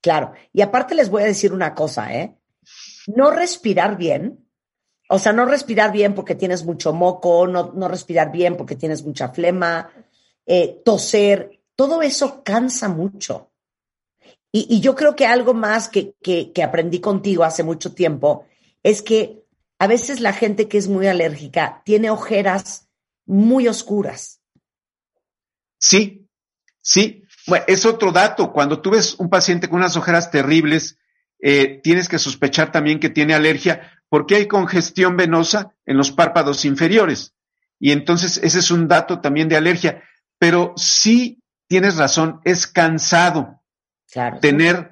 Claro, 0.03 0.33
y 0.53 0.61
aparte 0.63 0.95
les 0.95 1.09
voy 1.09 1.23
a 1.23 1.27
decir 1.27 1.53
una 1.53 1.75
cosa, 1.75 2.15
¿eh? 2.15 2.37
No 3.07 3.31
respirar 3.31 3.97
bien, 3.97 4.50
o 5.13 5.19
sea, 5.19 5.33
no 5.33 5.45
respirar 5.45 5.91
bien 5.91 6.15
porque 6.15 6.37
tienes 6.37 6.65
mucho 6.65 6.93
moco, 6.93 7.49
no, 7.49 7.73
no 7.75 7.89
respirar 7.89 8.31
bien 8.31 8.57
porque 8.57 8.77
tienes 8.77 9.03
mucha 9.03 9.31
flema, 9.31 9.91
eh, 10.47 10.81
toser, 10.85 11.61
todo 11.75 12.01
eso 12.01 12.45
cansa 12.45 12.89
mucho. 12.89 13.51
Y, 14.53 14.69
y 14.71 14.81
yo 14.81 14.95
creo 14.95 15.17
que 15.17 15.27
algo 15.27 15.53
más 15.53 15.89
que, 15.89 16.15
que, 16.23 16.53
que 16.53 16.63
aprendí 16.63 17.01
contigo 17.01 17.43
hace 17.43 17.65
mucho 17.65 17.93
tiempo 17.93 18.47
es 18.85 19.03
que 19.03 19.43
a 19.81 19.89
veces 19.89 20.21
la 20.21 20.33
gente 20.33 20.69
que 20.69 20.79
es 20.79 20.87
muy 20.87 21.09
alérgica 21.09 21.83
tiene 21.85 22.11
ojeras 22.11 22.89
muy 23.27 23.67
oscuras. 23.67 24.41
Sí, 25.77 26.29
sí. 26.81 27.25
Bueno, 27.49 27.65
es 27.67 27.85
otro 27.85 28.13
dato. 28.13 28.53
Cuando 28.53 28.81
tú 28.81 28.91
ves 28.91 29.15
un 29.15 29.29
paciente 29.29 29.69
con 29.69 29.79
unas 29.79 29.97
ojeras 29.97 30.31
terribles, 30.31 30.99
eh, 31.41 31.81
tienes 31.83 32.09
que 32.09 32.21
sospechar 32.21 32.71
también 32.71 33.01
que 33.01 33.11
tiene 33.11 33.35
alergia 33.35 34.00
porque 34.11 34.35
hay 34.35 34.47
congestión 34.47 35.17
venosa 35.17 35.73
en 35.87 35.97
los 35.97 36.11
párpados 36.11 36.67
inferiores. 36.67 37.33
Y 37.79 37.93
entonces 37.93 38.39
ese 38.43 38.59
es 38.59 38.71
un 38.71 38.89
dato 38.89 39.21
también 39.21 39.49
de 39.49 39.57
alergia. 39.57 40.03
Pero 40.39 40.75
sí 40.77 41.43
tienes 41.67 41.97
razón, 41.97 42.41
es 42.45 42.67
cansado 42.67 43.63
tener, 44.41 44.91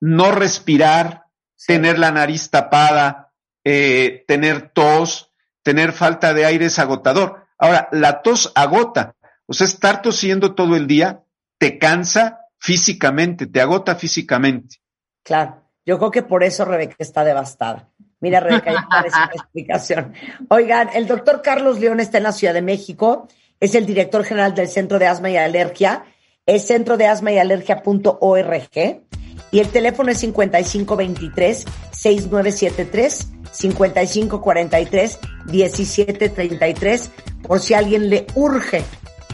no 0.00 0.32
respirar, 0.32 1.26
tener 1.66 1.98
la 1.98 2.10
nariz 2.10 2.50
tapada, 2.50 3.32
eh, 3.64 4.24
tener 4.26 4.70
tos, 4.70 5.32
tener 5.62 5.92
falta 5.92 6.34
de 6.34 6.44
aire 6.44 6.66
es 6.66 6.78
agotador. 6.78 7.46
Ahora, 7.58 7.88
la 7.92 8.22
tos 8.22 8.52
agota, 8.54 9.14
o 9.46 9.52
sea, 9.52 9.66
estar 9.66 10.02
tosiendo 10.02 10.54
todo 10.54 10.76
el 10.76 10.86
día 10.86 11.22
te 11.58 11.78
cansa 11.78 12.40
físicamente, 12.58 13.46
te 13.46 13.60
agota 13.60 13.94
físicamente. 13.94 14.78
Claro, 15.22 15.62
yo 15.84 15.98
creo 15.98 16.10
que 16.10 16.22
por 16.22 16.42
eso 16.42 16.64
Rebeca 16.64 16.96
está 16.98 17.24
devastada. 17.24 17.88
Mira, 18.20 18.40
Rebeca, 18.40 18.72
ya 18.72 18.86
parece 18.88 19.16
una 19.16 19.32
explicación. 19.34 20.12
Oigan, 20.48 20.90
el 20.94 21.06
doctor 21.06 21.42
Carlos 21.42 21.80
León 21.80 22.00
está 22.00 22.18
en 22.18 22.24
la 22.24 22.32
Ciudad 22.32 22.54
de 22.54 22.62
México, 22.62 23.28
es 23.60 23.74
el 23.74 23.86
director 23.86 24.24
general 24.24 24.54
del 24.54 24.68
Centro 24.68 24.98
de 24.98 25.06
Asma 25.06 25.30
y 25.30 25.36
Alergia, 25.36 26.04
es 26.46 26.66
centro 26.66 26.96
de 26.96 27.06
asma 27.06 27.32
y 27.32 27.38
alergia.org 27.38 29.02
y 29.50 29.58
el 29.58 29.68
teléfono 29.68 30.10
es 30.10 30.18
5523 30.18 31.64
6973 31.90 33.28
5543 33.50 35.18
1733 35.46 37.10
por 37.42 37.60
si 37.60 37.74
a 37.74 37.78
alguien 37.78 38.08
le 38.08 38.26
urge 38.34 38.84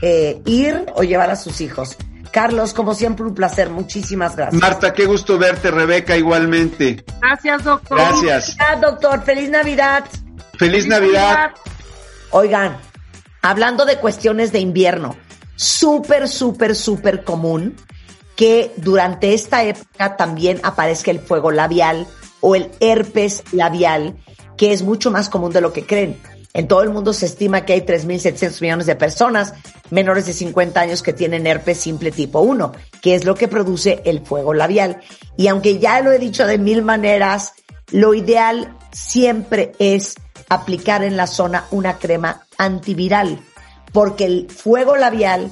eh, 0.01 0.41
ir 0.47 0.87
o 0.95 1.03
llevar 1.03 1.31
a 1.31 1.37
sus 1.37 1.61
hijos. 1.61 1.97
Carlos, 2.33 2.73
como 2.73 2.95
siempre, 2.95 3.27
un 3.27 3.35
placer. 3.35 3.71
Muchísimas 3.71 4.35
gracias. 4.35 4.61
Marta, 4.61 4.93
qué 4.93 5.05
gusto 5.05 5.39
verte. 5.39 5.71
Rebeca, 5.71 6.17
igualmente. 6.17 7.05
Gracias, 7.21 7.65
doctor. 7.65 7.99
Gracias. 7.99 8.57
Feliz 8.57 8.81
doctor. 8.81 9.23
Feliz 9.23 9.51
Navidad. 9.51 10.05
Feliz, 10.59 10.87
Navidad. 10.87 11.53
Oigan, 12.31 12.79
hablando 13.43 13.85
de 13.85 13.97
cuestiones 13.99 14.53
de 14.53 14.61
invierno, 14.61 15.17
súper, 15.57 16.29
súper, 16.29 16.75
súper 16.75 17.25
común 17.25 17.77
que 18.37 18.73
durante 18.77 19.35
esta 19.35 19.63
época 19.65 20.17
también 20.17 20.61
aparezca 20.63 21.11
el 21.11 21.21
fuego 21.21 21.51
labial 21.51 22.07
o 22.41 22.55
el 22.55 22.71
herpes 22.81 23.45
labial, 23.53 24.17
que 24.57 24.73
es 24.73 24.83
mucho 24.83 25.11
más 25.11 25.29
común 25.29 25.53
de 25.53 25.61
lo 25.61 25.73
que 25.73 25.85
creen. 25.85 26.19
En 26.55 26.69
todo 26.69 26.83
el 26.83 26.91
mundo 26.91 27.13
se 27.13 27.27
estima 27.27 27.65
que 27.65 27.73
hay 27.73 27.81
3.700 27.81 28.61
millones 28.61 28.87
de 28.87 28.97
personas 28.97 29.55
menores 29.91 30.27
de 30.27 30.33
50 30.33 30.81
años 30.81 31.03
que 31.03 31.13
tienen 31.13 31.47
herpes 31.47 31.79
simple 31.79 32.11
tipo 32.11 32.41
1, 32.41 32.73
que 33.01 33.15
es 33.15 33.25
lo 33.25 33.35
que 33.35 33.49
produce 33.49 34.03
el 34.05 34.21
fuego 34.21 34.53
labial. 34.53 35.01
Y 35.37 35.49
aunque 35.49 35.79
ya 35.79 36.01
lo 36.01 36.13
he 36.13 36.19
dicho 36.19 36.47
de 36.47 36.59
mil 36.59 36.83
maneras, 36.83 37.55
lo 37.91 38.13
ideal 38.15 38.77
siempre 38.93 39.73
es 39.79 40.15
aplicar 40.49 41.03
en 41.05 41.17
la 41.17 41.27
zona 41.27 41.67
una 41.71 41.99
crema 41.99 42.47
antiviral, 42.59 43.41
porque 43.93 44.25
el 44.25 44.51
fuego 44.51 44.97
labial 44.97 45.51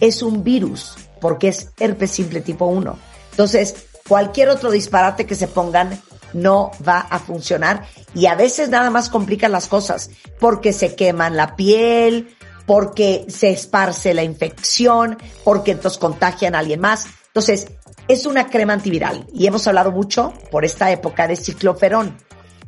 es 0.00 0.22
un 0.22 0.44
virus, 0.44 0.94
porque 1.20 1.48
es 1.48 1.70
herpes 1.78 2.10
simple 2.10 2.42
tipo 2.42 2.66
1. 2.66 2.98
Entonces, 3.30 3.86
cualquier 4.06 4.50
otro 4.50 4.70
disparate 4.70 5.24
que 5.24 5.34
se 5.34 5.48
pongan 5.48 5.98
no 6.32 6.70
va 6.86 7.00
a 7.00 7.18
funcionar 7.18 7.86
y 8.14 8.26
a 8.26 8.34
veces 8.34 8.68
nada 8.68 8.90
más 8.90 9.08
complican 9.08 9.52
las 9.52 9.66
cosas 9.66 10.10
porque 10.38 10.72
se 10.72 10.94
queman 10.94 11.36
la 11.36 11.56
piel, 11.56 12.34
porque 12.66 13.26
se 13.28 13.50
esparce 13.50 14.14
la 14.14 14.22
infección, 14.22 15.18
porque 15.44 15.72
entonces 15.72 15.98
contagian 15.98 16.54
a 16.54 16.60
alguien 16.60 16.80
más. 16.80 17.06
Entonces, 17.26 17.68
es 18.08 18.26
una 18.26 18.48
crema 18.48 18.72
antiviral 18.72 19.26
y 19.32 19.46
hemos 19.46 19.66
hablado 19.66 19.92
mucho 19.92 20.32
por 20.50 20.64
esta 20.64 20.90
época 20.90 21.26
de 21.28 21.36
cicloferón, 21.36 22.16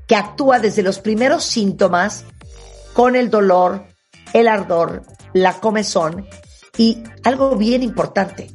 que 0.07 0.17
actúa 0.17 0.59
desde 0.59 0.83
los 0.83 0.99
primeros 0.99 1.45
síntomas 1.45 2.25
con 2.93 3.17
el 3.17 3.31
dolor, 3.31 3.85
el 4.33 4.49
ardor, 4.49 5.03
la 5.33 5.61
comezón 5.61 6.27
y 6.77 7.03
algo 7.25 7.57
bien 7.57 7.83
importante. 7.83 8.51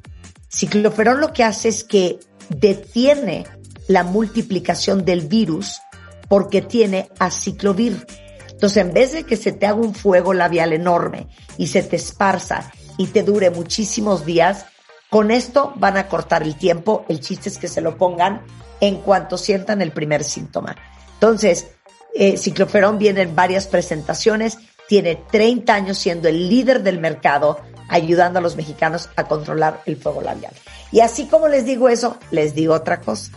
Cicloferón 0.50 1.20
lo 1.20 1.34
que 1.34 1.44
hace 1.44 1.70
es 1.70 1.84
que 1.84 2.20
detiene 2.50 3.46
la 3.90 4.04
multiplicación 4.04 5.04
del 5.04 5.22
virus 5.22 5.82
porque 6.28 6.62
tiene 6.62 7.10
aciclovir. 7.18 8.06
Entonces, 8.52 8.78
en 8.78 8.94
vez 8.94 9.14
de 9.14 9.24
que 9.24 9.36
se 9.36 9.52
te 9.52 9.66
haga 9.66 9.80
un 9.80 9.96
fuego 9.96 10.34
labial 10.34 10.74
enorme 10.74 11.28
y 11.58 11.68
se 11.68 11.82
te 11.82 11.96
esparza 11.96 12.72
y 13.00 13.08
te 13.08 13.24
dure 13.24 13.50
muchísimos 13.50 14.26
días, 14.28 14.68
con 15.10 15.32
esto 15.32 15.74
van 15.78 15.98
a 15.98 16.08
cortar 16.08 16.44
el 16.44 16.56
tiempo. 16.56 17.04
El 17.10 17.20
chiste 17.20 17.50
es 17.50 17.58
que 17.58 17.68
se 17.68 17.82
lo 17.82 17.98
pongan 17.98 18.44
en 18.80 18.98
cuanto 18.98 19.40
sientan 19.40 19.82
el 19.82 19.92
primer 19.92 20.24
síntoma. 20.24 20.76
Entonces, 21.16 21.70
eh, 22.14 22.38
Cicloferón 22.38 23.00
viene 23.00 23.24
en 23.24 23.36
varias 23.36 23.66
presentaciones, 23.66 24.60
tiene 24.88 25.16
30 25.32 25.74
años 25.74 25.98
siendo 25.98 26.30
el 26.30 26.48
líder 26.48 26.84
del 26.84 27.00
mercado, 27.00 27.60
ayudando 27.88 28.38
a 28.38 28.42
los 28.44 28.56
mexicanos 28.56 29.10
a 29.16 29.24
controlar 29.24 29.82
el 29.88 29.98
fuego 29.98 30.22
labial. 30.22 30.54
Y 30.92 31.00
así 31.00 31.26
como 31.26 31.48
les 31.48 31.66
digo 31.66 31.90
eso, 31.90 32.18
les 32.30 32.54
digo 32.54 32.76
otra 32.76 33.02
cosa. 33.02 33.32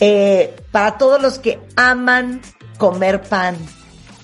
Eh, 0.00 0.54
para 0.70 0.96
todos 0.98 1.20
los 1.20 1.38
que 1.38 1.58
aman 1.76 2.40
comer 2.78 3.22
pan, 3.22 3.56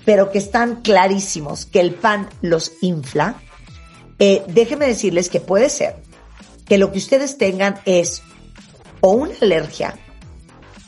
pero 0.05 0.31
que 0.31 0.39
están 0.39 0.83
clarísimos 0.83 1.67
que 1.67 1.81
el 1.81 1.95
pan 1.95 2.29
los 2.43 2.73
infla, 2.81 3.37
eh, 4.19 4.45
déjenme 4.49 4.87
decirles 4.87 5.29
que 5.29 5.41
puede 5.41 5.69
ser 5.69 5.97
que 6.67 6.79
lo 6.79 6.93
que 6.93 6.99
ustedes 6.99 7.37
tengan 7.39 7.81
es 7.85 8.23
o 9.01 9.11
una 9.11 9.35
alergia 9.41 9.97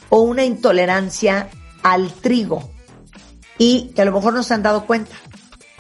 o 0.09 0.21
una 0.21 0.45
intolerancia 0.45 1.49
al 1.83 2.13
trigo 2.13 2.71
y 3.59 3.93
que 3.95 4.03
a 4.03 4.05
lo 4.05 4.13
mejor 4.13 4.35
no 4.35 4.43
se 4.43 4.55
han 4.55 4.63
dado 4.63 4.87
cuenta. 4.87 5.17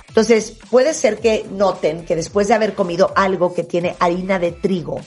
Entonces, 0.08 0.56
puede 0.70 0.94
ser 0.94 1.18
que 1.20 1.46
noten 1.50 2.04
que 2.04 2.16
después 2.16 2.48
de 2.48 2.54
haber 2.54 2.74
comido 2.74 3.12
algo 3.16 3.54
que 3.54 3.64
tiene 3.64 3.96
harina 4.00 4.38
de 4.38 4.50
trigo, 4.50 5.00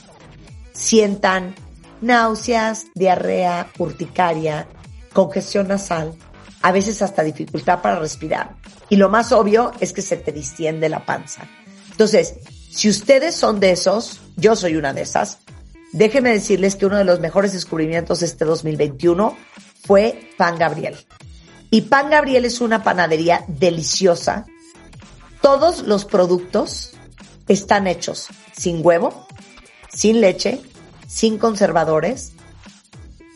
sientan 0.72 1.54
náuseas, 2.00 2.86
diarrea, 2.94 3.70
urticaria, 3.78 4.66
congestión 5.12 5.68
nasal, 5.68 6.14
a 6.62 6.72
veces 6.72 7.02
hasta 7.02 7.22
dificultad 7.22 7.80
para 7.82 7.98
respirar. 7.98 8.56
Y 8.88 8.96
lo 8.96 9.08
más 9.08 9.32
obvio 9.32 9.72
es 9.80 9.92
que 9.92 10.02
se 10.02 10.16
te 10.16 10.32
distiende 10.32 10.88
la 10.88 11.04
panza. 11.04 11.48
Entonces, 11.90 12.34
si 12.70 12.88
ustedes 12.88 13.34
son 13.34 13.60
de 13.60 13.72
esos, 13.72 14.20
yo 14.36 14.56
soy 14.56 14.76
una 14.76 14.92
de 14.92 15.02
esas, 15.02 15.38
déjenme 15.92 16.30
decirles 16.30 16.76
que 16.76 16.86
uno 16.86 16.96
de 16.96 17.04
los 17.04 17.20
mejores 17.20 17.52
descubrimientos 17.52 18.20
de 18.20 18.26
este 18.26 18.44
2021 18.44 19.36
fue 19.84 20.30
Pan 20.36 20.58
Gabriel. 20.58 20.96
Y 21.70 21.82
Pan 21.82 22.10
Gabriel 22.10 22.44
es 22.44 22.60
una 22.60 22.82
panadería 22.82 23.44
deliciosa. 23.46 24.46
Todos 25.40 25.82
los 25.84 26.04
productos 26.04 26.92
están 27.48 27.86
hechos 27.86 28.28
sin 28.52 28.84
huevo, 28.84 29.26
sin 29.88 30.20
leche, 30.20 30.60
sin 31.10 31.38
conservadores, 31.38 32.32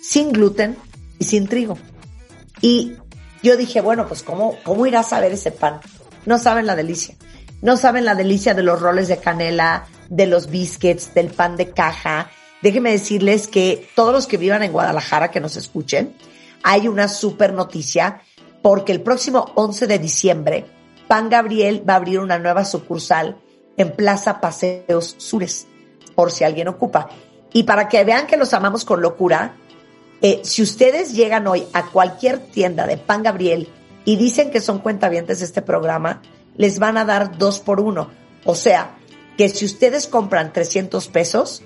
sin 0.01 0.31
gluten 0.33 0.77
y 1.19 1.25
sin 1.25 1.49
trigo. 1.49 1.77
Y 2.61 2.93
yo 3.43 3.57
dije, 3.57 3.81
bueno, 3.81 4.07
pues 4.07 4.23
¿cómo, 4.23 4.57
cómo 4.63 4.87
irás 4.87 5.13
a 5.13 5.21
ver 5.21 5.33
ese 5.33 5.51
pan? 5.51 5.81
No 6.25 6.39
saben 6.39 6.67
la 6.67 6.77
delicia. 6.77 7.17
No 7.63 7.77
saben 7.77 8.05
la 8.05 8.15
delicia 8.15 8.55
de 8.55 8.63
los 8.63 8.81
roles 8.81 9.09
de 9.09 9.17
canela, 9.17 9.87
de 10.09 10.27
los 10.27 10.51
biscuits, 10.51 11.15
del 11.15 11.31
pan 11.31 11.57
de 11.57 11.71
caja. 11.71 12.31
Déjenme 12.63 12.93
decirles 12.93 13.49
que 13.49 13.89
todos 13.97 14.13
los 14.13 14.27
que 14.29 14.37
vivan 14.37 14.63
en 14.63 14.73
Guadalajara 14.73 15.31
que 15.31 15.41
nos 15.41 15.57
escuchen, 15.57 16.15
hay 16.63 16.87
una 16.87 17.09
super 17.09 17.53
noticia 17.53 18.23
porque 18.63 18.93
el 18.93 19.03
próximo 19.03 19.51
11 19.57 19.87
de 19.89 19.99
diciembre, 19.99 20.67
Pan 21.09 21.29
Gabriel 21.29 21.85
va 21.87 21.95
a 21.95 21.97
abrir 21.97 22.21
una 22.21 22.39
nueva 22.39 22.65
sucursal 22.65 23.37
en 23.77 23.93
Plaza 23.93 24.41
Paseos 24.41 25.17
Sures, 25.19 25.67
por 26.15 26.31
si 26.31 26.45
alguien 26.45 26.69
ocupa. 26.69 27.09
Y 27.55 27.63
para 27.63 27.89
que 27.89 28.05
vean 28.05 28.27
que 28.27 28.37
los 28.37 28.53
amamos 28.53 28.85
con 28.85 29.01
locura, 29.01 29.55
eh, 30.21 30.41
si 30.43 30.61
ustedes 30.61 31.15
llegan 31.15 31.47
hoy 31.47 31.67
a 31.73 31.87
cualquier 31.87 32.41
tienda 32.41 32.87
de 32.87 32.99
Pan 32.99 33.23
Gabriel 33.23 33.69
y 34.05 34.17
dicen 34.17 34.51
que 34.51 34.61
son 34.61 34.81
cuentavientes 34.81 35.39
de 35.39 35.47
este 35.47 35.63
programa, 35.63 36.21
les 36.57 36.79
van 36.81 36.99
a 36.99 37.05
dar 37.05 37.39
dos 37.39 37.61
por 37.61 37.81
uno. 37.81 38.11
O 38.45 38.57
sea, 38.57 38.97
que 39.39 39.49
si 39.49 39.65
ustedes 39.65 40.09
compran 40.09 40.53
300 40.53 41.07
pesos, 41.09 41.63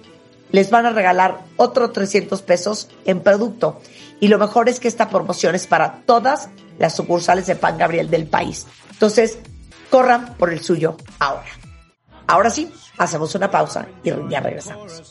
les 0.53 0.71
van 0.71 0.85
a 0.85 0.91
regalar 0.91 1.41
otro 1.57 1.91
300 1.91 2.43
pesos 2.43 2.89
en 3.07 3.21
producto. 3.21 3.81
Y 4.21 4.29
lo 4.29 4.39
mejor 4.39 4.69
es 4.69 4.81
que 4.81 4.89
esta 4.89 5.09
promoción 5.09 5.55
es 5.55 5.67
para 5.67 6.03
todas 6.05 6.51
las 6.79 6.95
sucursales 6.95 7.47
de 7.47 7.57
Pan 7.57 7.79
Gabriel 7.79 8.11
del 8.11 8.27
país. 8.27 8.67
Entonces, 8.91 9.39
corran 9.91 10.35
por 10.37 10.53
el 10.53 10.61
suyo 10.61 10.99
ahora. 11.19 11.49
Ahora 12.27 12.51
sí, 12.51 12.71
hacemos 12.99 13.35
una 13.35 13.51
pausa 13.51 13.87
y 14.03 14.11
ya 14.29 14.41
regresamos. 14.41 15.03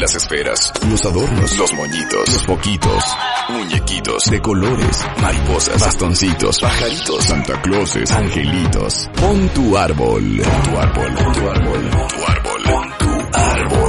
Las 0.00 0.14
esferas, 0.14 0.72
los 0.88 1.04
adornos, 1.06 1.58
los 1.58 1.72
moñitos, 1.72 2.32
los 2.32 2.44
poquitos, 2.44 3.04
muñequitos 3.48 4.30
de 4.30 4.40
colores, 4.40 5.04
mariposas, 5.20 5.80
bastoncitos, 5.80 6.60
pajaritos, 6.60 7.24
Santa 7.24 7.60
Clauses, 7.62 8.10
angelitos. 8.12 9.10
Pon 9.20 9.48
tu 9.48 9.76
árbol, 9.76 10.40
pon 10.40 10.62
tu 10.62 10.78
árbol, 10.78 11.14
pon 11.14 11.32
tu 11.32 11.50
árbol, 11.50 11.90
pon 11.90 12.08
tu 12.08 12.26
árbol, 12.26 12.62
pon 12.62 12.68
tu 12.68 12.84
árbol. 12.84 12.97